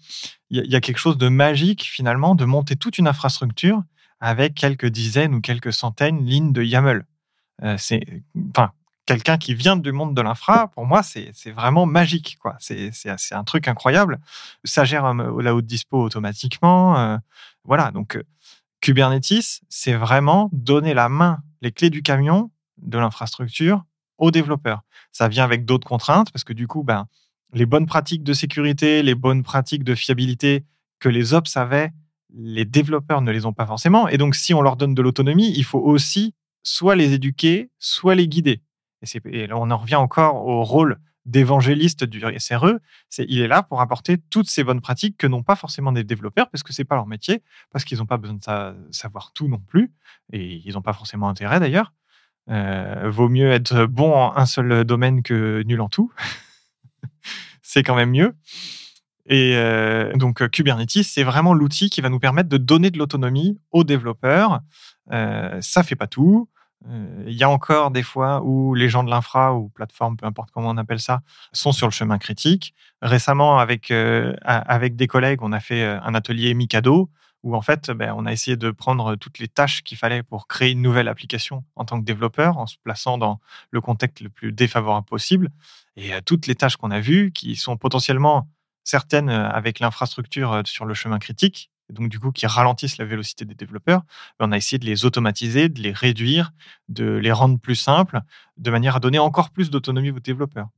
il 0.50 0.64
y, 0.64 0.76
a 0.76 0.80
quelque 0.80 0.98
chose 0.98 1.18
de 1.18 1.28
magique, 1.28 1.82
finalement, 1.82 2.34
de 2.34 2.44
monter 2.44 2.76
toute 2.76 2.98
une 2.98 3.08
infrastructure 3.08 3.82
avec 4.20 4.54
quelques 4.54 4.86
dizaines 4.86 5.34
ou 5.34 5.40
quelques 5.40 5.72
centaines 5.72 6.24
de 6.24 6.30
lignes 6.30 6.52
de 6.52 6.62
YAML. 6.62 7.04
Euh, 7.62 7.76
c'est, 7.78 8.00
enfin, 8.50 8.72
quelqu'un 9.04 9.36
qui 9.36 9.54
vient 9.54 9.76
du 9.76 9.92
monde 9.92 10.14
de 10.14 10.22
l'infra, 10.22 10.68
pour 10.68 10.86
moi, 10.86 11.02
c'est 11.02 11.50
vraiment 11.50 11.84
magique. 11.84 12.38
quoi. 12.40 12.56
C'est 12.60 12.90
un 13.32 13.44
truc 13.44 13.68
incroyable. 13.68 14.18
Ça 14.64 14.84
gère 14.84 15.04
euh, 15.04 15.42
la 15.42 15.54
haute 15.54 15.66
dispo 15.66 16.02
automatiquement. 16.02 17.18
Voilà, 17.64 17.90
donc 17.90 18.18
Kubernetes, 18.80 19.60
c'est 19.68 19.94
vraiment 19.94 20.48
donner 20.52 20.94
la 20.94 21.08
main, 21.08 21.40
les 21.60 21.72
clés 21.72 21.90
du 21.90 22.02
camion 22.02 22.50
de 22.78 22.98
l'infrastructure 22.98 23.84
aux 24.18 24.30
développeurs. 24.30 24.82
Ça 25.12 25.28
vient 25.28 25.44
avec 25.44 25.64
d'autres 25.64 25.86
contraintes 25.86 26.30
parce 26.32 26.44
que 26.44 26.52
du 26.52 26.66
coup, 26.66 26.82
ben, 26.82 27.06
les 27.52 27.66
bonnes 27.66 27.86
pratiques 27.86 28.22
de 28.22 28.32
sécurité, 28.32 29.02
les 29.02 29.14
bonnes 29.14 29.42
pratiques 29.42 29.84
de 29.84 29.94
fiabilité 29.94 30.64
que 30.98 31.08
les 31.08 31.34
ops 31.34 31.56
avaient, 31.56 31.92
les 32.34 32.64
développeurs 32.64 33.22
ne 33.22 33.30
les 33.30 33.46
ont 33.46 33.52
pas 33.52 33.66
forcément. 33.66 34.08
Et 34.08 34.18
donc, 34.18 34.34
si 34.34 34.54
on 34.54 34.62
leur 34.62 34.76
donne 34.76 34.94
de 34.94 35.02
l'autonomie, 35.02 35.52
il 35.56 35.64
faut 35.64 35.78
aussi 35.78 36.34
soit 36.62 36.96
les 36.96 37.12
éduquer, 37.12 37.70
soit 37.78 38.14
les 38.14 38.28
guider. 38.28 38.62
Et, 39.26 39.46
là, 39.46 39.56
on 39.56 39.70
en 39.70 39.76
revient 39.76 39.96
encore 39.96 40.46
au 40.46 40.64
rôle 40.64 40.98
d'évangéliste 41.24 42.04
du 42.04 42.22
SRE. 42.38 42.78
Il 43.18 43.40
est 43.40 43.48
là 43.48 43.62
pour 43.62 43.80
apporter 43.80 44.18
toutes 44.18 44.48
ces 44.48 44.64
bonnes 44.64 44.80
pratiques 44.80 45.16
que 45.16 45.26
n'ont 45.26 45.42
pas 45.42 45.56
forcément 45.56 45.92
des 45.92 46.04
développeurs 46.04 46.48
parce 46.50 46.62
que 46.62 46.72
c'est 46.72 46.84
pas 46.84 46.94
leur 46.94 47.06
métier, 47.06 47.42
parce 47.70 47.84
qu'ils 47.84 47.98
n'ont 47.98 48.06
pas 48.06 48.16
besoin 48.16 48.36
de 48.36 48.92
savoir 48.92 49.32
tout 49.32 49.48
non 49.48 49.58
plus, 49.58 49.92
et 50.32 50.62
ils 50.64 50.74
n'ont 50.74 50.82
pas 50.82 50.92
forcément 50.92 51.28
intérêt 51.28 51.60
d'ailleurs. 51.60 51.92
Euh, 52.48 53.10
vaut 53.10 53.28
mieux 53.28 53.50
être 53.50 53.86
bon 53.86 54.14
en 54.14 54.36
un 54.36 54.46
seul 54.46 54.84
domaine 54.84 55.22
que 55.22 55.62
nul 55.64 55.80
en 55.80 55.88
tout. 55.88 56.12
c'est 57.62 57.82
quand 57.82 57.96
même 57.96 58.10
mieux. 58.10 58.34
Et 59.28 59.56
euh, 59.56 60.12
donc 60.14 60.40
euh, 60.40 60.48
Kubernetes, 60.48 61.02
c'est 61.02 61.24
vraiment 61.24 61.52
l'outil 61.52 61.90
qui 61.90 62.00
va 62.00 62.08
nous 62.08 62.20
permettre 62.20 62.48
de 62.48 62.58
donner 62.58 62.90
de 62.90 62.98
l'autonomie 62.98 63.58
aux 63.72 63.84
développeurs. 63.84 64.60
Euh, 65.12 65.58
ça 65.60 65.82
fait 65.82 65.96
pas 65.96 66.06
tout. 66.06 66.48
Il 67.26 67.32
y 67.32 67.42
a 67.42 67.50
encore 67.50 67.90
des 67.90 68.04
fois 68.04 68.42
où 68.44 68.74
les 68.74 68.88
gens 68.88 69.02
de 69.02 69.10
l'infra 69.10 69.56
ou 69.56 69.70
plateforme, 69.70 70.16
peu 70.16 70.24
importe 70.24 70.50
comment 70.52 70.68
on 70.68 70.76
appelle 70.76 71.00
ça, 71.00 71.20
sont 71.52 71.72
sur 71.72 71.88
le 71.88 71.92
chemin 71.92 72.18
critique. 72.18 72.74
Récemment, 73.02 73.58
avec, 73.58 73.92
avec 74.44 74.94
des 74.94 75.08
collègues, 75.08 75.40
on 75.42 75.50
a 75.50 75.58
fait 75.58 75.82
un 75.82 76.14
atelier 76.14 76.54
Mikado 76.54 77.10
où 77.46 77.54
en 77.54 77.62
fait, 77.62 77.92
ben, 77.92 78.12
on 78.16 78.26
a 78.26 78.32
essayé 78.32 78.56
de 78.56 78.72
prendre 78.72 79.14
toutes 79.14 79.38
les 79.38 79.46
tâches 79.46 79.84
qu'il 79.84 79.96
fallait 79.96 80.24
pour 80.24 80.48
créer 80.48 80.72
une 80.72 80.82
nouvelle 80.82 81.06
application 81.06 81.64
en 81.76 81.84
tant 81.84 82.00
que 82.00 82.04
développeur, 82.04 82.58
en 82.58 82.66
se 82.66 82.76
plaçant 82.82 83.18
dans 83.18 83.38
le 83.70 83.80
contexte 83.80 84.20
le 84.20 84.30
plus 84.30 84.50
défavorable 84.50 85.06
possible. 85.06 85.50
Et 85.96 86.10
toutes 86.22 86.48
les 86.48 86.56
tâches 86.56 86.76
qu'on 86.76 86.90
a 86.90 86.98
vues, 86.98 87.30
qui 87.30 87.54
sont 87.54 87.76
potentiellement 87.76 88.48
certaines 88.82 89.28
euh, 89.28 89.48
avec 89.48 89.78
l'infrastructure 89.78 90.52
euh, 90.54 90.62
sur 90.64 90.86
le 90.86 90.94
chemin 90.94 91.20
critique, 91.20 91.70
donc 91.88 92.08
du 92.08 92.18
coup 92.18 92.32
qui 92.32 92.48
ralentissent 92.48 92.98
la 92.98 93.04
vélocité 93.04 93.44
des 93.44 93.54
développeurs, 93.54 94.02
ben, 94.40 94.48
on 94.48 94.52
a 94.52 94.56
essayé 94.56 94.80
de 94.80 94.84
les 94.84 95.04
automatiser, 95.04 95.68
de 95.68 95.80
les 95.80 95.92
réduire, 95.92 96.50
de 96.88 97.04
les 97.04 97.30
rendre 97.30 97.60
plus 97.60 97.76
simples, 97.76 98.22
de 98.56 98.70
manière 98.72 98.96
à 98.96 99.00
donner 99.00 99.20
encore 99.20 99.50
plus 99.50 99.70
d'autonomie 99.70 100.10
aux 100.10 100.18
développeurs. 100.18 100.68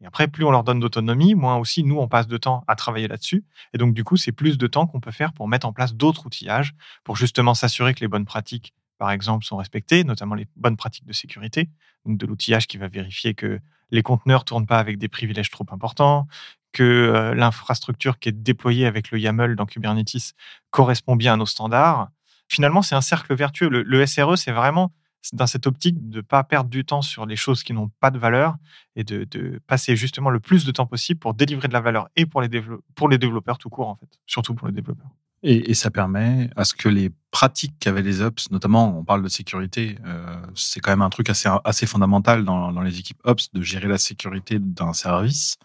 Et 0.00 0.06
après, 0.06 0.28
plus 0.28 0.44
on 0.44 0.50
leur 0.50 0.64
donne 0.64 0.80
d'autonomie, 0.80 1.34
moins 1.34 1.56
aussi 1.56 1.82
nous, 1.82 1.98
on 1.98 2.08
passe 2.08 2.28
de 2.28 2.36
temps 2.36 2.64
à 2.68 2.76
travailler 2.76 3.08
là-dessus. 3.08 3.44
Et 3.74 3.78
donc, 3.78 3.94
du 3.94 4.04
coup, 4.04 4.16
c'est 4.16 4.32
plus 4.32 4.56
de 4.56 4.66
temps 4.66 4.86
qu'on 4.86 5.00
peut 5.00 5.10
faire 5.10 5.32
pour 5.32 5.48
mettre 5.48 5.66
en 5.66 5.72
place 5.72 5.94
d'autres 5.94 6.26
outillages, 6.26 6.74
pour 7.04 7.16
justement 7.16 7.54
s'assurer 7.54 7.94
que 7.94 8.00
les 8.00 8.08
bonnes 8.08 8.24
pratiques, 8.24 8.74
par 8.98 9.10
exemple, 9.10 9.44
sont 9.44 9.56
respectées, 9.56 10.04
notamment 10.04 10.34
les 10.34 10.46
bonnes 10.56 10.76
pratiques 10.76 11.06
de 11.06 11.12
sécurité, 11.12 11.68
donc 12.06 12.16
de 12.16 12.26
l'outillage 12.26 12.66
qui 12.66 12.78
va 12.78 12.88
vérifier 12.88 13.34
que 13.34 13.60
les 13.90 14.02
conteneurs 14.02 14.44
tournent 14.44 14.66
pas 14.66 14.78
avec 14.78 14.98
des 14.98 15.08
privilèges 15.08 15.50
trop 15.50 15.66
importants, 15.70 16.26
que 16.72 16.82
euh, 16.82 17.34
l'infrastructure 17.34 18.18
qui 18.18 18.28
est 18.28 18.32
déployée 18.32 18.86
avec 18.86 19.10
le 19.10 19.18
YAML 19.18 19.56
dans 19.56 19.66
Kubernetes 19.66 20.34
correspond 20.70 21.16
bien 21.16 21.34
à 21.34 21.36
nos 21.36 21.46
standards. 21.46 22.08
Finalement, 22.48 22.82
c'est 22.82 22.94
un 22.94 23.00
cercle 23.00 23.34
vertueux. 23.34 23.68
Le, 23.68 24.06
SRE, 24.06 24.36
c'est 24.36 24.52
vraiment 24.52 24.92
dans 25.32 25.46
cette 25.46 25.66
optique 25.66 26.10
de 26.10 26.18
ne 26.18 26.20
pas 26.22 26.44
perdre 26.44 26.70
du 26.70 26.84
temps 26.84 27.02
sur 27.02 27.26
les 27.26 27.36
choses 27.36 27.62
qui 27.62 27.72
n'ont 27.72 27.90
pas 28.00 28.10
de 28.10 28.18
valeur 28.18 28.56
et 28.96 29.04
de, 29.04 29.60
passer 29.66 29.96
justement 29.96 30.30
le 30.30 30.40
plus 30.40 30.64
de 30.64 30.70
temps 30.70 30.86
possible 30.86 31.20
pour 31.20 31.34
délivrer 31.34 31.68
de 31.68 31.72
la 31.72 31.80
valeur 31.80 32.08
et 32.16 32.26
pour 32.26 32.40
les, 32.40 32.48
pour 32.94 33.08
les 33.08 33.18
développeurs 33.18 33.58
tout 33.58 33.68
court, 33.68 33.88
en 33.88 33.96
fait, 33.96 34.08
surtout 34.26 34.54
pour 34.54 34.68
les 34.68 34.74
développeurs. 34.74 35.10
Et, 35.44 35.72
ça 35.74 35.92
permet 35.92 36.50
à 36.56 36.64
ce 36.64 36.74
que 36.74 36.88
les 36.88 37.10
pratiques 37.30 37.74
qu'avaient 37.78 38.02
les 38.02 38.22
ops, 38.22 38.50
notamment 38.50 38.98
on 38.98 39.04
parle 39.04 39.22
de 39.22 39.28
sécurité, 39.28 39.96
euh, 40.04 40.36
c'est 40.56 40.80
quand 40.80 40.90
même 40.90 41.02
un 41.02 41.10
truc 41.10 41.30
assez, 41.30 41.48
assez 41.64 41.86
fondamental 41.86 42.44
dans, 42.44 42.72
dans, 42.72 42.82
les 42.82 42.98
équipes 42.98 43.20
ops 43.22 43.52
de 43.52 43.62
gérer 43.62 43.86
la 43.86 43.98
sécurité 43.98 44.58
d'un 44.58 44.92
service. 44.92 45.56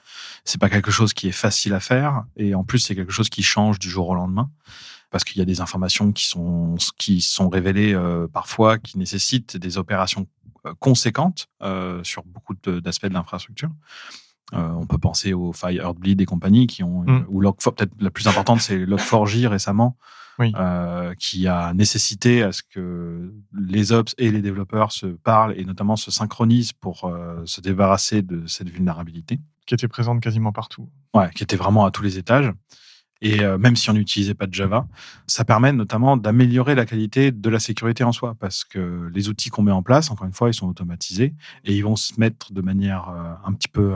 C'est 0.45 0.61
pas 0.61 0.69
quelque 0.69 0.91
chose 0.91 1.13
qui 1.13 1.27
est 1.27 1.31
facile 1.31 1.73
à 1.73 1.79
faire 1.79 2.23
et 2.35 2.53
en 2.53 2.63
plus 2.63 2.79
c'est 2.79 2.95
quelque 2.95 3.13
chose 3.13 3.29
qui 3.29 3.41
change 3.41 3.79
du 3.79 3.89
jour 3.89 4.09
au 4.09 4.13
lendemain 4.13 4.51
parce 5.13 5.23
qu'il 5.23 5.37
y 5.37 5.41
a 5.41 5.45
des 5.45 5.61
informations 5.61 6.11
qui 6.11 6.27
sont 6.27 6.75
qui 6.97 7.21
sont 7.21 7.47
révélées 7.47 7.93
euh, 7.93 8.27
parfois 8.27 8.79
qui 8.79 8.97
nécessitent 8.97 9.55
des 9.55 9.77
opérations 9.77 10.27
euh, 10.65 10.73
conséquentes 10.79 11.47
euh, 11.61 12.01
sur 12.03 12.23
beaucoup 12.23 12.53
d'aspects 12.55 13.07
de 13.07 13.13
l'infrastructure. 13.13 13.69
Euh, 14.53 14.69
on 14.69 14.85
peut 14.85 14.97
penser 14.97 15.33
aux 15.33 15.51
Firebleed 15.51 16.21
et 16.21 16.25
compagnie 16.25 16.67
qui 16.67 16.83
ont, 16.83 17.03
mm. 17.03 17.25
ou 17.27 17.41
peut-être 17.41 17.91
la 17.99 18.09
plus 18.09 18.27
importante, 18.27 18.61
c'est 18.61 18.77
Log4j 18.77 19.47
récemment, 19.47 19.97
qui 21.19 21.47
a 21.47 21.73
nécessité 21.73 22.43
à 22.43 22.51
ce 22.51 22.63
que 22.63 23.33
les 23.53 23.91
ops 23.91 24.15
et 24.17 24.31
les 24.31 24.41
développeurs 24.41 24.91
se 24.91 25.07
parlent 25.07 25.53
et 25.57 25.65
notamment 25.65 25.95
se 25.95 26.11
synchronisent 26.11 26.73
pour 26.73 27.11
se 27.45 27.61
débarrasser 27.61 28.21
de 28.21 28.45
cette 28.47 28.69
vulnérabilité. 28.69 29.39
Qui 29.65 29.75
était 29.75 29.87
présente 29.87 30.21
quasiment 30.21 30.51
partout. 30.51 30.89
Ouais, 31.13 31.29
qui 31.35 31.43
était 31.43 31.55
vraiment 31.55 31.85
à 31.85 31.91
tous 31.91 32.03
les 32.03 32.17
étages. 32.17 32.51
Et 33.23 33.39
euh, 33.39 33.57
même 33.57 33.77
si 33.77 33.89
on 33.89 33.93
n'utilisait 33.93 34.33
pas 34.33 34.47
de 34.47 34.53
Java, 34.53 34.85
ça 35.27 35.45
permet 35.45 35.71
notamment 35.71 36.17
d'améliorer 36.17 36.75
la 36.75 36.85
qualité 36.85 37.31
de 37.31 37.49
la 37.49 37.59
sécurité 37.59 38.03
en 38.03 38.11
soi, 38.11 38.35
parce 38.37 38.65
que 38.65 39.09
les 39.13 39.29
outils 39.29 39.49
qu'on 39.49 39.63
met 39.63 39.71
en 39.71 39.81
place, 39.81 40.11
encore 40.11 40.27
une 40.27 40.33
fois, 40.33 40.49
ils 40.49 40.53
sont 40.53 40.67
automatisés 40.67 41.33
et 41.63 41.73
ils 41.73 41.83
vont 41.85 41.95
se 41.95 42.19
mettre 42.19 42.51
de 42.51 42.61
manière 42.61 43.07
euh, 43.09 43.47
un 43.49 43.53
petit 43.53 43.69
peu 43.69 43.95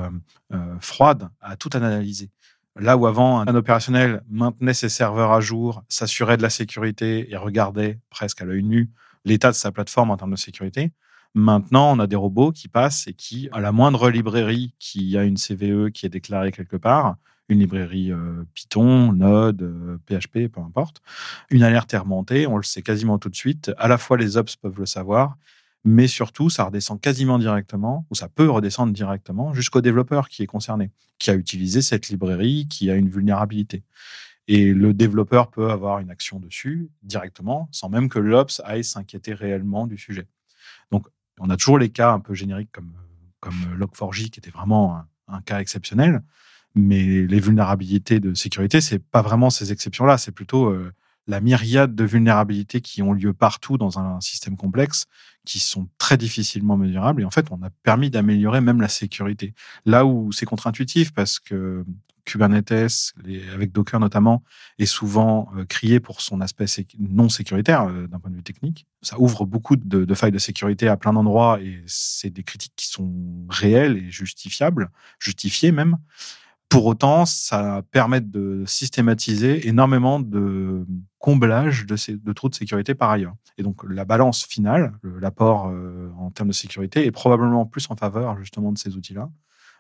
euh, 0.54 0.76
froide 0.80 1.30
à 1.42 1.58
tout 1.58 1.70
analyser. 1.74 2.32
Là 2.80 2.96
où 2.96 3.06
avant, 3.06 3.42
un 3.42 3.54
opérationnel 3.54 4.24
maintenait 4.30 4.74
ses 4.74 4.88
serveurs 4.88 5.34
à 5.34 5.42
jour, 5.42 5.84
s'assurait 5.90 6.38
de 6.38 6.44
la 6.44 6.50
sécurité 6.50 7.30
et 7.30 7.36
regardait 7.36 8.00
presque 8.10 8.42
à 8.42 8.46
l'œil 8.46 8.64
nu 8.64 8.90
l'état 9.26 9.50
de 9.50 9.56
sa 9.56 9.74
plateforme 9.74 10.10
en 10.10 10.16
termes 10.16 10.32
de 10.32 10.38
sécurité, 10.38 10.94
Maintenant, 11.36 11.96
on 11.96 12.00
a 12.00 12.08
des 12.08 12.16
robots 12.16 12.52
qui 12.52 12.68
passent 12.68 13.08
et 13.08 13.14
qui, 13.14 13.50
à 13.52 13.60
la 13.60 13.72
moindre 13.72 14.10
librairie 14.10 14.74
qui 14.80 15.18
a 15.18 15.24
une 15.24 15.38
CVE 15.38 15.92
qui 15.92 16.06
est 16.06 16.10
déclarée 16.10 16.52
quelque 16.52 16.78
part, 16.78 17.18
une 17.50 17.60
librairie 17.60 18.12
euh, 18.12 18.44
Python, 18.54 19.14
Node, 19.14 20.00
PHP, 20.06 20.38
euh, 20.38 20.50
peu 20.50 20.62
importe. 20.62 21.02
Une 21.50 21.64
alerte 21.64 21.94
est 21.94 21.98
remontée, 21.98 22.48
on 22.48 22.58
le 22.58 22.64
sait 22.64 22.82
quasiment 22.82 23.20
tout 23.20 23.30
de 23.30 23.36
suite. 23.36 23.72
À 23.78 23.88
la 23.88 23.98
fois 23.98 24.18
les 24.18 24.38
ops 24.38 24.56
peuvent 24.56 24.80
le 24.80 24.86
savoir, 24.86 25.38
mais 25.86 26.08
surtout 26.08 26.50
ça 26.50 26.66
redescend 26.66 27.00
quasiment 27.00 27.40
directement, 27.40 28.06
ou 28.10 28.16
ça 28.16 28.28
peut 28.28 28.50
redescendre 28.50 28.94
directement 28.94 29.54
jusqu'au 29.54 29.82
développeur 29.82 30.30
qui 30.30 30.44
est 30.44 30.48
concerné, 30.48 30.92
qui 31.20 31.30
a 31.30 31.36
utilisé 31.36 31.82
cette 31.82 32.10
librairie, 32.10 32.68
qui 32.70 32.92
a 32.92 32.96
une 32.96 33.10
vulnérabilité. 33.10 33.84
Et 34.50 34.74
le 34.74 34.94
développeur 34.94 35.50
peut 35.50 35.72
avoir 35.72 36.00
une 36.00 36.10
action 36.10 36.40
dessus 36.40 36.90
directement, 37.04 37.68
sans 37.72 37.90
même 37.90 38.08
que 38.10 38.20
l'ops 38.20 38.62
aille 38.64 38.84
s'inquiéter 38.84 39.34
réellement 39.34 39.88
du 39.88 39.98
sujet. 39.98 40.28
On 41.40 41.50
a 41.50 41.58
toujours 41.58 41.78
les 41.78 41.90
cas 41.90 42.12
un 42.12 42.20
peu 42.20 42.34
génériques 42.34 42.72
comme, 42.72 42.94
comme 43.40 43.56
Log4j, 43.78 44.30
qui 44.30 44.40
était 44.40 44.52
vraiment 44.52 45.02
un 45.28 45.42
cas 45.42 45.60
exceptionnel. 45.60 46.24
Mais 46.76 47.26
les 47.26 47.40
vulnérabilités 47.40 48.20
de 48.20 48.34
sécurité, 48.34 48.82
c'est 48.82 49.00
pas 49.00 49.22
vraiment 49.22 49.50
ces 49.50 49.72
exceptions-là, 49.72 50.18
c'est 50.18 50.32
plutôt 50.32 50.68
euh, 50.68 50.94
la 51.28 51.42
myriade 51.42 51.96
de 51.96 52.04
vulnérabilités 52.04 52.82
qui 52.82 53.02
ont 53.02 53.14
lieu 53.14 53.34
partout 53.34 53.78
dans 53.78 54.00
un 54.00 54.20
système 54.22 54.56
complexe, 54.58 55.06
qui 55.46 55.60
sont 55.60 55.88
très 55.98 56.18
difficilement 56.18 56.78
mesurables. 56.78 57.22
Et 57.22 57.26
en 57.26 57.32
fait, 57.32 57.48
on 57.52 57.62
a 57.64 57.70
permis 57.84 58.10
d'améliorer 58.10 58.62
même 58.62 58.82
la 58.82 58.90
sécurité. 58.90 59.54
Là 59.86 60.06
où 60.06 60.32
c'est 60.32 60.46
contre-intuitif, 60.46 61.14
parce 61.14 61.40
que 61.40 61.86
Kubernetes, 62.28 63.14
avec 63.54 63.72
Docker 63.72 64.00
notamment, 64.00 64.44
est 64.78 64.86
souvent 64.86 65.50
euh, 65.56 65.66
crié 65.66 66.00
pour 66.00 66.20
son 66.20 66.42
aspect 66.42 66.66
non 67.00 67.30
sécuritaire 67.30 67.84
euh, 67.84 68.08
d'un 68.08 68.20
point 68.20 68.30
de 68.30 68.36
vue 68.36 68.44
technique. 68.44 68.86
Ça 69.02 69.18
ouvre 69.18 69.46
beaucoup 69.46 69.78
de, 69.78 70.04
de 70.04 70.14
failles 70.14 70.34
de 70.34 70.38
sécurité 70.38 70.90
à 70.90 70.98
plein 70.98 71.14
d'endroits 71.14 71.60
et 71.62 71.82
c'est 71.88 72.30
des 72.30 72.44
critiques 72.44 72.74
qui 72.76 72.88
sont 72.88 73.14
réelles 73.50 73.98
et 73.98 74.12
justifiables, 74.12 74.92
justifiées 75.20 75.72
même. 75.72 75.98
Pour 76.70 76.86
autant, 76.86 77.26
ça 77.26 77.82
permet 77.92 78.20
de 78.20 78.64
systématiser 78.68 79.68
énormément 79.68 80.20
de 80.20 80.86
comblage 81.18 81.86
de, 81.86 82.34
trous 82.34 82.50
de 82.50 82.56
sécurité 82.56 82.94
par 82.94 83.10
ailleurs. 83.10 83.36
Et 83.58 83.64
donc, 83.64 83.84
la 83.90 84.06
balance 84.06 84.46
finale, 84.46 84.94
l'apport 85.04 85.70
euh, 85.70 86.12
en, 86.18 86.30
termes 86.32 86.50
de 86.50 86.54
sécurité 86.54 87.06
est 87.06 87.12
probablement 87.12 87.66
plus 87.66 87.90
en 87.90 87.96
faveur 87.96 88.38
justement 88.38 88.72
de 88.72 88.78
ces 88.78 88.98
outils-là, 88.98 89.30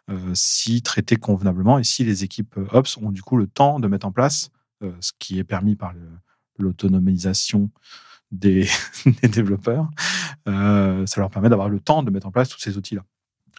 euh, 0.09 0.31
si 0.33 0.81
traités 0.81 1.17
convenablement 1.17 1.77
et 1.77 1.83
si 1.83 2.05
les 2.05 2.23
équipes 2.23 2.57
Ops 2.71 2.97
ont 2.97 3.11
du 3.11 3.21
coup 3.21 3.35
le 3.35 3.47
temps 3.47 3.79
de 3.79 3.88
mettre 3.88 4.07
en 4.07 4.13
place 4.13 4.49
euh, 4.83 4.91
ce 5.01 5.11
qui 5.19 5.39
est 5.39 5.43
permis 5.43 5.75
par 5.75 5.93
l'autonomisation 6.57 7.69
des, 8.31 8.67
des, 9.21 9.27
développeurs. 9.27 9.89
Euh, 10.47 11.05
ça 11.05 11.19
leur 11.19 11.29
permet 11.29 11.49
d'avoir 11.49 11.69
le 11.69 11.79
temps 11.79 12.03
de 12.03 12.11
mettre 12.11 12.27
en 12.27 12.31
place 12.31 12.49
tous 12.49 12.59
ces 12.59 12.77
outils-là. 12.77 13.03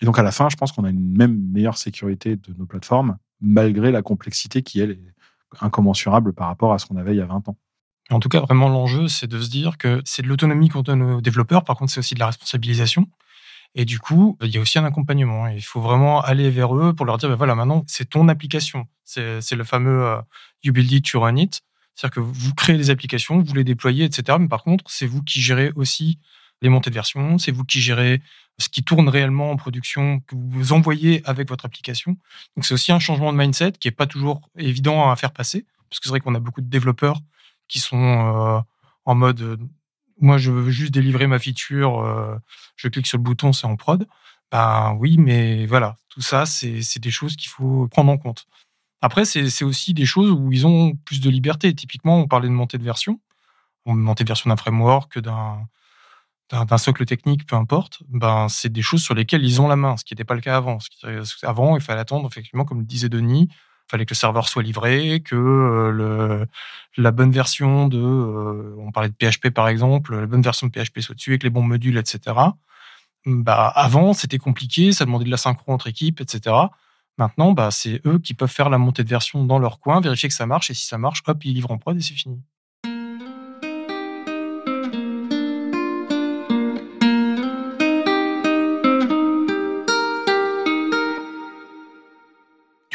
Et 0.03 0.07
donc 0.07 0.19
à 0.19 0.23
la 0.23 0.31
fin, 0.31 0.49
je 0.49 0.57
pense 0.57 0.73
qu'on 0.73 0.85
a 0.85 0.91
une 0.91 1.17
même 1.17 1.39
meilleure 1.53 1.77
sécurité 1.77 2.37
de 2.37 2.55
nos 2.57 2.67
plateformes, 2.67 3.19
malgré 3.41 3.91
la 3.91 4.03
complexité 4.03 4.63
qui, 4.63 4.81
elle, 4.81 4.93
est 4.93 5.15
incommensurable 5.61 6.33
par 6.33 6.49
rapport 6.49 6.73
à 6.73 6.79
ce 6.79 6.87
qu'on 6.87 6.97
avait 6.97 7.15
il 7.15 7.19
y 7.19 7.23
a 7.23 7.27
20 7.27 7.49
ans. 7.49 7.57
En 8.11 8.21
tout 8.21 8.29
cas, 8.29 8.41
vraiment, 8.41 8.69
l'enjeu, 8.69 9.09
c'est 9.09 9.27
de 9.27 9.39
se 9.41 9.51
dire 9.51 9.77
que 9.77 10.01
c'est 10.05 10.23
de 10.23 10.29
l'autonomie 10.29 10.69
qu'on 10.69 10.83
donne 10.83 11.03
aux 11.03 11.21
développeurs. 11.21 11.65
Par 11.65 11.77
contre, 11.77 11.93
c'est 11.93 12.01
aussi 12.01 12.15
de 12.15 12.21
la 12.21 12.27
responsabilisation. 12.27 13.07
Et 13.75 13.85
du 13.85 13.99
coup, 13.99 14.39
il 14.41 14.49
y 14.49 14.57
a 14.57 14.61
aussi 14.61 14.79
un 14.79 14.85
accompagnement. 14.85 15.47
Il 15.49 15.63
faut 15.63 15.81
vraiment 15.81 16.23
aller 16.23 16.51
vers 16.51 16.75
eux 16.75 16.95
pour 16.95 17.05
leur 17.05 17.19
dire, 17.19 17.29
ben 17.29 17.35
voilà, 17.35 17.55
maintenant, 17.55 17.85
c'est 17.87 18.09
ton 18.09 18.29
application. 18.29 18.87
C'est 19.05 19.53
le 19.53 19.65
fameux 19.65 20.05
euh, 20.05 20.21
You 20.63 20.73
build 20.73 20.91
it, 20.91 21.09
you 21.09 21.21
run 21.21 21.37
it. 21.37 21.61
C'est-à-dire 21.95 22.15
que 22.15 22.21
vous 22.21 22.55
créez 22.55 22.77
des 22.77 22.91
applications, 22.91 23.43
vous 23.43 23.55
les 23.55 23.65
déployez, 23.65 24.05
etc. 24.05 24.39
Mais 24.41 24.49
par 24.49 24.63
contre, 24.63 24.85
c'est 24.89 25.07
vous 25.07 25.23
qui 25.23 25.41
gérez 25.41 25.73
aussi 25.77 26.19
les 26.63 26.69
montées 26.69 26.91
de 26.91 26.95
version, 26.95 27.39
c'est 27.39 27.53
vous 27.53 27.65
qui 27.65 27.81
gérez 27.81 28.21
ce 28.59 28.69
qui 28.69 28.83
tourne 28.83 29.09
réellement 29.09 29.51
en 29.51 29.57
production, 29.57 30.21
que 30.21 30.35
vous 30.35 30.73
envoyez 30.73 31.23
avec 31.25 31.49
votre 31.49 31.65
application. 31.65 32.17
Donc 32.57 32.65
c'est 32.65 32.75
aussi 32.75 32.91
un 32.91 32.99
changement 32.99 33.33
de 33.33 33.39
mindset 33.39 33.73
qui 33.73 33.89
est 33.89 33.93
pas 33.93 34.07
toujours 34.07 34.41
évident 34.57 35.11
à 35.11 35.17
faire 35.17 35.33
passer, 35.33 35.65
parce 35.89 36.01
que 36.01 36.05
c'est 36.05 36.11
vrai 36.11 36.21
qu'on 36.21 36.35
a 36.35 36.41
beaucoup 36.41 36.61
de 36.61 36.69
développeurs 36.69 37.21
qui 37.69 37.79
sont 37.79 37.97
euh, 37.97 38.61
en 39.05 39.15
mode 39.15 39.41
euh, 39.43 39.57
moi 40.21 40.39
je 40.39 40.51
veux 40.51 40.71
juste 40.71 40.93
délivrer 40.93 41.27
ma 41.27 41.39
feature, 41.39 42.01
euh, 42.01 42.37
je 42.77 42.89
clique 42.89 43.07
sur 43.07 43.19
le 43.19 43.23
bouton, 43.23 43.53
c'est 43.53 43.67
en 43.67 43.77
prod. 43.77 44.07
Ben 44.51 44.97
oui, 44.99 45.19
mais 45.19 45.67
voilà, 45.67 45.97
tout 46.09 46.23
ça, 46.23 46.47
c'est 46.47 46.99
des 46.99 47.11
choses 47.11 47.37
qu'il 47.37 47.51
faut 47.51 47.87
prendre 47.89 48.11
en 48.11 48.17
compte. 48.17 48.47
Après, 49.03 49.25
c'est 49.25 49.65
aussi 49.65 49.95
des 49.95 50.07
choses 50.07 50.31
où 50.31 50.51
ils 50.51 50.67
ont 50.67 50.97
plus 51.05 51.21
de 51.21 51.31
liberté. 51.31 51.73
Typiquement, 51.75 52.19
on 52.19 52.27
parlait 52.27 52.49
de 52.49 52.53
montée 52.53 52.79
de 52.79 52.83
version, 52.83 53.21
on 53.85 53.95
montée 53.95 54.25
de 54.25 54.29
version 54.29 54.49
d'un 54.49 54.57
framework, 54.57 55.19
d'un 55.19 55.69
d'un 56.51 56.79
socle 56.79 57.05
technique, 57.05 57.47
peu 57.47 57.57
importe, 57.57 58.03
ben 58.09 58.49
c'est 58.49 58.73
des 58.73 58.83
choses 58.83 59.03
sur 59.03 59.15
lesquelles 59.15 59.45
ils 59.45 59.61
ont 59.61 59.69
la 59.69 59.77
main, 59.77 59.97
ce 59.97 60.05
qui 60.05 60.15
n'était 60.15 60.25
pas 60.25 60.35
le 60.35 60.41
cas 60.41 60.57
avant. 60.57 60.79
Avant, 61.43 61.77
il 61.77 61.83
fallait 61.83 62.01
attendre, 62.01 62.27
effectivement, 62.31 62.65
comme 62.65 62.81
le 62.81 62.87
disait 62.87 63.11
Denis, 63.11 63.49
il 63.51 63.91
fallait 63.91 64.07
que 64.07 64.15
le 64.15 64.17
serveur 64.17 64.49
soit 64.49 64.63
livré, 64.63 65.21
que 65.21 65.37
euh, 65.37 65.91
le, 65.91 66.47
la 66.97 67.11
bonne 67.11 67.33
version 67.33 67.89
de, 67.89 67.99
euh, 67.99 68.77
on 68.79 68.93
parlait 68.93 69.11
de 69.11 69.15
PHP 69.15 69.51
par 69.51 69.69
exemple, 69.69 70.15
la 70.17 70.27
bonne 70.27 70.43
version 70.43 70.67
de 70.67 70.73
PHP 70.73 71.01
soit 71.01 71.15
dessus 71.15 71.31
avec 71.31 71.43
les 71.43 71.51
bons 71.51 71.63
modules, 71.63 71.99
etc. 71.99 72.37
Bah, 73.27 73.69
avant, 73.75 74.15
c'était 74.15 74.39
compliqué, 74.39 74.93
ça 74.93 75.05
demandait 75.05 75.27
de 75.27 75.31
la 75.31 75.37
synchro 75.37 75.73
entre 75.73 75.89
équipes, 75.89 76.21
etc. 76.21 76.57
Maintenant, 77.19 77.53
bah, 77.53 77.71
c'est 77.71 78.01
eux 78.07 78.19
qui 78.19 78.33
peuvent 78.33 78.51
faire 78.51 78.71
la 78.71 78.79
montée 78.79 79.05
de 79.05 79.09
version 79.09 79.45
dans 79.45 79.59
leur 79.59 79.81
coin, 79.81 80.01
vérifier 80.01 80.29
que 80.29 80.35
ça 80.35 80.47
marche, 80.47 80.71
et 80.71 80.75
si 80.75 80.87
ça 80.87 80.99
marche, 80.99 81.23
hop, 81.27 81.45
ils 81.45 81.53
livrent 81.55 81.73
en 81.73 81.79
prod 81.79 81.97
et 81.97 82.01
c'est 82.01 82.15
fini. 82.15 82.41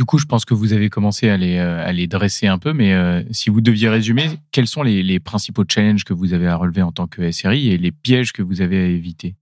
Du 0.04 0.06
coup, 0.06 0.18
je 0.18 0.26
pense 0.26 0.44
que 0.44 0.54
vous 0.54 0.74
avez 0.74 0.90
commencé 0.90 1.30
à 1.30 1.38
les, 1.38 1.58
euh, 1.58 2.08
dresser 2.08 2.48
un 2.48 2.58
peu, 2.58 2.74
mais 2.74 2.92
euh, 2.92 3.24
si 3.32 3.50
vous 3.50 3.62
deviez 3.62 3.88
résumer, 3.88 4.32
quels 4.52 4.68
sont 4.68 4.84
les, 4.84 5.20
principaux 5.22 5.64
challenges 5.66 6.04
que 6.04 6.12
vous 6.12 6.34
avez 6.34 6.46
à 6.46 6.58
relever 6.58 6.82
en 6.82 6.92
tant 6.92 7.08
que 7.08 7.32
SRI 7.32 7.70
et 7.70 7.78
les 7.78 7.94
pièges 7.94 8.34
que 8.34 8.42
vous 8.42 8.60
avez 8.60 8.84
à 8.84 8.86
éviter? 8.88 9.38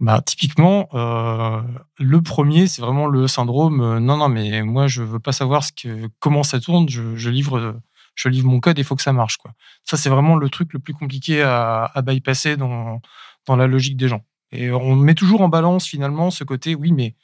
Bah, 0.00 0.20
typiquement, 0.20 0.88
euh, 0.94 1.62
le 2.00 2.20
premier, 2.20 2.66
c'est 2.66 2.82
vraiment 2.82 3.06
le 3.06 3.28
syndrome. 3.28 4.00
Non, 4.00 4.16
non, 4.16 4.28
mais 4.28 4.64
moi, 4.64 4.88
je 4.88 5.04
veux 5.04 5.20
pas 5.20 5.30
savoir 5.30 5.62
ce 5.62 5.70
que, 5.70 6.08
comment 6.18 6.42
ça 6.42 6.58
tourne. 6.58 6.88
Je, 6.88 7.14
je 7.14 7.30
livre, 7.30 7.80
je 8.16 8.28
livre 8.28 8.48
mon 8.48 8.58
code. 8.58 8.76
Il 8.76 8.84
faut 8.84 8.96
que 8.96 9.02
ça 9.02 9.12
marche, 9.12 9.36
quoi. 9.36 9.52
Ça, 9.84 9.96
c'est 9.96 10.10
vraiment 10.10 10.34
le 10.34 10.50
truc 10.50 10.72
le 10.72 10.80
plus 10.80 10.94
compliqué 10.94 11.40
à, 11.40 11.84
à 11.94 12.02
bypasser 12.02 12.56
dans, 12.56 13.00
dans 13.46 13.54
la 13.54 13.68
logique 13.68 13.96
des 13.96 14.08
gens. 14.08 14.24
Et 14.50 14.72
on 14.72 14.96
met 14.96 15.14
toujours 15.14 15.42
en 15.42 15.48
balance 15.48 15.86
finalement 15.86 16.32
ce 16.32 16.42
côté. 16.42 16.74
Oui, 16.74 16.90
mais 16.90 17.14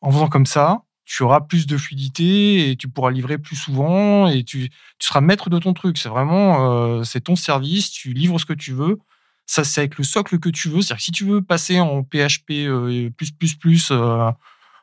en 0.00 0.12
faisant 0.12 0.28
comme 0.28 0.46
ça, 0.46 0.84
tu 1.04 1.22
auras 1.22 1.40
plus 1.40 1.66
de 1.66 1.76
fluidité 1.76 2.70
et 2.70 2.76
tu 2.76 2.88
pourras 2.88 3.10
livrer 3.10 3.38
plus 3.38 3.56
souvent 3.56 4.28
et 4.28 4.44
tu, 4.44 4.70
seras 4.98 5.20
maître 5.20 5.50
de 5.50 5.58
ton 5.58 5.72
truc. 5.72 5.98
C'est 5.98 6.08
vraiment, 6.08 6.72
euh, 6.72 7.02
c'est 7.02 7.22
ton 7.22 7.36
service, 7.36 7.90
tu 7.90 8.12
livres 8.12 8.38
ce 8.38 8.46
que 8.46 8.52
tu 8.52 8.72
veux. 8.72 8.98
Ça, 9.46 9.64
c'est 9.64 9.80
avec 9.80 9.98
le 9.98 10.04
socle 10.04 10.38
que 10.38 10.48
tu 10.48 10.68
veux. 10.68 10.80
C'est-à-dire 10.80 10.98
que 10.98 11.02
si 11.02 11.12
tu 11.12 11.24
veux 11.24 11.42
passer 11.42 11.80
en 11.80 12.04
PHP 12.04 12.50
euh, 12.50 13.10
plus, 13.10 13.32
plus, 13.32 13.54
plus 13.54 13.88
euh, 13.90 14.30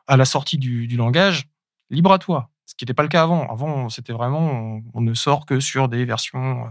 à 0.07 0.17
la 0.17 0.25
sortie 0.25 0.57
du, 0.57 0.87
langage, 0.97 1.47
libre 1.89 2.11
à 2.11 2.19
toi. 2.19 2.49
Ce 2.65 2.75
qui 2.75 2.83
n'était 2.83 2.93
pas 2.93 3.03
le 3.03 3.09
cas 3.09 3.23
avant. 3.23 3.49
Avant, 3.49 3.89
c'était 3.89 4.13
vraiment, 4.13 4.81
on, 4.93 5.01
ne 5.01 5.13
sort 5.13 5.45
que 5.45 5.59
sur 5.59 5.87
des 5.87 6.05
versions 6.05 6.65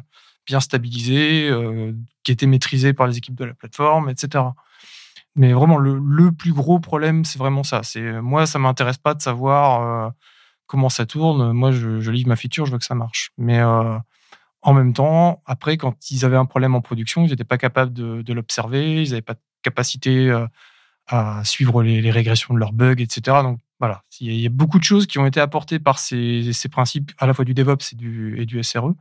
bien 0.47 0.61
stabilisées, 0.61 1.51
qui 2.23 2.33
étaient 2.33 2.47
maîtrisées 2.47 2.93
par 2.93 3.07
les 3.07 3.19
équipes 3.19 3.35
de 3.35 3.45
la 3.45 3.55
plateforme, 3.55 4.09
etc. 4.09 4.45
Mais 5.39 5.53
vraiment, 5.53 5.79
le, 5.79 6.01
le 6.05 6.33
plus 6.33 6.53
gros 6.53 6.81
problème, 6.81 7.25
c'est 7.25 7.39
vraiment 7.39 7.63
ça. 7.63 7.85
C'est 7.85 8.21
moi, 8.21 8.45
ça 8.45 8.59
m'intéresse 8.59 8.99
pas 8.99 9.15
de 9.15 9.23
savoir 9.23 9.83
euh, 9.83 10.11
comment 10.67 10.89
ça 10.89 11.07
tourne. 11.07 11.53
Moi, 11.53 11.71
je, 11.71 12.11
livre 12.11 12.29
ma 12.29 12.35
feature, 12.35 12.67
je 12.67 12.73
veux 12.73 12.79
que 12.79 12.85
ça 12.85 12.97
marche. 12.97 13.31
Mais 13.39 13.61
euh, 13.61 13.97
en 14.63 14.75
même 14.75 14.93
temps, 14.93 15.41
après, 15.47 15.77
quand 15.77 16.11
ils 16.11 16.25
avaient 16.25 16.37
un 16.37 16.45
problème 16.45 16.75
en 16.75 16.81
production, 16.81 17.25
ils 17.25 17.31
n'étaient 17.31 17.45
pas 17.45 17.57
capables 17.57 17.93
de, 17.93 18.33
l'observer, 18.33 19.05
ils 19.05 19.11
n'avaient 19.11 19.23
pas 19.23 19.35
de 19.35 19.41
capacité 19.63 20.29
euh, 20.29 20.45
à 21.07 21.45
suivre 21.45 21.85
les, 21.85 22.11
régressions 22.11 22.53
de 22.53 22.59
leurs 22.59 22.73
bugs, 22.73 22.97
etc. 22.99 23.39
Donc 23.45 23.61
voilà, 23.79 24.03
il 24.21 24.35
y 24.35 24.47
a 24.47 24.51
beaucoup 24.51 24.81
de 24.81 24.85
choses 24.85 25.07
qui 25.07 25.21
ont 25.21 25.27
été 25.27 25.39
apportées 25.39 25.79
par 25.79 26.01
ces, 26.01 26.53
ces 26.53 26.69
principes 26.69 27.13
à 27.19 27.29
la 27.29 27.33
fois 27.33 27.45
du 27.45 27.55
DevOps 27.55 27.93
et 27.93 28.45
du 28.45 28.61
SRE 28.65 28.93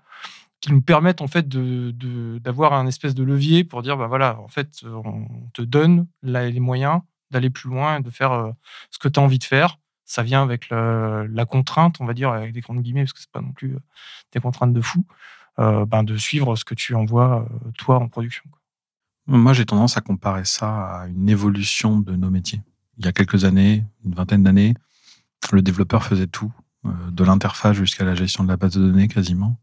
qui 0.61 0.71
nous 0.71 0.81
permettent 0.81 1.21
en 1.21 1.27
fait 1.27 1.47
de, 1.47 2.39
d'avoir 2.39 2.73
un 2.73 2.87
espèce 2.87 3.15
de 3.15 3.23
levier 3.23 3.63
pour 3.63 3.81
dire 3.81 3.97
bah 3.97 4.07
voilà 4.07 4.39
en 4.39 4.47
fait 4.47 4.83
on 4.83 5.27
te 5.53 5.61
donne 5.61 6.07
les 6.23 6.59
moyens 6.59 7.01
d'aller 7.31 7.49
plus 7.49 7.69
loin 7.69 7.99
et 7.99 8.01
de 8.01 8.09
faire 8.09 8.31
euh, 8.31 8.51
ce 8.89 8.99
que 8.99 9.07
tu 9.07 9.19
as 9.19 9.23
envie 9.23 9.39
de 9.39 9.43
faire. 9.43 9.77
Ça 10.05 10.23
vient 10.23 10.41
avec 10.41 10.69
la 10.69 11.45
contrainte 11.45 11.97
on 11.99 12.05
va 12.05 12.13
dire 12.13 12.29
avec 12.31 12.53
des 12.53 12.61
grandes 12.61 12.81
guillemets 12.81 13.03
parce 13.03 13.13
que 13.13 13.19
c'est 13.19 13.31
pas 13.31 13.41
non 13.41 13.51
plus 13.51 13.75
euh, 13.75 13.79
des 14.31 14.39
contraintes 14.39 14.73
de 14.73 14.81
fou 14.81 15.05
euh, 15.59 15.85
ben 15.85 16.03
de 16.03 16.15
suivre 16.15 16.55
ce 16.55 16.63
que 16.63 16.75
tu 16.75 16.95
envoies 16.95 17.45
toi 17.77 17.97
en 17.97 18.07
production 18.07 18.43
moi 19.25 19.51
j'ai 19.51 19.65
tendance 19.65 19.97
à 19.97 20.01
comparer 20.01 20.45
ça 20.45 21.01
à 21.01 21.07
une 21.07 21.27
évolution 21.27 21.99
de 21.99 22.15
nos 22.15 22.29
métiers. 22.29 22.61
Il 22.97 23.03
y 23.05 23.09
a 23.09 23.11
quelques 23.11 23.43
années 23.43 23.83
une 24.05 24.15
vingtaine 24.15 24.43
d'années 24.43 24.75
le 25.51 25.61
développeur 25.61 26.03
faisait 26.03 26.27
tout 26.27 26.53
de 26.85 27.23
l'interface 27.25 27.75
jusqu'à 27.75 28.05
la 28.05 28.15
gestion 28.15 28.45
de 28.45 28.49
la 28.49 28.55
base 28.55 28.75
de 28.75 28.79
données 28.79 29.09
quasiment 29.09 29.59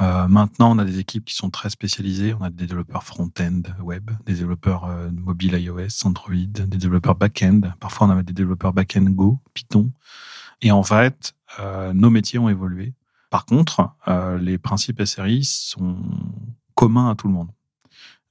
euh, 0.00 0.28
maintenant, 0.28 0.70
on 0.74 0.78
a 0.78 0.84
des 0.84 1.00
équipes 1.00 1.24
qui 1.24 1.34
sont 1.34 1.50
très 1.50 1.70
spécialisées. 1.70 2.34
On 2.34 2.42
a 2.42 2.50
des 2.50 2.66
développeurs 2.66 3.02
front-end 3.02 3.62
web, 3.80 4.10
des 4.26 4.34
développeurs 4.34 4.84
euh, 4.84 5.10
mobile 5.10 5.54
iOS, 5.54 6.04
Android, 6.04 6.34
des 6.34 6.78
développeurs 6.78 7.16
back-end. 7.16 7.60
Parfois, 7.80 8.06
on 8.06 8.10
a 8.10 8.22
des 8.22 8.32
développeurs 8.32 8.72
back-end 8.72 9.04
Go, 9.10 9.40
Python. 9.54 9.90
Et 10.62 10.70
en 10.70 10.82
fait, 10.82 11.34
euh, 11.58 11.92
nos 11.92 12.10
métiers 12.10 12.38
ont 12.38 12.48
évolué. 12.48 12.94
Par 13.30 13.44
contre, 13.44 13.90
euh, 14.06 14.38
les 14.38 14.56
principes 14.56 15.02
SRI 15.04 15.44
sont 15.44 15.98
communs 16.74 17.10
à 17.10 17.14
tout 17.14 17.28
le 17.28 17.34
monde. 17.34 17.50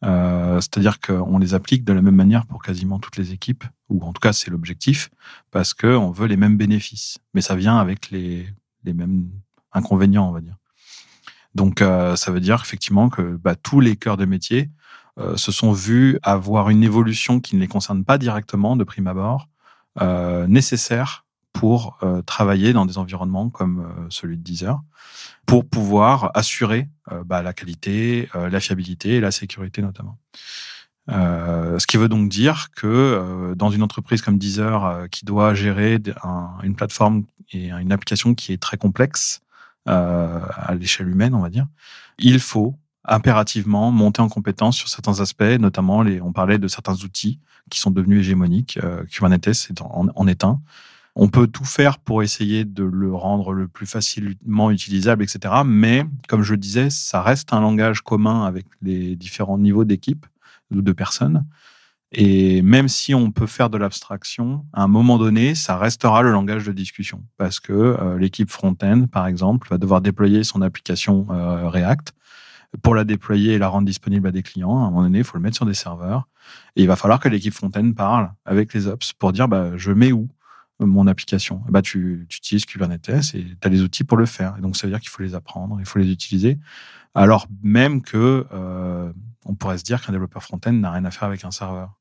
C'est-à-dire 0.01 0.99
qu'on 0.99 1.39
les 1.39 1.55
applique 1.55 1.83
de 1.83 1.91
la 1.91 2.03
même 2.03 2.15
manière 2.15 2.45
pour 2.45 2.61
quasiment 2.61 2.99
toutes 2.99 3.17
les 3.17 3.33
équipes, 3.33 3.63
ou 3.89 4.03
en 4.03 4.13
tout 4.13 4.19
cas 4.19 4.31
c'est 4.31 4.51
l'objectif, 4.51 5.09
parce 5.49 5.73
qu'on 5.73 6.11
veut 6.11 6.27
les 6.27 6.37
mêmes 6.37 6.55
bénéfices. 6.55 7.17
Mais 7.33 7.41
ça 7.41 7.55
vient 7.55 7.77
avec 7.77 8.11
les, 8.11 8.47
les 8.83 8.93
mêmes 8.93 9.27
inconvénients, 9.73 10.29
on 10.29 10.31
va 10.31 10.41
dire. 10.41 10.55
Donc, 11.57 11.81
euh, 11.81 12.15
ça 12.15 12.31
veut 12.31 12.39
dire 12.39 12.61
effectivement 12.63 13.09
que 13.09 13.35
bah, 13.35 13.55
tous 13.55 13.79
les 13.79 13.95
cœurs 13.95 14.15
de 14.15 14.25
métier 14.25 14.69
euh, 15.17 15.35
se 15.37 15.51
sont 15.51 15.71
vus 15.71 16.19
avoir 16.21 16.69
une 16.69 16.83
évolution 16.83 17.39
qui 17.39 17.55
ne 17.55 17.61
les 17.61 17.67
concerne 17.67 18.05
pas 18.05 18.19
directement 18.19 18.75
de 18.75 18.83
prime 18.83 19.07
abord, 19.07 19.49
euh, 19.99 20.45
nécessaire 20.45 21.25
pour 21.53 21.97
euh, 22.03 22.21
travailler 22.21 22.73
dans 22.73 22.85
des 22.85 22.99
environnements 22.99 23.49
comme 23.49 23.79
euh, 23.79 24.05
celui 24.09 24.37
de 24.37 24.43
Deezer, 24.43 24.79
pour 25.47 25.67
pouvoir 25.67 26.29
assurer 26.35 26.89
euh, 27.11 27.23
bah, 27.25 27.41
la 27.41 27.53
qualité, 27.53 28.29
la 28.35 28.59
fiabilité 28.59 29.15
et 29.15 29.19
la 29.19 29.31
sécurité 29.31 29.81
notamment. 29.81 30.19
ce 31.09 31.87
qui 31.87 31.97
veut 31.97 32.09
donc 32.09 32.29
dire 32.29 32.67
que 32.75 33.53
dans 33.55 33.71
une 33.71 33.81
entreprise 33.81 34.21
comme 34.21 34.37
Deezer 34.37 35.07
qui 35.09 35.25
doit 35.25 35.55
gérer 35.55 35.99
un, 36.23 36.49
une 36.61 36.75
plateforme 36.75 37.23
et 37.51 37.71
une 37.71 37.91
application 37.91 38.35
qui 38.35 38.53
est 38.53 38.61
très 38.61 38.77
complexe, 38.77 39.41
euh, 39.87 40.39
à 40.55 40.75
l'échelle 40.75 41.09
humaine, 41.09 41.33
on 41.33 41.41
va 41.41 41.49
dire, 41.49 41.67
il 42.19 42.39
faut 42.39 42.75
impérativement 43.05 43.91
monter 43.91 44.21
en 44.21 44.29
compétence 44.29 44.77
sur 44.77 44.89
certains 44.89 45.21
aspects, 45.21 45.43
notamment 45.59 46.01
les, 46.01 46.21
on 46.21 46.33
parlait 46.33 46.59
de 46.59 46.67
certains 46.67 46.95
outils 46.95 47.39
qui 47.69 47.79
sont 47.79 47.91
devenus 47.91 48.19
hégémoniques. 48.19 48.79
Euh, 48.83 49.03
Kubernetes 49.05 49.71
en, 49.81 50.07
en 50.13 50.27
est 50.27 50.43
un. 50.43 50.59
On 51.15 51.29
peut 51.29 51.47
tout 51.47 51.65
faire 51.65 51.97
pour 51.97 52.21
essayer 52.21 52.63
de 52.63 52.83
le 52.83 53.11
rendre 53.13 53.51
le 53.51 53.67
plus 53.67 53.87
facilement 53.87 54.69
utilisable, 54.69 55.23
etc. 55.23 55.55
Mais, 55.65 56.05
comme 56.27 56.43
je 56.43 56.53
disais, 56.53 56.91
ça 56.91 57.23
reste 57.23 57.53
un 57.53 57.61
langage 57.61 58.01
commun 58.01 58.45
avec 58.45 58.67
les 58.83 59.15
différents 59.15 59.57
niveaux 59.57 59.83
d'équipe 59.83 60.27
ou 60.69 60.81
de 60.81 60.91
personnes. 60.91 61.43
Et 62.13 62.61
même 62.61 62.87
si 62.87 63.13
on 63.13 63.31
peut 63.31 63.47
faire 63.47 63.69
de 63.69 63.77
l'abstraction, 63.77 64.65
à 64.71 64.83
un 64.83 64.87
moment 64.87 65.17
donné, 65.17 65.55
ça 65.55 65.77
restera 65.77 66.21
le 66.21 66.31
langage 66.31 66.65
de 66.65 66.71
discussion. 66.71 67.23
Parce 67.37 67.59
que 67.59 67.73
euh, 67.73 68.17
l'équipe 68.17 68.49
front-end, 68.49 69.05
par 69.11 69.27
exemple, 69.27 69.67
va 69.69 69.77
devoir 69.77 70.01
déployer 70.01 70.43
son 70.43 70.61
application 70.61 71.27
euh, 71.31 71.69
React. 71.69 72.13
Pour 72.81 72.95
la 72.95 73.03
déployer 73.03 73.53
et 73.53 73.57
la 73.57 73.69
rendre 73.69 73.85
disponible 73.85 74.27
à 74.27 74.31
des 74.31 74.43
clients, 74.43 74.77
à 74.77 74.87
un 74.87 74.89
moment 74.89 75.03
donné, 75.03 75.19
il 75.19 75.23
faut 75.23 75.37
le 75.37 75.43
mettre 75.43 75.55
sur 75.55 75.65
des 75.65 75.73
serveurs. 75.73 76.27
Et 76.75 76.83
il 76.83 76.87
va 76.87 76.95
falloir 76.95 77.19
que 77.19 77.27
l'équipe 77.29 77.53
front-end 77.53 77.91
parle 77.93 78.31
avec 78.45 78.73
les 78.73 78.87
ops 78.87 79.13
pour 79.13 79.33
dire 79.33 79.47
bah, 79.47 79.71
je 79.75 79.91
mets 79.91 80.11
où 80.11 80.29
mon 80.79 81.07
application? 81.07 81.63
bah, 81.69 81.81
tu, 81.81 82.27
tu 82.29 82.37
utilises 82.37 82.65
Kubernetes 82.65 83.33
et 83.33 83.43
tu 83.43 83.57
as 83.63 83.69
les 83.69 83.81
outils 83.81 84.03
pour 84.03 84.17
le 84.17 84.25
faire. 84.25 84.55
Et 84.57 84.61
donc, 84.61 84.77
ça 84.77 84.85
veut 84.85 84.91
dire 84.91 84.99
qu'il 84.99 85.09
faut 85.09 85.23
les 85.23 85.33
apprendre, 85.33 85.77
il 85.79 85.85
faut 85.85 85.97
les 85.99 86.11
utiliser. 86.11 86.59
Alors 87.17 87.47
même 87.63 88.03
que 88.03 88.45
euh, 88.53 89.11
on 89.45 89.55
pourrait 89.55 89.79
se 89.79 89.83
dire 89.83 90.05
qu'un 90.05 90.11
développeur 90.11 90.43
front-end 90.43 90.73
n'a 90.73 90.91
rien 90.91 91.03
à 91.03 91.09
faire 91.09 91.23
avec 91.23 91.43
un 91.45 91.51
serveur. 91.51 91.96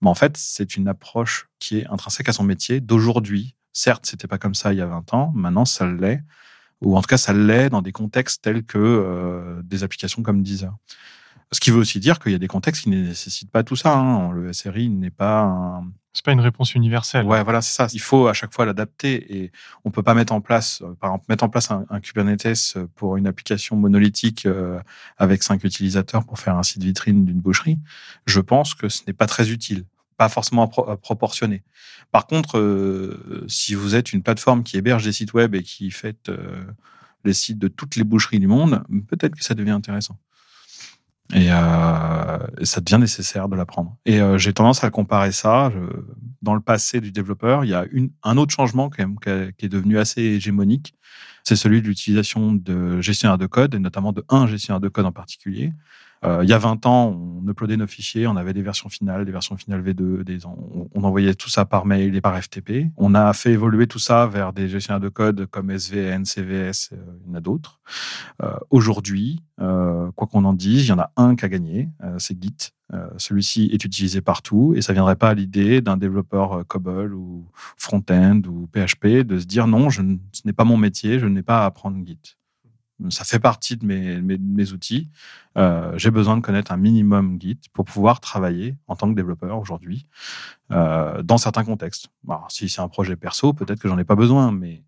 Mais 0.00 0.08
en 0.08 0.14
fait, 0.14 0.36
c'est 0.36 0.76
une 0.76 0.88
approche 0.88 1.48
qui 1.58 1.78
est 1.78 1.86
intrinsèque 1.86 2.28
à 2.28 2.32
son 2.32 2.44
métier 2.44 2.80
d'aujourd'hui. 2.80 3.56
Certes, 3.72 4.06
c'était 4.06 4.28
pas 4.28 4.38
comme 4.38 4.54
ça 4.54 4.72
il 4.72 4.78
y 4.78 4.82
a 4.82 4.86
20 4.86 5.14
ans. 5.14 5.32
Maintenant, 5.34 5.64
ça 5.64 5.86
l'est. 5.86 6.22
Ou 6.80 6.96
en 6.96 7.02
tout 7.02 7.08
cas, 7.08 7.18
ça 7.18 7.32
l'est 7.32 7.68
dans 7.68 7.82
des 7.82 7.92
contextes 7.92 8.42
tels 8.42 8.64
que 8.64 8.78
euh, 8.78 9.60
des 9.62 9.82
applications 9.82 10.22
comme 10.22 10.42
Deezer. 10.42 10.74
Ce 11.52 11.60
qui 11.60 11.70
veut 11.70 11.78
aussi 11.78 11.98
dire 11.98 12.18
qu'il 12.18 12.32
y 12.32 12.34
a 12.34 12.38
des 12.38 12.48
contextes 12.48 12.84
qui 12.84 12.90
ne 12.90 13.04
nécessitent 13.04 13.50
pas 13.50 13.64
tout 13.64 13.76
ça. 13.76 13.96
Hein. 13.96 14.30
Le 14.32 14.52
SRI 14.52 14.88
n'est 14.88 15.10
pas 15.10 15.40
un, 15.40 15.90
c'est 16.12 16.24
pas 16.24 16.32
une 16.32 16.40
réponse 16.40 16.74
universelle. 16.74 17.24
Ouais, 17.24 17.42
voilà, 17.44 17.62
c'est 17.62 17.72
ça. 17.72 17.86
Il 17.92 18.00
faut 18.00 18.26
à 18.26 18.32
chaque 18.32 18.52
fois 18.52 18.66
l'adapter 18.66 19.42
et 19.42 19.52
on 19.84 19.92
peut 19.92 20.02
pas 20.02 20.14
mettre 20.14 20.32
en 20.32 20.40
place, 20.40 20.82
euh, 20.82 20.94
par 20.94 21.10
exemple, 21.10 21.26
mettre 21.28 21.44
en 21.44 21.48
place 21.48 21.70
un, 21.70 22.00
Kubernetes 22.00 22.78
pour 22.96 23.16
une 23.16 23.28
application 23.28 23.76
monolithique 23.76 24.46
euh, 24.46 24.80
avec 25.18 25.44
cinq 25.44 25.62
utilisateurs 25.62 26.24
pour 26.24 26.40
faire 26.40 26.56
un 26.56 26.64
site 26.64 26.82
vitrine 26.82 27.24
d'une 27.24 27.40
boucherie. 27.40 27.78
Je 28.26 28.40
pense 28.40 28.74
que 28.74 28.88
ce 28.88 29.02
n'est 29.06 29.12
pas 29.12 29.26
très 29.26 29.50
utile, 29.50 29.84
pas 30.16 30.28
forcément 30.28 30.66
proportionné. 30.66 31.62
Par 32.10 32.26
contre, 32.26 32.58
euh, 32.58 33.44
si 33.46 33.76
vous 33.76 33.94
êtes 33.94 34.12
une 34.12 34.24
plateforme 34.24 34.64
qui 34.64 34.78
héberge 34.78 35.04
des 35.04 35.12
sites 35.12 35.32
web 35.32 35.54
et 35.54 35.62
qui 35.62 35.92
fait 35.92 36.28
les 37.24 37.34
sites 37.34 37.58
de 37.58 37.68
toutes 37.68 37.94
les 37.94 38.04
boucheries 38.04 38.40
du 38.40 38.48
monde, 38.48 38.82
peut-être 39.08 39.36
que 39.36 39.44
ça 39.44 39.54
devient 39.54 39.70
intéressant. 39.70 40.18
Euh, 41.34 42.38
et, 42.58 42.64
ça 42.64 42.80
devient 42.80 43.00
nécessaire 43.00 43.48
de 43.48 43.56
l'apprendre. 43.56 43.96
Et 44.06 44.20
euh, 44.20 44.38
j'ai 44.38 44.52
tendance 44.52 44.82
à 44.84 44.90
comparer 44.90 45.32
ça. 45.32 45.72
dans 46.42 46.54
le 46.54 46.60
passé 46.60 47.00
du 47.00 47.12
développeur, 47.12 47.64
il 47.64 47.70
y 47.70 47.74
a 47.74 47.84
une, 47.92 48.10
un 48.22 48.36
autre 48.36 48.54
changement 48.54 48.90
quand 48.90 49.02
même 49.02 49.52
qui 49.56 49.66
est 49.66 49.68
devenu 49.68 49.98
assez 49.98 50.22
hégémonique. 50.22 50.94
C'est 51.44 51.56
celui 51.56 51.82
de 51.82 51.86
l'utilisation 51.86 52.52
de 52.52 53.00
gestionnaires 53.00 53.38
de 53.38 53.46
code, 53.46 53.74
et 53.74 53.78
notamment 53.78 54.12
de 54.12 54.24
un 54.28 54.46
gestionnaire 54.46 54.80
de 54.80 54.88
code 54.88 55.06
en 55.06 55.12
particulier, 55.12 55.68
euh, 55.68 55.74
il 56.22 56.48
y 56.48 56.52
a 56.52 56.58
20 56.58 56.86
ans, 56.86 57.18
on 57.42 57.48
uploadait 57.48 57.76
nos 57.76 57.86
fichiers, 57.86 58.26
on 58.26 58.36
avait 58.36 58.52
des 58.52 58.62
versions 58.62 58.88
finales, 58.88 59.24
des 59.24 59.32
versions 59.32 59.56
finales 59.56 59.82
V2, 59.82 60.22
des, 60.22 60.44
on, 60.46 60.88
envoyait 61.02 61.34
tout 61.34 61.48
ça 61.48 61.64
par 61.64 61.86
mail 61.86 62.14
et 62.14 62.20
par 62.20 62.40
FTP. 62.40 62.86
On 62.96 63.14
a 63.14 63.32
fait 63.32 63.52
évoluer 63.52 63.86
tout 63.86 63.98
ça 63.98 64.26
vers 64.26 64.52
des 64.52 64.68
gestionnaires 64.68 65.00
de 65.00 65.08
code 65.08 65.46
comme 65.46 65.70
SVN, 65.70 66.24
CVS, 66.24 66.90
euh, 66.92 66.96
il 67.24 67.28
y 67.28 67.30
en 67.32 67.34
a 67.34 67.40
d'autres. 67.40 67.80
Euh, 68.42 68.56
Aujourd'hui, 68.70 69.42
euh, 69.60 70.10
quoi 70.12 70.26
qu'on 70.26 70.44
en 70.44 70.52
dise, 70.52 70.86
il 70.86 70.88
y 70.88 70.92
en 70.92 70.98
a 70.98 71.10
un 71.16 71.36
qui 71.36 71.44
a 71.44 71.48
gagné, 71.48 71.88
euh, 72.02 72.16
c'est 72.18 72.40
Git. 72.40 72.72
Celui-ci 73.18 73.70
est 73.72 73.84
utilisé 73.84 74.20
partout 74.20 74.74
et 74.74 74.82
ça 74.82 74.92
viendrait 74.92 75.14
pas 75.14 75.28
à 75.28 75.34
l'idée 75.34 75.80
d'un 75.80 75.96
développeur 75.96 76.66
COBOL 76.66 77.14
ou 77.14 77.46
front-end 77.76 78.42
ou 78.48 78.66
PHP 78.66 79.22
de 79.24 79.38
se 79.38 79.44
dire 79.44 79.68
non, 79.68 79.90
je, 79.90 80.02
ce 80.32 80.42
n'est 80.44 80.52
pas 80.52 80.64
mon 80.64 80.76
métier, 80.76 81.20
je 81.20 81.26
n'ai 81.26 81.44
pas 81.44 81.62
à 81.62 81.66
apprendre 81.66 82.04
Git 82.04 82.36
ça 83.08 83.24
fait 83.24 83.38
partie 83.38 83.76
de 83.76 83.86
mes, 83.86 84.72
outils. 84.72 85.08
Euh, 85.56 85.96
j'ai 85.96 86.10
besoin 86.10 86.36
de 86.36 86.42
connaître 86.42 86.72
un 86.72 86.76
minimum 86.76 87.40
Git 87.40 87.58
pour 87.72 87.84
pouvoir 87.84 88.20
travailler 88.20 88.76
en 88.86 88.96
tant 88.96 89.08
que 89.08 89.14
développeur 89.14 89.58
aujourd'hui 89.58 90.06
euh, 90.70 91.22
dans 91.22 91.38
certains 91.38 91.64
contextes. 91.64 92.08
Si 92.48 92.68
c'est 92.68 92.80
un 92.80 92.88
projet 92.88 93.16
perso, 93.16 93.52
peut-être 93.52 93.80
que 93.80 93.88
j'en 93.88 93.98
ai 93.98 94.04
pas 94.04 94.16
besoin, 94.16 94.52
mais 94.52 94.84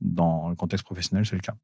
dans 0.00 0.48
le 0.48 0.54
contexte 0.54 0.84
professionnel, 0.84 1.26
c'est 1.26 1.36
le 1.36 1.42
cas. 1.42 1.54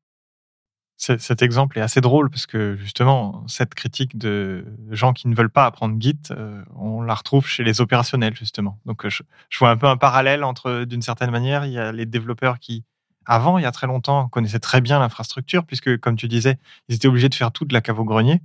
Cet 0.97 1.43
exemple 1.43 1.79
est 1.79 1.81
assez 1.81 2.01
drôle 2.01 2.29
parce 2.29 2.47
que 2.47 2.77
justement, 2.77 3.45
cette 3.47 3.73
critique 3.73 4.19
de 4.19 4.67
gens 4.91 5.13
qui 5.13 5.29
ne 5.29 5.35
veulent 5.35 5.49
pas 5.49 5.65
apprendre 5.65 5.95
Git, 6.01 6.19
euh, 6.33 6.65
on 6.75 7.03
la 7.03 7.15
retrouve 7.15 7.47
chez 7.47 7.63
les 7.63 7.81
opérationnels 7.81 8.35
justement. 8.35 8.81
Donc, 8.85 9.07
je 9.07 9.59
vois 9.61 9.71
un 9.71 9.77
peu 9.77 9.87
un 9.87 9.97
parallèle 9.97 10.43
entre, 10.43 10.85
d'une 10.85 11.03
certaine 11.03 11.31
manière, 11.31 11.65
il 11.67 11.73
y 11.73 11.79
a 11.79 11.93
les 11.93 12.05
développeurs 12.05 12.59
qui 12.59 12.85
avant, 13.29 13.59
il 13.59 13.63
y 13.63 13.67
a 13.67 13.73
très 13.73 13.87
longtemps, 13.87 14.27
connaissaient 14.29 14.59
très 14.59 14.81
bien 14.81 14.99
l'infrastructure, 14.99 15.65
puisque, 15.67 15.99
comme 15.99 16.17
tu 16.17 16.29
disais, 16.29 16.57
ils 16.89 16.97
étaient 16.97 17.09
obligés 17.09 17.29
de 17.29 17.35
faire 17.35 17.53
tout 17.53 17.67
de 17.67 17.75
la 17.75 17.83
cave 17.83 18.01
au 18.01 18.05
grenier. 18.05 18.41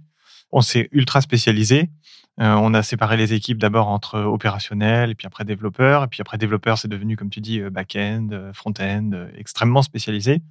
On 0.51 0.61
s'est 0.61 0.89
ultra 0.91 1.21
spécialisé. 1.21 1.89
Euh, 2.41 2.55
on 2.55 2.73
a 2.73 2.83
séparé 2.83 3.15
les 3.15 3.33
équipes 3.33 3.59
d'abord 3.59 3.87
entre 3.87 4.19
opérationnels, 4.19 5.11
et 5.11 5.15
puis 5.15 5.25
après 5.25 5.45
développeurs. 5.45 6.03
Et 6.03 6.07
puis 6.07 6.19
après 6.19 6.37
développeurs, 6.37 6.77
c'est 6.77 6.89
devenu, 6.89 7.15
comme 7.15 7.29
tu 7.29 7.39
dis, 7.39 7.61
euh, 7.61 7.69
back-end, 7.69 8.27
euh, 8.33 8.51
front-end, 8.53 9.11
extrêmement 9.37 9.83
spécialisé. 9.83 10.41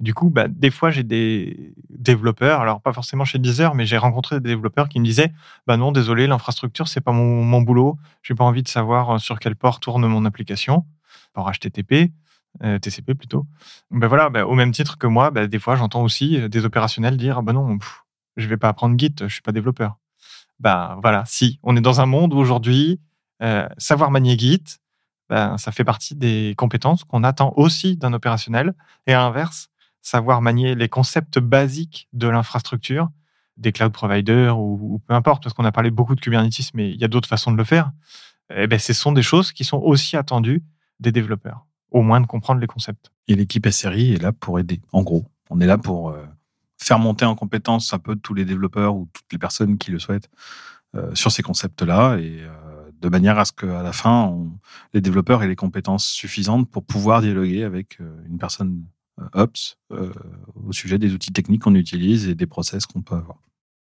du 0.00 0.14
coup, 0.14 0.30
bah, 0.30 0.48
des 0.48 0.70
fois, 0.70 0.90
j'ai 0.90 1.02
des 1.02 1.74
développeurs, 1.90 2.60
alors 2.60 2.80
pas 2.80 2.94
forcément 2.94 3.26
chez 3.26 3.38
Deezer, 3.38 3.74
mais 3.74 3.84
j'ai 3.84 3.98
rencontré 3.98 4.40
des 4.40 4.48
développeurs 4.50 4.88
qui 4.88 5.00
me 5.00 5.04
disaient 5.04 5.32
bah 5.66 5.76
non, 5.76 5.92
désolé, 5.92 6.26
l'infrastructure, 6.26 6.88
c'est 6.88 7.02
pas 7.02 7.12
mon, 7.12 7.44
mon 7.44 7.60
boulot. 7.60 7.98
J'ai 8.22 8.34
pas 8.34 8.44
envie 8.44 8.62
de 8.62 8.68
savoir 8.68 9.20
sur 9.20 9.38
quel 9.38 9.54
port 9.54 9.80
tourne 9.80 10.06
mon 10.06 10.24
application, 10.24 10.86
port 11.34 11.50
HTTP. 11.52 12.10
Euh, 12.62 12.78
TCP 12.78 13.14
plutôt. 13.14 13.46
Ben 13.90 14.06
voilà, 14.06 14.28
ben, 14.28 14.44
au 14.44 14.54
même 14.54 14.72
titre 14.72 14.98
que 14.98 15.06
moi, 15.06 15.30
ben, 15.30 15.46
des 15.46 15.58
fois 15.58 15.74
j'entends 15.74 16.02
aussi 16.02 16.48
des 16.48 16.64
opérationnels 16.64 17.16
dire 17.16 17.38
ah 17.38 17.42
ben 17.42 17.54
non, 17.54 17.78
je 18.36 18.46
vais 18.46 18.58
pas 18.58 18.68
apprendre 18.68 18.96
Git, 18.98 19.14
je 19.20 19.26
suis 19.26 19.42
pas 19.42 19.52
développeur. 19.52 19.98
Ben 20.60 20.98
voilà, 21.02 21.24
si 21.26 21.58
on 21.62 21.76
est 21.76 21.80
dans 21.80 22.00
un 22.00 22.06
monde 22.06 22.34
où 22.34 22.36
aujourd'hui 22.36 23.00
euh, 23.42 23.66
savoir 23.78 24.10
manier 24.10 24.38
Git, 24.38 24.62
ben, 25.28 25.56
ça 25.56 25.72
fait 25.72 25.82
partie 25.82 26.14
des 26.14 26.54
compétences 26.56 27.04
qu'on 27.04 27.24
attend 27.24 27.54
aussi 27.56 27.96
d'un 27.96 28.12
opérationnel. 28.12 28.74
Et 29.06 29.14
à 29.14 29.18
l'inverse, 29.18 29.70
savoir 30.02 30.42
manier 30.42 30.74
les 30.74 30.88
concepts 30.88 31.38
basiques 31.38 32.08
de 32.12 32.28
l'infrastructure, 32.28 33.08
des 33.56 33.72
cloud 33.72 33.92
providers 33.92 34.58
ou, 34.58 35.00
peu 35.06 35.14
importe, 35.14 35.42
parce 35.42 35.54
qu'on 35.54 35.64
a 35.64 35.72
parlé 35.72 35.90
beaucoup 35.90 36.14
de 36.14 36.20
Kubernetes, 36.20 36.70
mais 36.74 36.90
il 36.90 37.00
y 37.00 37.04
a 37.04 37.08
d'autres 37.08 37.28
façons 37.28 37.50
de 37.50 37.56
le 37.56 37.64
faire. 37.64 37.92
Eh 38.54 38.66
ben, 38.66 38.78
ce 38.78 38.92
sont 38.92 39.12
des 39.12 39.22
choses 39.22 39.52
qui 39.52 39.64
sont 39.64 39.78
aussi 39.78 40.16
attendues 40.16 40.62
des 41.00 41.12
développeurs 41.12 41.66
au 41.92 42.02
moins 42.02 42.20
de 42.20 42.26
comprendre 42.26 42.60
les 42.60 42.66
concepts. 42.66 43.10
Et 43.28 43.34
l'équipe 43.34 43.68
SRI 43.68 44.14
est 44.14 44.22
là 44.22 44.32
pour 44.32 44.58
aider, 44.58 44.80
en 44.92 45.02
gros. 45.02 45.24
On 45.50 45.60
est 45.60 45.66
là 45.66 45.78
pour 45.78 46.10
euh, 46.10 46.24
faire 46.78 46.98
monter 46.98 47.24
en 47.24 47.34
compétence 47.34 47.92
un 47.92 47.98
peu 47.98 48.16
tous 48.16 48.34
les 48.34 48.44
développeurs 48.44 48.96
ou 48.96 49.08
toutes 49.12 49.30
les 49.32 49.38
personnes 49.38 49.78
qui 49.78 49.90
le 49.90 49.98
souhaitent 49.98 50.30
euh, 50.94 51.14
sur 51.14 51.30
ces 51.30 51.42
concepts-là 51.42 52.16
et 52.16 52.40
euh, 52.40 52.90
de 53.00 53.08
manière 53.08 53.38
à 53.38 53.44
ce 53.44 53.52
qu'à 53.52 53.82
la 53.82 53.92
fin, 53.92 54.36
les 54.94 55.00
développeurs 55.00 55.42
aient 55.42 55.48
les 55.48 55.56
compétences 55.56 56.06
suffisantes 56.06 56.70
pour 56.70 56.84
pouvoir 56.84 57.20
dialoguer 57.20 57.64
avec 57.64 57.98
une 58.28 58.38
personne 58.38 58.84
Ops 59.34 59.76
au 59.90 60.72
sujet 60.72 60.98
des 60.98 61.12
outils 61.12 61.32
techniques 61.32 61.62
qu'on 61.62 61.74
utilise 61.74 62.28
et 62.28 62.34
des 62.34 62.46
process 62.46 62.86
qu'on 62.86 63.02
peut 63.02 63.16
avoir 63.16 63.38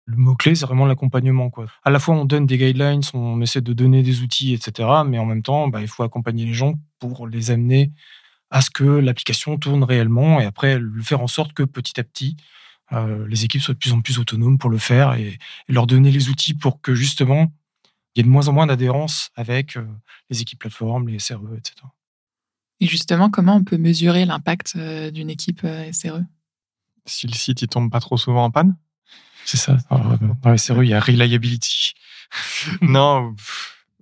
le 0.08 0.16
mot-clé, 0.16 0.56
c'est 0.56 0.66
vraiment 0.66 0.86
l'accompagnement. 0.86 1.50
Quoi. 1.50 1.66
À 1.84 1.90
la 1.90 2.00
fois, 2.00 2.16
on 2.16 2.24
donne 2.24 2.46
des 2.46 2.58
guidelines, 2.58 3.02
on 3.14 3.42
essaie 3.42 3.60
de 3.62 3.74
donner 3.74 4.04
des 4.04 4.22
outils, 4.22 4.54
etc. 4.54 4.90
Mais 5.06 5.20
en 5.20 5.26
même 5.26 5.44
temps, 5.44 5.68
bah, 5.68 5.82
il 5.82 5.88
faut 5.88 6.04
accompagner 6.04 6.46
les 6.46 6.54
gens 6.54 6.76
pour 7.00 7.28
les 7.28 7.52
amener 7.52 7.92
à 8.50 8.62
ce 8.62 8.70
que 8.70 8.86
l'application 8.86 9.58
tourne 9.58 9.84
réellement 9.84 10.40
et 10.40 10.46
après 10.46 10.80
le 10.80 11.04
faire 11.04 11.20
en 11.20 11.28
sorte 11.28 11.52
que 11.52 11.64
petit 11.64 12.00
à 12.00 12.06
petit, 12.06 12.38
euh, 12.94 13.28
les 13.28 13.44
équipes 13.44 13.62
soient 13.62 13.74
de 13.74 13.80
plus 13.80 13.92
en 13.92 14.00
plus 14.00 14.18
autonomes 14.18 14.58
pour 14.58 14.70
le 14.70 14.78
faire 14.78 15.14
et, 15.16 15.38
leur 15.68 15.86
donner 15.86 16.10
les 16.10 16.30
outils 16.30 16.54
pour 16.54 16.80
que 16.82 16.96
justement, 16.96 17.52
il 18.16 18.20
y 18.20 18.22
ait 18.22 18.24
de 18.24 18.30
moins 18.30 18.48
en 18.48 18.54
moins 18.54 18.66
d'adhérence 18.66 19.32
avec 19.36 19.76
euh, 19.76 19.86
les 20.30 20.42
équipes 20.42 20.60
plateformes, 20.60 21.10
les 21.10 21.20
SRE, 21.20 21.54
etc. 21.58 21.76
Et 22.80 22.88
justement, 22.88 23.30
comment 23.30 23.58
on 23.58 23.64
peut 23.66 23.78
mesurer 23.78 24.26
l'impact 24.26 24.76
euh, 24.78 25.12
d'une 25.12 25.30
équipe 25.30 25.68
SRE 25.92 26.22
Si 27.06 27.28
le 27.28 27.34
site 27.34 27.62
ne 27.64 27.68
tombe 27.68 27.92
pas 27.92 28.00
trop 28.00 28.16
souvent 28.16 28.46
en 28.46 28.52
panne? 28.52 28.78
C'est 29.48 29.58
ça. 29.58 29.78
Dans 30.42 30.52
les 30.52 30.70
il 30.70 30.90
y 30.90 30.94
a 30.94 31.00
reliability. 31.00 31.94
non, 32.82 33.34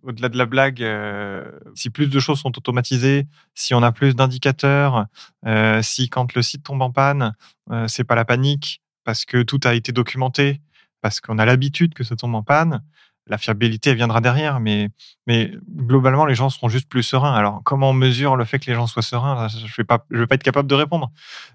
au-delà 0.01 0.29
de 0.29 0.37
la 0.37 0.47
blague, 0.47 0.81
euh, 0.81 1.51
si 1.75 1.91
plus 1.91 2.07
de 2.07 2.19
choses 2.19 2.39
sont 2.39 2.57
automatisées, 2.57 3.27
si 3.53 3.75
on 3.75 3.83
a 3.83 3.91
plus 3.91 4.15
d'indicateurs, 4.15 5.05
euh, 5.45 5.83
si 5.83 6.09
quand 6.09 6.33
le 6.33 6.41
site 6.41 6.63
tombe 6.63 6.81
en 6.81 6.91
panne, 6.91 7.35
euh, 7.69 7.87
c'est 7.87 8.03
pas 8.03 8.15
la 8.15 8.25
panique 8.25 8.81
parce 9.03 9.23
que 9.23 9.43
tout 9.43 9.59
a 9.65 9.75
été 9.75 9.91
documenté, 9.91 10.61
parce 11.01 11.21
qu'on 11.21 11.37
a 11.37 11.45
l'habitude 11.45 11.93
que 11.93 12.03
ça 12.03 12.15
tombe 12.15 12.33
en 12.33 12.41
panne, 12.41 12.81
la 13.27 13.37
fiabilité 13.37 13.93
viendra 13.95 14.21
derrière, 14.21 14.59
mais, 14.59 14.89
mais 15.25 15.51
globalement, 15.69 16.25
les 16.25 16.35
gens 16.35 16.49
seront 16.49 16.69
juste 16.69 16.87
plus 16.87 17.03
sereins. 17.03 17.33
Alors, 17.33 17.61
comment 17.63 17.89
on 17.89 17.93
mesure 17.93 18.35
le 18.35 18.45
fait 18.45 18.59
que 18.59 18.67
les 18.67 18.75
gens 18.75 18.87
soient 18.87 19.01
sereins 19.01 19.47
Je 19.47 19.63
ne 19.63 19.69
vais, 19.77 19.83
pas, 19.83 20.05
être 20.31 20.43
capable 20.43 20.69
de 20.69 20.75
répondre. 20.75 21.11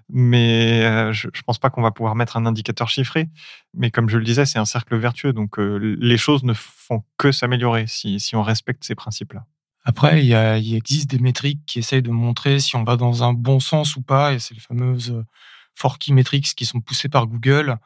Mais 0.09 0.83
euh, 0.83 1.13
je 1.13 1.27
ne 1.27 1.41
pense 1.45 1.59
pas 1.59 1.69
qu'on 1.69 1.81
va 1.81 1.91
pouvoir 1.91 2.15
mettre 2.15 2.35
un 2.35 2.45
indicateur 2.45 2.89
chiffré. 2.89 3.29
Mais 3.73 3.89
comme 3.89 4.09
je 4.09 4.17
le 4.17 4.23
disais, 4.23 4.45
c'est 4.45 4.59
un 4.59 4.65
cercle 4.65 4.97
vertueux. 4.97 5.31
Donc, 5.31 5.59
euh, 5.59 5.77
les 5.99 6.17
choses 6.17 6.43
ne 6.43 6.53
font 6.53 7.03
que 7.17 7.31
s'améliorer 7.31 7.87
si, 7.87 8.19
si 8.19 8.35
on 8.35 8.43
respecte 8.43 8.83
ces 8.83 8.95
principes-là. 8.95 9.45
Après, 9.83 10.23
il, 10.23 10.31
il 10.63 10.75
existe 10.75 11.09
des 11.09 11.19
métriques 11.19 11.61
qui 11.65 11.79
essayent 11.79 12.03
de 12.03 12.11
montrer 12.11 12.59
si 12.59 12.75
on 12.75 12.83
va 12.83 12.97
dans 12.97 13.23
un 13.23 13.33
bon 13.33 13.59
sens 13.59 13.95
ou 13.95 14.01
pas. 14.01 14.33
Et 14.33 14.39
c'est 14.39 14.53
les 14.53 14.59
fameuses 14.59 15.23
Forky 15.75 16.13
Metrics 16.13 16.53
qui 16.55 16.65
sont 16.65 16.81
poussées 16.81 17.09
par 17.09 17.27
Google 17.27 17.77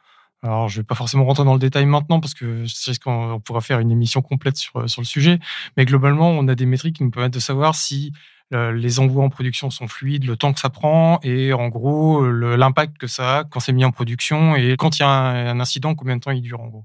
Alors, 0.46 0.68
je 0.68 0.80
vais 0.80 0.84
pas 0.84 0.94
forcément 0.94 1.24
rentrer 1.24 1.44
dans 1.44 1.54
le 1.54 1.58
détail 1.58 1.86
maintenant 1.86 2.20
parce 2.20 2.34
que 2.34 2.64
je 2.64 2.74
risque 2.86 3.02
qu'on 3.02 3.40
pourra 3.44 3.60
faire 3.60 3.80
une 3.80 3.90
émission 3.90 4.22
complète 4.22 4.56
sur, 4.56 4.88
sur 4.88 5.00
le 5.02 5.06
sujet. 5.06 5.40
Mais 5.76 5.84
globalement, 5.84 6.30
on 6.30 6.46
a 6.48 6.54
des 6.54 6.66
métriques 6.66 6.96
qui 6.96 7.04
nous 7.04 7.10
permettent 7.10 7.34
de 7.34 7.40
savoir 7.40 7.74
si 7.74 8.12
euh, 8.54 8.70
les 8.72 9.00
envois 9.00 9.24
en 9.24 9.28
production 9.28 9.70
sont 9.70 9.88
fluides, 9.88 10.24
le 10.24 10.36
temps 10.36 10.52
que 10.52 10.60
ça 10.60 10.70
prend 10.70 11.18
et 11.24 11.52
en 11.52 11.66
gros 11.66 12.24
l'impact 12.30 12.96
que 12.96 13.08
ça 13.08 13.38
a 13.38 13.44
quand 13.44 13.58
c'est 13.58 13.72
mis 13.72 13.84
en 13.84 13.90
production 13.90 14.54
et 14.54 14.76
quand 14.76 14.98
il 14.98 15.00
y 15.00 15.04
a 15.04 15.08
un, 15.08 15.58
incident, 15.58 15.96
combien 15.96 16.16
de 16.16 16.20
temps 16.20 16.30
il 16.30 16.42
dure 16.42 16.60
en 16.60 16.68
gros. 16.68 16.84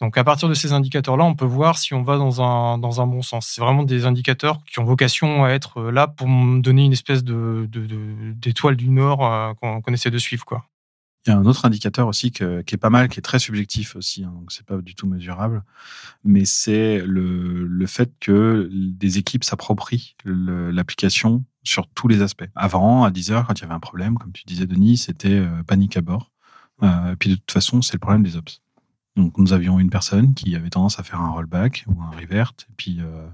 Donc 0.00 0.16
à 0.16 0.22
partir 0.22 0.48
de 0.48 0.54
ces 0.54 0.72
indicateurs-là, 0.72 1.24
on 1.24 1.34
peut 1.34 1.44
voir 1.44 1.76
si 1.76 1.92
on 1.92 2.02
va 2.02 2.18
dans 2.18 2.40
un, 2.40 2.78
dans 2.78 3.00
un 3.00 3.06
bon 3.08 3.22
sens. 3.22 3.48
C'est 3.48 3.60
vraiment 3.60 3.82
des 3.82 4.06
indicateurs 4.06 4.60
qui 4.64 4.78
ont 4.78 4.84
vocation 4.84 5.44
à 5.44 5.50
être 5.50 5.82
là 5.82 6.06
pour 6.06 6.28
donner 6.28 6.84
une 6.84 6.92
espèce 6.92 7.24
de, 7.24 7.68
d'étoile 8.36 8.76
du 8.76 8.88
Nord 8.88 9.24
euh, 9.24 9.54
qu'on, 9.54 9.92
essaie 9.92 10.10
de 10.10 10.18
suivre. 10.18 10.44
Quoi. 10.44 10.64
Il 11.24 11.30
y 11.30 11.32
a 11.32 11.38
un 11.38 11.44
autre 11.44 11.64
indicateur 11.64 12.08
aussi 12.08 12.32
qui 12.32 12.42
est 12.42 12.80
pas 12.80 12.90
mal, 12.90 13.08
qui 13.08 13.20
est 13.20 13.22
très 13.22 13.38
subjectif 13.38 13.94
aussi, 13.94 14.24
hein, 14.24 14.32
donc 14.34 14.50
c'est 14.50 14.66
pas 14.66 14.78
du 14.78 14.96
tout 14.96 15.06
mesurable, 15.06 15.62
mais 16.24 16.44
c'est 16.44 17.00
le, 17.06 17.64
le 17.64 17.86
fait 17.86 18.12
que 18.18 18.68
des 18.72 19.18
équipes 19.18 19.44
s'approprient 19.44 20.16
l'application 20.24 21.44
sur 21.64 21.86
tous 21.88 22.08
les 22.08 22.22
aspects. 22.22 22.48
Avant, 22.54 23.04
à 23.04 23.10
10 23.10 23.30
heures, 23.30 23.46
quand 23.46 23.54
il 23.58 23.62
y 23.62 23.64
avait 23.64 23.74
un 23.74 23.80
problème, 23.80 24.18
comme 24.18 24.32
tu 24.32 24.44
disais 24.46 24.66
Denis, 24.66 24.96
c'était 24.96 25.38
euh, 25.38 25.62
panique 25.62 25.96
à 25.96 26.00
bord. 26.00 26.32
Euh, 26.82 27.12
et 27.12 27.16
puis 27.16 27.30
de 27.30 27.34
toute 27.36 27.52
façon, 27.52 27.82
c'est 27.82 27.94
le 27.94 28.00
problème 28.00 28.22
des 28.22 28.36
ops. 28.36 28.60
Donc 29.16 29.36
nous 29.38 29.52
avions 29.52 29.78
une 29.78 29.90
personne 29.90 30.34
qui 30.34 30.56
avait 30.56 30.70
tendance 30.70 30.98
à 30.98 31.02
faire 31.02 31.20
un 31.20 31.30
rollback 31.30 31.84
ou 31.86 32.02
un 32.02 32.10
revert, 32.18 32.54
et 32.62 32.72
puis 32.76 32.98
euh, 33.00 33.28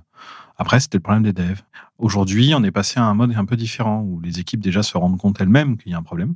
après 0.56 0.80
c'était 0.80 0.98
le 0.98 1.02
problème 1.02 1.22
des 1.22 1.32
devs. 1.32 1.62
Aujourd'hui, 1.98 2.52
on 2.54 2.64
est 2.64 2.72
passé 2.72 2.98
à 2.98 3.04
un 3.04 3.14
mode 3.14 3.32
un 3.36 3.44
peu 3.44 3.56
différent 3.56 4.02
où 4.02 4.20
les 4.20 4.40
équipes 4.40 4.60
déjà 4.60 4.82
se 4.82 4.98
rendent 4.98 5.18
compte 5.18 5.40
elles-mêmes 5.40 5.76
qu'il 5.76 5.92
y 5.92 5.94
a 5.94 5.98
un 5.98 6.02
problème 6.02 6.34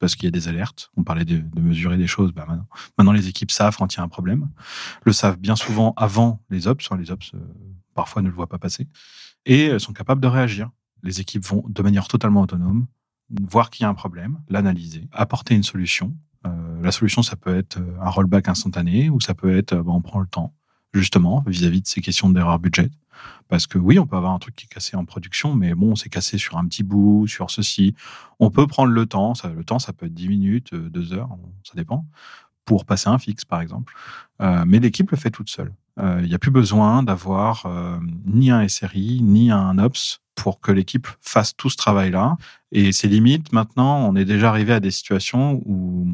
parce 0.00 0.16
qu'il 0.16 0.24
y 0.24 0.28
a 0.28 0.32
des 0.32 0.48
alertes. 0.48 0.90
On 0.96 1.04
parlait 1.04 1.24
de, 1.24 1.42
mesurer 1.60 1.96
des 1.96 2.08
choses. 2.08 2.32
Bah 2.32 2.44
maintenant, 2.48 2.66
maintenant, 2.98 3.12
les 3.12 3.28
équipes 3.28 3.52
savent 3.52 3.76
quand 3.76 3.94
il 3.94 3.98
y 3.98 4.00
a 4.00 4.02
un 4.02 4.08
problème. 4.08 4.48
Le 5.04 5.12
savent 5.12 5.38
bien 5.38 5.54
souvent 5.54 5.94
avant 5.96 6.42
les 6.50 6.66
ops. 6.66 6.88
Hein, 6.90 6.96
les 6.96 7.12
ops, 7.12 7.32
euh, 7.34 7.38
parfois, 7.94 8.22
ne 8.22 8.28
le 8.28 8.34
voient 8.34 8.48
pas 8.48 8.58
passer. 8.58 8.88
Et 9.46 9.78
sont 9.78 9.92
capables 9.92 10.20
de 10.20 10.26
réagir. 10.26 10.70
Les 11.02 11.20
équipes 11.20 11.46
vont 11.46 11.64
de 11.68 11.82
manière 11.82 12.08
totalement 12.08 12.42
autonome 12.42 12.86
voir 13.48 13.70
qu'il 13.70 13.84
y 13.84 13.86
a 13.86 13.88
un 13.88 13.94
problème, 13.94 14.40
l'analyser, 14.48 15.08
apporter 15.12 15.54
une 15.54 15.62
solution. 15.62 16.16
Euh, 16.46 16.82
la 16.82 16.90
solution, 16.90 17.22
ça 17.22 17.36
peut 17.36 17.56
être 17.56 17.78
euh, 17.78 17.98
un 18.00 18.10
rollback 18.10 18.48
instantané 18.48 19.10
ou 19.10 19.20
ça 19.20 19.34
peut 19.34 19.56
être, 19.56 19.74
bah, 19.76 19.92
on 19.92 20.00
prend 20.00 20.20
le 20.20 20.26
temps, 20.26 20.54
justement, 20.92 21.44
vis-à-vis 21.46 21.78
-vis 21.78 21.82
de 21.82 21.86
ces 21.86 22.00
questions 22.00 22.28
d'erreur 22.28 22.58
budget. 22.58 22.90
Parce 23.50 23.66
que 23.66 23.78
oui, 23.78 23.98
on 23.98 24.06
peut 24.06 24.16
avoir 24.16 24.32
un 24.32 24.38
truc 24.38 24.54
qui 24.54 24.66
est 24.66 24.68
cassé 24.68 24.96
en 24.96 25.04
production, 25.04 25.54
mais 25.54 25.74
bon, 25.74 25.96
c'est 25.96 26.08
cassé 26.08 26.38
sur 26.38 26.56
un 26.56 26.64
petit 26.66 26.84
bout, 26.84 27.26
sur 27.26 27.50
ceci. 27.50 27.94
On 28.38 28.50
peut 28.50 28.66
prendre 28.66 28.92
le 28.92 29.06
temps, 29.06 29.32
le 29.44 29.64
temps, 29.64 29.80
ça 29.80 29.92
peut 29.92 30.06
être 30.06 30.14
10 30.14 30.28
minutes, 30.28 30.74
2 30.74 31.12
euh, 31.12 31.16
heures, 31.16 31.36
ça 31.64 31.72
dépend, 31.74 32.06
pour 32.64 32.84
passer 32.84 33.08
un 33.08 33.18
fixe, 33.18 33.44
par 33.44 33.60
exemple. 33.60 33.92
Euh, 34.40 34.64
mais 34.66 34.78
l'équipe 34.78 35.10
le 35.10 35.16
fait 35.16 35.30
toute 35.30 35.50
seule. 35.50 35.72
Euh, 35.98 36.20
il 36.22 36.28
n'y 36.28 36.34
a 36.34 36.38
plus 36.38 36.52
besoin 36.52 37.02
d'avoir 37.02 37.66
ni 38.24 38.52
un 38.52 38.66
SRI, 38.68 39.20
ni 39.20 39.50
un 39.50 39.78
OPS 39.78 40.20
pour 40.36 40.60
que 40.60 40.70
l'équipe 40.70 41.08
fasse 41.20 41.54
tout 41.56 41.70
ce 41.70 41.76
travail-là. 41.76 42.36
Et 42.70 42.92
c'est 42.92 43.08
limite, 43.08 43.52
maintenant, 43.52 44.08
on 44.08 44.14
est 44.14 44.24
déjà 44.24 44.48
arrivé 44.48 44.72
à 44.72 44.80
des 44.80 44.92
situations 44.92 45.60
où 45.66 46.06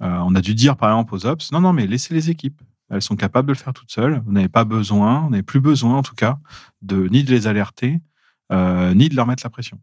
on 0.00 0.34
a 0.34 0.40
dû 0.40 0.54
dire, 0.54 0.78
par 0.78 0.88
exemple, 0.88 1.14
aux 1.14 1.26
Ops, 1.26 1.52
non, 1.52 1.60
non, 1.60 1.74
mais 1.74 1.86
laissez 1.86 2.14
les 2.14 2.30
équipes. 2.30 2.62
Elles 2.90 3.02
sont 3.02 3.16
capables 3.16 3.48
de 3.48 3.52
le 3.52 3.58
faire 3.58 3.72
toutes 3.72 3.90
seules. 3.90 4.20
Vous 4.26 4.32
n'avez 4.32 4.48
pas 4.48 4.64
besoin, 4.64 5.20
vous 5.20 5.30
n'avez 5.30 5.42
plus 5.42 5.60
besoin 5.60 5.96
en 5.96 6.02
tout 6.02 6.14
cas, 6.14 6.38
de, 6.82 7.06
ni 7.08 7.22
de 7.22 7.30
les 7.30 7.46
alerter, 7.46 8.00
euh, 8.52 8.92
ni 8.94 9.08
de 9.08 9.16
leur 9.16 9.26
mettre 9.26 9.44
la 9.44 9.50
pression. 9.50 9.80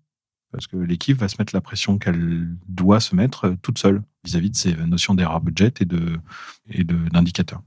Parce 0.51 0.67
que 0.67 0.77
l'équipe 0.77 1.17
va 1.17 1.27
se 1.27 1.35
mettre 1.39 1.55
la 1.55 1.61
pression 1.61 1.97
qu'elle 1.97 2.55
doit 2.67 2.99
se 2.99 3.15
mettre 3.15 3.45
euh, 3.45 3.55
toute 3.61 3.79
seule 3.79 4.01
vis-à-vis 4.25 4.51
de 4.51 4.55
ces 4.55 4.75
notions 4.75 5.13
d'erreur 5.13 5.41
budget 5.41 5.73
et 5.79 5.85
de 5.85 6.19
et 6.69 6.83
d'indicateurs. 6.83 7.61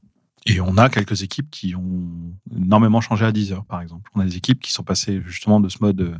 Et 0.46 0.60
on 0.60 0.76
a 0.78 0.88
quelques 0.88 1.22
équipes 1.22 1.50
qui 1.50 1.74
ont 1.74 2.34
énormément 2.54 3.00
changé 3.00 3.24
à 3.24 3.32
10 3.32 3.52
heures, 3.52 3.64
par 3.64 3.82
exemple. 3.82 4.10
On 4.14 4.20
a 4.20 4.24
des 4.24 4.36
équipes 4.36 4.60
qui 4.60 4.72
sont 4.72 4.82
passées 4.82 5.22
justement 5.26 5.60
de 5.60 5.68
ce 5.68 5.78
mode 5.80 6.00
euh, 6.00 6.18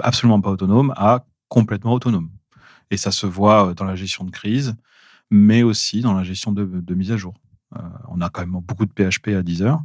absolument 0.00 0.40
pas 0.40 0.50
autonome 0.50 0.92
à 0.96 1.24
complètement 1.48 1.92
autonome. 1.92 2.30
Et 2.90 2.96
ça 2.96 3.10
se 3.10 3.26
voit 3.26 3.74
dans 3.74 3.84
la 3.84 3.96
gestion 3.96 4.24
de 4.24 4.30
crise, 4.30 4.76
mais 5.30 5.62
aussi 5.62 6.00
dans 6.00 6.14
la 6.14 6.22
gestion 6.22 6.52
de, 6.52 6.64
de 6.64 6.94
mise 6.94 7.12
à 7.12 7.16
jour. 7.16 7.34
Euh, 7.76 7.80
on 8.08 8.20
a 8.20 8.28
quand 8.30 8.40
même 8.40 8.60
beaucoup 8.62 8.86
de 8.86 8.92
PHP 8.92 9.28
à 9.28 9.42
10 9.42 9.62
heures. 9.62 9.82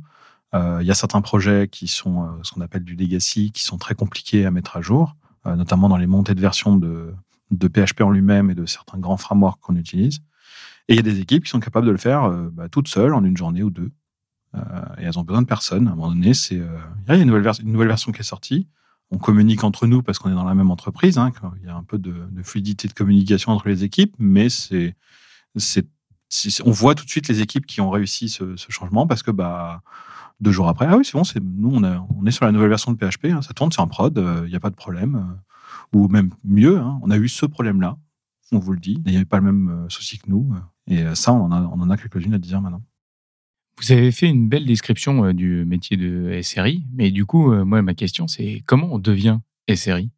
Euh, 0.54 0.80
il 0.82 0.88
y 0.88 0.92
a 0.92 0.94
certains 0.94 1.22
projets 1.22 1.68
qui 1.68 1.88
sont 1.88 2.24
euh, 2.24 2.28
ce 2.44 2.52
qu'on 2.52 2.62
appelle 2.62 2.84
du 2.84 2.96
legacy, 2.96 3.52
qui 3.52 3.64
sont 3.64 3.78
très 3.78 3.96
compliqués 3.96 4.46
à 4.46 4.52
mettre 4.52 4.78
à 4.78 4.82
jour, 4.82 5.16
notamment 5.46 5.90
dans 5.90 5.98
les 5.98 6.08
montées 6.08 6.36
de 6.36 6.40
version 6.40 6.78
de, 6.78 7.14
de 7.52 7.68
PHP 7.68 8.00
en 8.02 8.12
lui-même 8.12 8.50
et 8.50 8.56
de 8.56 8.66
certains 8.66 8.98
grands 8.98 9.18
frameworks 9.18 9.60
qu'on 9.60 9.76
utilise. 9.76 10.20
Et 10.88 10.94
il 10.94 10.96
y 10.96 11.00
a 11.00 11.02
des 11.02 11.20
équipes 11.20 11.44
qui 11.44 11.50
sont 11.50 11.60
capables 11.60 11.86
de 11.86 11.92
le 11.92 11.98
faire 11.98 12.30
bah, 12.54 12.70
toutes 12.70 12.88
seules 12.88 13.14
en 13.14 13.26
une 13.26 13.36
journée 13.36 13.62
ou 13.62 13.70
deux. 13.70 13.92
et 14.56 15.04
elles 15.04 15.20
ont 15.20 15.24
besoin 15.24 15.42
de 15.42 15.48
personne. 15.48 15.90
À 15.90 15.92
un 15.92 15.96
moment 15.96 16.12
donné, 16.12 16.34
c'est 16.34 16.56
il 16.56 17.10
y 17.10 17.12
a 17.12 17.16
une 17.16 17.26
nouvelle, 17.26 17.52
une 17.62 17.74
nouvelle, 17.74 17.90
version 17.90 18.14
qui 18.14 18.22
est 18.22 18.24
sortie. 18.24 18.70
On 19.12 19.18
communique 19.18 19.66
entre 19.66 19.86
nous 19.86 20.02
parce 20.02 20.18
qu'on 20.18 20.32
est 20.32 20.36
dans 20.36 20.46
la 20.46 20.56
même 20.56 20.72
entreprise. 20.72 21.18
Hein, 21.18 21.34
il 21.60 21.68
y 21.68 21.70
a 21.70 21.76
un 21.76 21.84
peu 21.84 21.98
de, 21.98 22.16
de, 22.32 22.42
fluidité 22.42 22.88
de 22.88 22.94
communication 22.94 23.52
entre 23.52 23.68
les 23.68 23.84
équipes, 23.84 24.16
mais 24.20 24.48
c'est 24.48 24.96
c'est 25.58 25.88
on 26.66 26.72
voit 26.72 26.96
tout 26.96 27.06
de 27.06 27.10
suite 27.10 27.28
les 27.28 27.42
équipes 27.42 27.66
qui 27.66 27.82
ont 27.82 27.90
réussi 27.90 28.30
ce, 28.30 28.56
changement 28.70 29.08
parce 29.08 29.24
que 29.24 29.32
bah 29.32 29.82
deux 30.40 30.52
jours 30.52 30.68
après, 30.68 30.86
ah 30.90 30.98
oui, 30.98 31.06
c'est 31.06 31.14
bon, 31.14 31.24
c'est 31.24 31.42
nous 31.42 31.74
on, 31.74 31.84
on 31.84 32.26
est 32.26 32.32
sur 32.32 32.46
la 32.46 32.52
nouvelle 32.52 32.70
version 32.70 32.92
de 32.92 32.98
PHP, 32.98 33.26
hein, 33.26 33.42
ça 33.42 33.54
tourne, 33.54 33.72
c'est 33.72 33.80
en 33.80 33.88
prod, 33.88 34.14
il 34.16 34.24
euh, 34.24 34.48
n'y 34.48 34.56
a 34.56 34.60
pas 34.60 34.70
de 34.70 34.76
problème. 34.76 35.16
Euh, 35.16 35.98
ou 35.98 36.08
même 36.08 36.32
mieux, 36.44 36.80
hein, 36.80 37.00
on 37.04 37.12
a 37.12 37.18
eu 37.18 37.28
ce 37.28 37.46
problème-là, 37.46 37.98
on 38.52 38.60
vous 38.60 38.74
le 38.74 38.80
dit, 38.80 39.02
il 39.06 39.12
n'y 39.12 39.16
avait 39.16 39.26
pas 39.26 39.38
le 39.38 39.44
même 39.44 39.70
euh, 39.70 39.90
souci 39.90 40.18
que 40.18 40.30
nous. 40.30 40.54
et 40.88 41.04
ça, 41.16 41.34
on 41.34 41.46
en 41.46 41.52
a, 41.52 41.62
on 41.62 41.80
en 41.80 41.90
a 41.90 41.98
quelques-unes 41.98 42.34
à 42.34 42.40
dire 42.40 42.62
maintenant. 42.62 42.84
Vous 43.80 43.92
avez 43.92 44.12
fait 44.12 44.28
une 44.28 44.50
belle 44.50 44.66
description 44.66 45.34
du 45.34 45.66
métier 45.66 45.98
de 45.98 46.40
SRI, 46.42 46.86
mais 46.94 47.10
du 47.10 47.26
coup, 47.26 47.52
moi, 47.64 47.82
ma 47.82 47.96
question, 47.96 48.28
c'est 48.28 48.62
comment 48.68 48.90
on 48.92 49.00
devient 49.00 49.40
SRI 49.74 50.12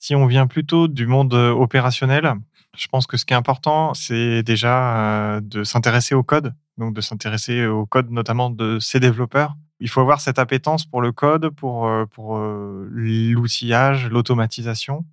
Si 0.00 0.16
on 0.16 0.26
vient 0.26 0.48
plutôt 0.48 0.88
du 0.88 1.06
monde 1.06 1.34
opérationnel, 1.34 2.34
je 2.80 2.86
pense 2.88 3.06
que 3.06 3.18
ce 3.18 3.26
qui 3.26 3.34
est 3.34 3.36
important, 3.36 3.92
c'est 3.92 4.42
déjà 4.42 5.34
euh, 5.36 5.40
de 5.42 5.64
s'intéresser 5.64 6.14
au 6.14 6.22
code, 6.22 6.54
donc 6.78 6.94
de 6.94 7.02
s'intéresser 7.02 7.66
au 7.66 7.84
code 7.84 8.10
notamment 8.10 8.48
de 8.48 8.78
ses 8.78 9.00
développeurs. 9.00 9.54
Il 9.80 9.88
faut 9.90 10.00
avoir 10.00 10.22
cette 10.22 10.38
appétence 10.38 10.86
pour 10.86 11.02
le 11.02 11.12
code, 11.12 11.50
pour, 11.50 11.86
euh, 11.86 12.06
pour 12.06 12.38
euh, 12.38 12.88
l'outillage, 12.90 14.08
l'automatisation. 14.08 15.04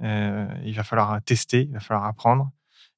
il 0.00 0.72
va 0.76 0.84
falloir 0.84 1.20
tester, 1.22 1.62
il 1.62 1.72
va 1.72 1.80
falloir 1.80 2.06
apprendre. 2.06 2.52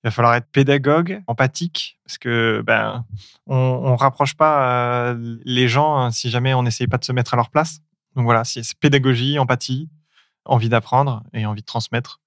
Il 0.05 0.09
va 0.09 0.11
falloir 0.11 0.35
être 0.35 0.51
pédagogue, 0.53 1.23
empathique, 1.27 1.99
parce 2.05 2.19
que 2.19 2.63
ben 2.67 3.05
on, 3.47 3.93
ne 3.93 3.97
rapproche 3.97 4.35
pas 4.35 5.17
les 5.45 5.69
gens 5.69 5.97
hein, 5.97 6.11
si 6.11 6.29
jamais 6.29 6.53
on 6.53 6.63
n'essaye 6.63 6.87
pas 6.87 6.99
de 6.99 7.05
se 7.05 7.13
mettre 7.13 7.33
à 7.33 7.37
leur 7.37 7.49
place. 7.49 7.81
Donc 8.15 8.25
voilà, 8.25 8.45
c'est 8.45 8.63
pédagogie, 8.79 9.39
empathie, 9.39 9.89
envie 10.45 10.69
d'apprendre 10.69 11.25
et 11.33 11.47
envie 11.47 11.63
de 11.63 11.67
transmettre. 11.67 12.21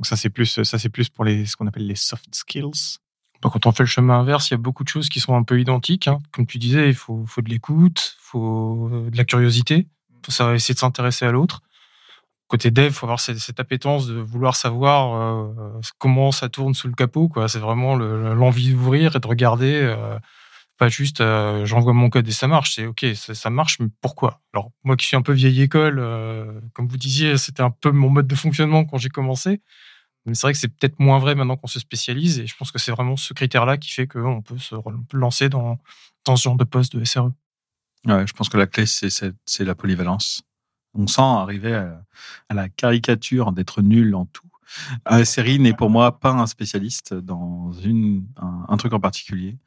Donc 0.00 0.06
ça 0.06 0.16
c'est 0.16 0.30
plus 0.30 0.62
ça 0.64 0.78
c'est 0.78 0.88
plus 0.88 1.10
pour 1.10 1.26
les 1.26 1.44
ce 1.44 1.58
qu'on 1.58 1.66
appelle 1.66 1.86
les 1.86 1.94
soft 1.94 2.34
skills. 2.34 2.96
Quand 3.42 3.66
on 3.66 3.72
fait 3.72 3.82
le 3.82 3.86
chemin 3.86 4.20
inverse, 4.20 4.48
il 4.48 4.52
y 4.52 4.54
a 4.54 4.58
beaucoup 4.58 4.82
de 4.82 4.88
choses 4.88 5.10
qui 5.10 5.20
sont 5.20 5.36
un 5.36 5.42
peu 5.42 5.60
identiques. 5.60 6.08
Hein. 6.08 6.20
Comme 6.32 6.46
tu 6.46 6.56
disais, 6.56 6.88
il 6.88 6.94
faut, 6.94 7.24
faut 7.26 7.42
de 7.42 7.50
l'écoute, 7.50 8.16
faut 8.18 8.88
euh, 8.90 9.10
de 9.10 9.16
la 9.16 9.24
curiosité, 9.24 9.88
il 10.10 10.32
faut 10.32 10.52
essayer 10.52 10.72
de 10.72 10.78
s'intéresser 10.78 11.26
à 11.26 11.32
l'autre. 11.32 11.60
Côté 12.48 12.70
dev, 12.70 12.92
faut 12.92 13.04
avoir 13.04 13.20
cette, 13.20 13.60
appétence 13.60 14.06
de 14.06 14.14
vouloir 14.14 14.56
savoir 14.56 15.14
euh, 15.14 15.80
comment 15.98 16.32
ça 16.32 16.48
tourne 16.48 16.72
sous 16.72 16.88
le 16.88 16.94
capot. 16.94 17.28
Quoi. 17.28 17.48
C'est 17.48 17.58
vraiment 17.58 17.94
l'envie 17.96 18.72
d'ouvrir 18.72 19.16
et 19.16 19.20
de 19.20 19.26
regarder. 19.26 19.74
Euh, 19.82 20.18
pas 20.80 20.88
juste 20.88 21.18
j'envoie 21.64 21.92
mon 21.92 22.08
code 22.08 22.26
et 22.26 22.32
ça 22.32 22.48
marche. 22.48 22.74
C'est 22.74 22.86
ok, 22.86 23.06
ça, 23.14 23.50
marche, 23.50 23.78
mais 23.78 23.88
pourquoi? 24.00 24.40
Alors 24.54 24.72
moi 24.82 24.96
qui 24.96 25.06
suis 25.06 25.16
un 25.16 25.22
peu 25.22 25.32
vieille 25.32 25.60
école, 25.60 25.96
comme 26.72 26.88
vous 26.88 26.96
disiez, 26.96 27.36
c'était 27.36 27.62
un 27.62 27.70
peu 27.70 27.90
mon 27.90 28.08
mode 28.08 28.26
de 28.26 28.34
fonctionnement 28.34 28.84
quand 28.84 28.96
j'ai 28.96 29.10
commencé. 29.10 29.60
Mais 30.26 30.34
c'est 30.34 30.46
vrai 30.46 30.52
que 30.52 30.58
c'est 30.58 30.68
peut-être 30.68 30.98
moins 30.98 31.18
vrai 31.18 31.34
maintenant 31.34 31.56
qu'on 31.56 31.66
se 31.66 31.80
spécialise 31.80 32.40
et 32.40 32.46
je 32.46 32.56
pense 32.56 32.72
que 32.72 32.78
c'est 32.78 32.92
vraiment 32.92 33.16
ce 33.16 33.32
critère-là 33.32 33.78
qui 33.78 33.90
fait 33.90 34.06
qu'on 34.06 34.42
peut 34.42 34.58
se 34.58 34.74
lancer 35.12 35.48
dans, 35.48 35.78
dans 36.26 36.36
ce 36.36 36.44
genre 36.44 36.56
de 36.56 36.64
poste 36.64 36.96
de 36.96 37.04
SRE. 37.04 37.30
Ouais, 38.06 38.26
je 38.26 38.32
pense 38.32 38.48
que 38.48 38.56
la 38.56 38.66
clé, 38.66 38.84
c'est 38.86 39.64
la 39.64 39.74
polyvalence. 39.74 40.42
On 40.94 41.06
sent 41.06 41.20
arriver 41.20 41.74
à, 41.74 42.54
la 42.54 42.68
caricature 42.68 43.52
d'être 43.52 43.82
nul 43.82 44.14
en 44.14 44.26
tout. 44.26 44.48
Un 45.06 45.24
SRI 45.24 45.58
n'est 45.58 45.74
pour 45.74 45.90
moi 45.90 46.18
pas 46.18 46.32
un 46.32 46.46
spécialiste 46.46 47.14
dans 47.14 47.72
une, 47.72 48.26
un, 48.36 48.76
truc 48.76 48.92
en 48.92 49.00
particulier. 49.00 49.58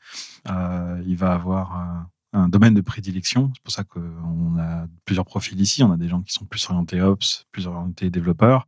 Euh, 0.50 1.02
il 1.06 1.18
va 1.18 1.34
avoir 1.34 1.76
un, 1.76 2.10
un 2.34 2.50
domaine 2.50 2.74
de 2.74 2.82
prédilection. 2.82 3.52
C'est 3.56 3.64
pour 3.64 3.72
ça 3.72 3.84
qu'on 3.84 4.58
a 4.60 4.88
plusieurs 5.06 5.26
profils 5.26 5.60
ici. 5.60 5.84
On 5.84 5.92
a 5.92 5.98
des 5.98 6.10
gens 6.10 6.22
qui 6.22 6.34
sont 6.34 6.46
plus 6.46 6.66
orientés 6.70 7.02
ops, 7.02 7.46
plus 7.52 7.68
orientés 7.68 8.10
développeurs. 8.10 8.68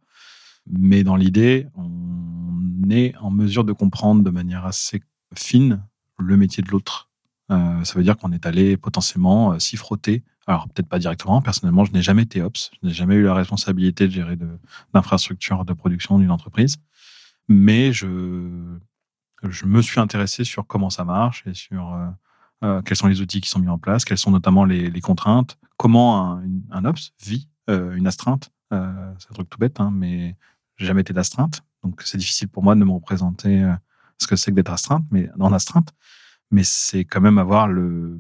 Mais 0.68 1.04
dans 1.04 1.16
l'idée, 1.16 1.68
on 1.76 2.90
est 2.90 3.16
en 3.18 3.32
mesure 3.32 3.64
de 3.64 3.74
comprendre 3.74 4.24
de 4.24 4.30
manière 4.30 4.66
assez 4.66 5.02
fine 5.36 5.84
le 6.18 6.38
métier 6.38 6.64
de 6.64 6.70
l'autre. 6.70 7.10
Euh, 7.52 7.84
ça 7.84 7.94
veut 7.96 8.04
dire 8.04 8.18
qu'on 8.18 8.32
est 8.32 8.46
allé 8.46 8.78
potentiellement 8.78 9.54
euh, 9.54 9.60
s'y 9.60 9.78
frotter. 9.78 10.24
Alors 10.48 10.68
peut-être 10.70 10.88
pas 10.88 11.00
directement. 11.00 11.42
Personnellement, 11.42 11.86
je 11.86 11.92
n'ai 11.92 12.02
jamais 12.02 12.24
été 12.24 12.42
ops. 12.42 12.72
Je 12.82 12.88
n'ai 12.88 12.94
jamais 12.94 13.16
eu 13.16 13.24
la 13.24 13.34
responsabilité 13.34 14.08
de 14.08 14.12
gérer 14.12 14.38
d'infrastructures 14.94 15.66
de, 15.66 15.74
production 15.74 16.20
d'une 16.20 16.32
entreprise. 16.32 16.78
Mais 17.48 17.94
je 17.94 18.78
je 19.44 19.66
me 19.66 19.82
suis 19.82 20.00
intéressé 20.00 20.44
sur 20.44 20.66
comment 20.66 20.90
ça 20.90 21.04
marche 21.04 21.44
et 21.46 21.54
sur 21.54 21.96
quels 22.84 22.98
sont 22.98 23.08
les 23.08 23.22
outils 23.22 23.42
qui 23.42 23.50
sont 23.50 23.60
mis 23.60 23.68
en 23.68 23.78
place, 23.78 24.06
quelles 24.06 24.18
sont 24.18 24.32
notamment 24.32 24.66
les, 24.66 25.02
contraintes, 25.02 25.60
comment 25.78 26.42
un, 26.72 26.86
ops 26.86 27.14
vit 27.24 27.48
une 27.68 28.08
astreinte. 28.08 28.52
c'est 28.72 28.76
un 28.78 29.34
truc 29.34 29.48
tout 29.50 29.60
bête, 29.60 29.80
hein, 29.80 29.92
mais 29.94 30.36
j'ai 30.78 30.88
jamais 30.88 31.02
été 31.02 31.14
d'astreinte, 31.14 31.62
donc 31.84 32.02
c'est 32.04 32.18
difficile 32.18 32.48
pour 32.48 32.64
moi 32.64 32.74
de 32.74 32.84
me 32.84 32.92
représenter 32.92 33.72
ce 34.18 34.26
que 34.26 34.36
c'est 34.36 34.52
que 34.52 34.56
d'être 34.56 34.72
astreinte, 34.72 35.06
mais 35.12 35.30
en 35.40 35.54
astreinte. 35.54 35.94
Mais 36.52 36.64
c'est 36.64 37.06
quand 37.06 37.22
même 37.22 37.38
avoir 37.38 37.68
le, 37.68 38.18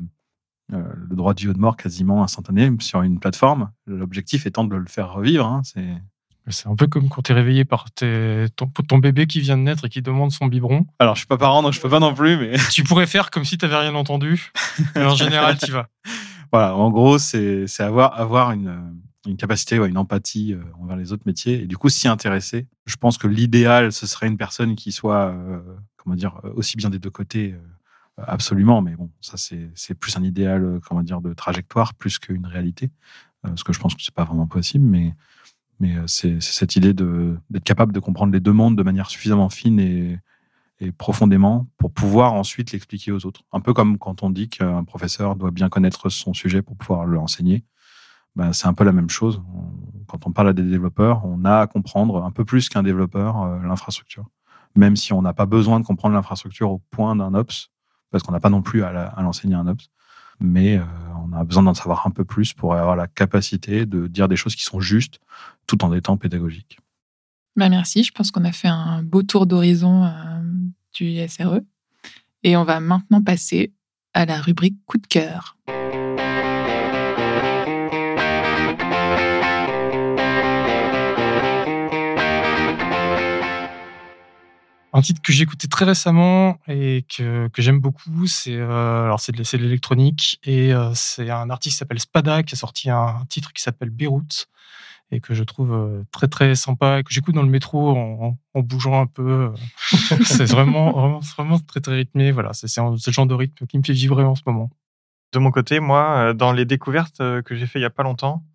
le 0.70 1.16
droit 1.16 1.34
de 1.34 1.41
vie 1.41 1.47
ou 1.47 1.53
de 1.53 1.59
mort 1.59 1.78
quasiment 1.78 2.24
instantané 2.24 2.72
sur 2.80 3.01
une 3.01 3.20
plateforme. 3.20 3.72
L'objectif 3.86 4.45
étant 4.45 4.63
de 4.63 4.76
le 4.76 4.88
faire 4.88 5.13
revivre. 5.13 5.45
Hein, 5.45 5.61
c'est 5.63 5.86
c'est 6.47 6.68
un 6.68 6.76
peu 6.76 6.86
comme 6.86 7.09
quand 7.09 7.24
tu 7.24 7.32
es 7.32 7.36
réveillé 7.36 7.66
par 7.66 7.86
ton, 7.91 8.97
bébé 8.99 9.26
qui 9.26 9.39
vient 9.39 9.57
de 9.57 9.63
naître 9.63 9.86
et 9.86 9.89
qui 9.89 10.03
demande 10.03 10.32
son 10.32 10.45
biberon. 10.45 10.86
Alors, 10.99 11.16
je 11.16 11.22
suis 11.22 11.28
pas 11.28 11.38
parent, 11.38 11.63
donc 11.63 11.74
je 11.74 11.82
peux 11.82 11.89
pas 11.89 11.99
non 11.99 12.13
plus, 12.13 12.38
mais. 12.38 12.55
tu 12.72 12.84
pourrais 12.84 13.07
faire 13.07 13.32
comme 13.32 13.45
si 13.45 13.57
tu 13.57 13.66
n'avais 13.66 13.78
rien 13.78 13.95
entendu. 13.95 14.51
Mais 14.95 15.05
en 15.05 15.16
général, 15.16 15.57
tu 15.57 15.72
vas. 15.72 15.88
Voilà, 16.51 16.76
en 16.76 16.91
gros, 16.91 17.18
c'est 17.18 17.66
avoir, 17.80 18.20
avoir 18.20 18.51
une, 18.51 18.95
une 19.28 19.38
capacité, 19.38 19.78
une 19.78 19.97
empathie 19.97 20.53
euh, 20.53 20.61
envers 20.80 20.95
les 20.95 21.11
autres 21.11 21.24
métiers 21.26 21.63
et 21.63 21.66
du 21.66 21.78
coup 21.78 21.89
s'y 21.89 22.07
intéresser. 22.07 22.68
Je 22.86 22.95
pense 22.95 23.18
que 23.18 23.28
l'idéal, 23.28 23.91
ce 23.91 24.07
serait 24.07 24.28
une 24.28 24.38
personne 24.38 24.76
qui 24.76 24.91
soit, 24.91 25.30
euh, 25.30 25.59
comment 25.97 26.16
dire, 26.16 26.39
aussi 26.55 26.78
bien 26.78 26.89
des 26.89 26.99
deux 26.99 27.09
côtés, 27.09 27.53
euh, 27.53 27.59
absolument. 28.18 28.82
Mais 28.82 28.95
bon, 28.95 29.09
ça, 29.22 29.38
c'est 29.38 29.95
plus 29.95 30.18
un 30.18 30.24
idéal, 30.24 30.80
comment 30.88 31.03
dire, 31.03 31.22
de 31.22 31.34
trajectoire 31.34 31.93
plus 31.93 32.20
qu'une 32.20 32.45
réalité. 32.45 32.89
parce 33.41 33.63
que 33.63 33.74
je 33.74 33.80
pense 33.80 33.95
que 33.95 34.01
c'est 34.01 34.13
pas 34.13 34.24
vraiment 34.24 34.47
possible, 34.47 34.86
mais 34.86 35.16
mais 35.80 35.97
euh, 35.97 36.07
c'est 36.07 36.41
cette 36.41 36.76
idée 36.76 36.93
d'être 36.93 37.63
capable 37.63 37.91
de 37.91 37.99
comprendre 37.99 38.34
les 38.34 38.39
deux 38.39 38.53
mondes 38.53 38.78
de 38.78 38.84
manière 38.84 39.09
suffisamment 39.09 39.49
fine 39.49 39.80
et, 39.80 40.20
profondément 40.97 41.68
pour 41.78 41.91
pouvoir 41.93 42.34
ensuite 42.34 42.74
l'expliquer 42.74 43.13
aux 43.13 43.26
autres. 43.26 43.43
Un 43.53 43.61
peu 43.61 43.74
comme 43.74 43.97
quand 43.97 44.24
on 44.24 44.30
dit 44.30 44.49
qu'un 44.49 44.84
professeur 44.84 45.38
doit 45.38 45.49
bien 45.49 45.70
connaître 45.70 46.09
son 46.09 46.34
sujet 46.34 46.61
pour 46.61 46.76
pouvoir 46.76 47.05
l'enseigner. 47.05 47.63
Ben, 48.36 48.51
c'est 48.51 48.68
un 48.68 48.74
peu 48.74 48.84
la 48.84 48.91
même 48.91 49.09
chose. 49.09 49.41
Quand 50.07 50.28
on 50.28 50.34
parle 50.34 50.49
à 50.49 50.53
des 50.53 50.63
développeurs, 50.63 51.26
on 51.26 51.45
a 51.45 51.59
à 51.59 51.68
comprendre 51.68 52.26
un 52.26 52.30
peu 52.30 52.43
plus 52.43 52.68
qu'un 52.68 52.84
développeur 52.84 53.41
euh, 53.41 53.59
l'infrastructure. 53.63 54.26
Même 54.76 54.97
si 54.97 55.13
on 55.13 55.22
n'a 55.22 55.34
pas 55.34 55.45
besoin 55.45 55.80
de 55.80 55.86
comprendre 55.86 56.13
l'infrastructure 56.13 56.70
au 56.70 56.80
point 56.91 57.16
d'un 57.16 57.34
ops, 57.34 57.72
parce 58.16 58.24
qu'on 58.24 58.32
n'a 58.32 58.39
pas 58.39 58.49
non 58.49 58.61
plus 58.61 58.84
à 58.84 59.22
l'enseigner 59.22 59.55
un 59.55 59.68
ops 59.68 59.89
mais 60.39 60.78
euh, 60.78 60.84
on 61.24 61.34
a 61.34 61.43
besoin 61.43 61.63
d'en 61.63 61.74
savoir 61.74 62.05
un 62.07 62.11
peu 62.11 62.26
plus 62.26 62.53
pour 62.53 62.76
avoir 62.76 62.95
la 62.95 63.07
capacité 63.07 63.86
de 63.86 64.07
dire 64.07 64.28
des 64.28 64.36
choses 64.36 64.55
qui 64.55 64.63
sont 64.63 64.80
justes 64.80 65.20
tout 65.68 65.84
en 65.84 65.93
étant 65.93 66.18
pédagogiques. 66.18 66.80
Bah 67.55 67.70
merci, 67.70 68.03
je 68.03 68.11
pense 68.11 68.32
qu'on 68.32 68.43
a 68.43 68.51
fait 68.51 68.68
un 68.68 69.01
beau 69.01 69.24
tour 69.24 69.45
d'horizon 69.45 70.05
euh, 70.05 70.09
du 70.93 71.16
SRE. 71.28 71.61
Et 72.43 72.57
on 72.57 72.63
va 72.63 72.80
maintenant 72.80 73.24
passer 73.24 73.74
à 74.13 74.26
la 74.26 74.39
rubrique 74.39 74.78
coup 74.86 74.97
de 74.97 75.07
cœur. 75.07 75.57
Un 84.95 85.01
titre 85.01 85.21
que 85.21 85.33
j'ai 85.33 85.43
écouté 85.43 85.67
très 85.67 85.83
récemment 85.83 86.57
et 86.69 87.05
que, 87.13 87.49
que 87.49 87.61
j'aime 87.61 87.81
beaucoup, 87.81 88.27
c'est 88.27 88.55
euh, 88.55 89.03
alors 89.03 89.19
c'est 89.19 89.33
de, 89.33 89.43
de 89.43 89.63
l'électronique 89.63 90.39
et 90.45 90.73
euh, 90.73 90.91
c'est 90.93 91.29
un 91.29 91.49
artiste 91.49 91.73
qui 91.73 91.79
s'appelle 91.79 91.99
Spada 91.99 92.43
qui 92.43 92.55
a 92.55 92.57
sorti 92.57 92.89
un, 92.89 93.25
titre 93.27 93.51
qui 93.51 93.61
s'appelle 93.61 93.89
Beyrouth 93.89 94.47
et 95.11 95.19
que 95.19 95.33
je 95.33 95.43
trouve 95.43 95.73
euh, 95.73 96.03
très 96.13 96.29
très 96.29 96.55
sympa 96.55 96.99
et 96.99 97.03
que 97.03 97.11
j'écoute 97.11 97.35
dans 97.35 97.43
le 97.43 97.49
métro 97.49 97.89
en, 97.89 98.37
en, 98.53 98.59
bougeant 98.61 99.01
un 99.01 99.05
peu. 99.05 99.51
c'est 100.23 100.45
vraiment, 100.45 100.93
vraiment, 100.93 101.19
vraiment 101.19 101.59
très 101.59 101.81
très 101.81 101.95
rythmé. 101.95 102.31
Voilà, 102.31 102.53
c'est 102.53 102.69
ce 102.69 103.11
genre 103.11 103.27
de 103.27 103.33
rythme 103.33 103.67
qui 103.67 103.77
me 103.77 103.83
fait 103.83 103.91
vibrer 103.91 104.23
en 104.23 104.35
ce 104.35 104.43
moment. 104.45 104.69
De 105.33 105.39
mon 105.39 105.51
côté, 105.51 105.81
moi, 105.81 106.33
dans 106.33 106.53
les 106.53 106.63
découvertes 106.63 107.17
que 107.17 107.53
j'ai 107.53 107.67
fait 107.67 107.79
il 107.79 107.81
y 107.81 107.85
a 107.85 107.89
pas 107.89 108.03
longtemps, 108.03 108.45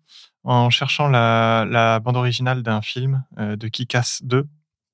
en 0.43 0.71
cherchant 0.71 1.07
la, 1.07 1.67
la 1.69 1.99
bande 1.99 2.17
originale 2.17 2.63
d'un 2.63 2.81
film 2.81 3.23
de 3.37 3.67
Kikas 3.67 4.21
2, 4.23 4.47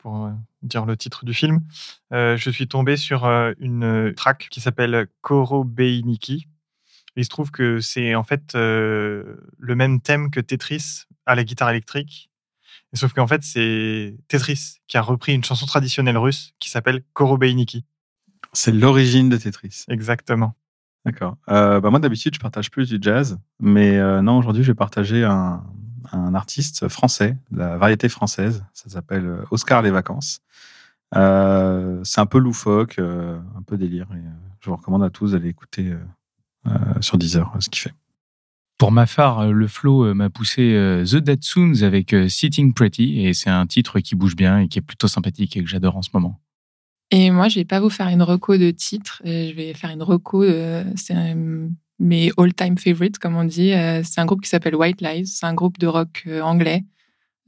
pour 0.07 0.25
euh, 0.25 0.31
dire 0.61 0.85
le 0.85 0.95
titre 0.95 1.25
du 1.25 1.33
film, 1.33 1.59
euh, 2.13 2.37
je 2.37 2.49
suis 2.49 2.69
tombé 2.69 2.95
sur 2.95 3.25
euh, 3.25 3.51
une 3.59 4.13
track 4.15 4.47
qui 4.49 4.61
s'appelle 4.61 5.07
Koro 5.19 5.65
Beiniki. 5.65 6.47
Il 7.17 7.25
se 7.25 7.29
trouve 7.29 7.51
que 7.51 7.81
c'est 7.81 8.15
en 8.15 8.23
fait 8.23 8.53
le 8.53 9.35
même 9.59 9.99
thème 9.99 10.31
que 10.31 10.39
Tetris 10.39 11.07
à 11.25 11.35
la 11.35 11.43
guitare 11.43 11.71
électrique. 11.71 12.29
sauf 12.93 13.11
qu'en 13.11 13.27
fait, 13.27 13.43
c'est 13.43 14.15
Tetris 14.29 14.77
qui 14.87 14.97
a 14.97 15.01
repris 15.01 15.33
une 15.33 15.43
chanson 15.43 15.65
traditionnelle 15.65 16.17
russe 16.17 16.53
qui 16.59 16.69
s'appelle 16.69 17.03
Koro 17.13 17.37
Beiniki. 17.37 17.83
C'est 18.53 18.71
l'origine 18.71 19.27
de 19.27 19.35
Tetris. 19.35 19.85
Exactement. 19.89 20.55
D'accord. 21.05 21.37
bah 21.47 21.81
moi, 21.81 21.99
d'habitude, 21.99 22.35
je 22.35 22.39
partage 22.39 22.69
plus 22.69 22.87
du 22.87 22.99
jazz. 23.01 23.39
Mais 23.59 23.97
non, 24.21 24.37
aujourd'hui, 24.37 24.63
je 24.63 24.71
vais 24.71 24.75
partager 24.75 25.23
un, 25.23 25.65
un 26.11 26.33
artiste 26.35 26.87
français, 26.87 27.37
la 27.51 27.77
variété 27.77 28.09
française. 28.09 28.63
Ça 28.73 28.89
s'appelle 28.89 29.25
euh, 29.25 29.43
Oscar 29.51 29.81
les 29.81 29.91
vacances. 29.91 30.41
Euh, 31.15 32.01
c'est 32.03 32.19
un 32.19 32.25
peu 32.25 32.37
loufoque, 32.37 32.99
euh, 32.99 33.39
un 33.57 33.61
peu 33.61 33.77
délire. 33.77 34.07
Et, 34.13 34.21
je 34.59 34.69
vous 34.69 34.75
recommande 34.75 35.03
à 35.03 35.09
tous 35.09 35.31
d'aller 35.31 35.49
écouter 35.49 35.93
sur 36.99 37.17
Deezer 37.17 37.55
ce 37.59 37.69
qu'il 37.69 37.79
fait. 37.79 37.93
Pour 38.79 38.91
ma 38.91 39.05
part, 39.05 39.45
le 39.45 39.67
flow 39.67 40.13
m'a 40.15 40.29
poussé 40.29 40.73
The 41.05 41.17
Dead 41.17 41.43
Soons 41.43 41.83
avec 41.83 42.13
Sitting 42.27 42.73
Pretty 42.73 43.21
et 43.21 43.33
c'est 43.33 43.51
un 43.51 43.65
titre 43.67 43.99
qui 43.99 44.15
bouge 44.15 44.35
bien 44.35 44.59
et 44.59 44.67
qui 44.67 44.79
est 44.79 44.81
plutôt 44.81 45.07
sympathique 45.07 45.55
et 45.55 45.63
que 45.63 45.69
j'adore 45.69 45.95
en 45.95 46.01
ce 46.01 46.09
moment. 46.11 46.41
Et 47.11 47.29
moi, 47.29 47.47
je 47.47 47.59
vais 47.59 47.65
pas 47.65 47.79
vous 47.79 47.91
faire 47.91 48.07
une 48.07 48.23
reco 48.23 48.57
de 48.57 48.71
titre, 48.71 49.21
je 49.23 49.53
vais 49.53 49.73
faire 49.75 49.91
une 49.91 50.03
reco. 50.03 50.43
C'est 50.95 51.13
mes 51.99 52.31
all-time 52.37 52.77
favorites, 52.77 53.17
comme 53.17 53.35
on 53.35 53.43
dit. 53.43 53.73
Euh, 53.73 54.01
c'est 54.03 54.21
un 54.21 54.25
groupe 54.25 54.41
qui 54.41 54.49
s'appelle 54.49 54.75
White 54.75 55.01
Lies. 55.01 55.27
C'est 55.27 55.45
un 55.45 55.53
groupe 55.53 55.77
de 55.77 55.87
rock 55.87 56.23
euh, 56.27 56.41
anglais 56.41 56.85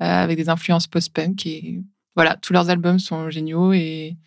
euh, 0.02 0.06
avec 0.06 0.38
des 0.38 0.50
influences 0.50 0.88
post-punk. 0.88 1.46
Et 1.46 1.82
voilà, 2.16 2.36
tous 2.36 2.54
leurs 2.54 2.70
albums 2.70 3.00
sont 3.00 3.30
géniaux 3.30 3.74
et 3.74 4.18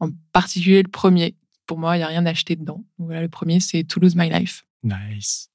en 0.00 0.10
particulier 0.32 0.82
le 0.82 0.88
premier. 0.88 1.36
Pour 1.66 1.78
moi, 1.78 1.96
il 1.96 2.00
n'y 2.00 2.04
a 2.04 2.08
rien 2.08 2.26
à 2.26 2.30
acheter 2.30 2.56
dedans. 2.56 2.84
Voilà, 2.98 3.22
le 3.22 3.28
premier, 3.28 3.60
c'est 3.60 3.84
To 3.84 4.00
Lose 4.00 4.16
My 4.16 4.28
Life. 4.30 4.64
Nice. 4.82 5.48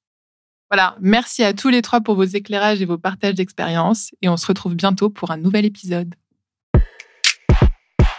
Voilà, 0.69 0.97
merci 0.99 1.43
à 1.43 1.53
tous 1.53 1.69
les 1.69 1.81
trois 1.81 2.01
pour 2.01 2.15
vos 2.15 2.23
éclairages 2.23 2.81
et 2.81 2.85
vos 2.85 2.97
partages 2.97 3.35
d'expériences. 3.35 4.11
Et 4.21 4.29
on 4.29 4.37
se 4.37 4.45
retrouve 4.47 4.75
bientôt 4.75 5.09
pour 5.09 5.31
un 5.31 5.37
nouvel 5.37 5.65
épisode. 5.65 6.13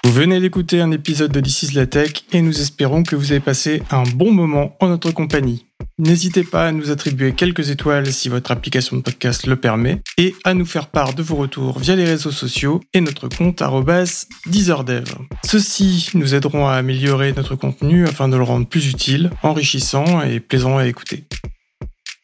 Vous 0.05 0.13
venez 0.13 0.41
d'écouter 0.41 0.81
un 0.81 0.91
épisode 0.91 1.33
de 1.33 1.41
This 1.41 1.65
is 1.65 1.75
la 1.75 1.87
Tech 1.87 2.25
et 2.33 2.41
nous 2.41 2.59
espérons 2.61 3.03
que 3.03 3.15
vous 3.15 3.33
avez 3.33 3.41
passé 3.41 3.83
un 3.91 4.05
bon 4.05 4.33
moment 4.33 4.75
en 4.81 4.89
notre 4.89 5.11
compagnie. 5.13 5.68
N'hésitez 5.99 6.45
pas 6.45 6.69
à 6.69 6.73
nous 6.73 6.91
attribuer 6.91 7.33
quelques 7.33 7.71
étoiles 7.71 8.13
si 8.13 8.29
votre 8.29 8.53
application 8.53 8.97
de 8.97 9.03
podcast 9.03 9.47
le 9.47 9.57
permet 9.57 10.01
et 10.17 10.35
à 10.45 10.55
nous 10.55 10.67
faire 10.67 10.87
part 10.87 11.15
de 11.15 11.23
vos 11.23 11.37
retours 11.37 11.79
via 11.81 11.97
les 11.97 12.05
réseaux 12.05 12.31
sociaux 12.31 12.81
et 12.95 13.01
notre 13.01 13.29
compte 13.29 13.63
@deezerdev. 14.47 15.05
Ceux-ci 15.45 16.11
nous 16.15 16.35
aideront 16.35 16.69
à 16.69 16.75
améliorer 16.75 17.33
notre 17.33 17.57
contenu 17.57 18.07
afin 18.07 18.29
de 18.29 18.37
le 18.37 18.43
rendre 18.45 18.69
plus 18.69 18.89
utile, 18.89 19.31
enrichissant 19.43 20.23
et 20.23 20.41
plaisant 20.41 20.79
à 20.79 20.87
écouter. 20.87 21.25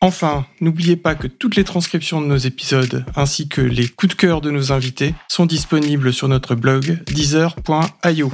Enfin, 0.00 0.46
n'oubliez 0.60 0.96
pas 0.96 1.14
que 1.14 1.26
toutes 1.26 1.56
les 1.56 1.64
transcriptions 1.64 2.20
de 2.20 2.26
nos 2.26 2.36
épisodes 2.36 3.04
ainsi 3.16 3.48
que 3.48 3.62
les 3.62 3.88
coups 3.88 4.14
de 4.14 4.20
cœur 4.20 4.40
de 4.40 4.50
nos 4.50 4.70
invités 4.70 5.14
sont 5.28 5.46
disponibles 5.46 6.12
sur 6.12 6.28
notre 6.28 6.54
blog 6.54 7.02
deezer.io. 7.06 8.32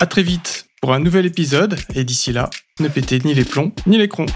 À 0.00 0.06
très 0.06 0.22
vite 0.22 0.66
pour 0.80 0.92
un 0.92 0.98
nouvel 0.98 1.26
épisode 1.26 1.78
et 1.94 2.04
d'ici 2.04 2.32
là, 2.32 2.50
ne 2.80 2.88
pétez 2.88 3.20
ni 3.24 3.34
les 3.34 3.44
plombs 3.44 3.72
ni 3.86 3.98
les 3.98 4.08
crons. 4.08 4.26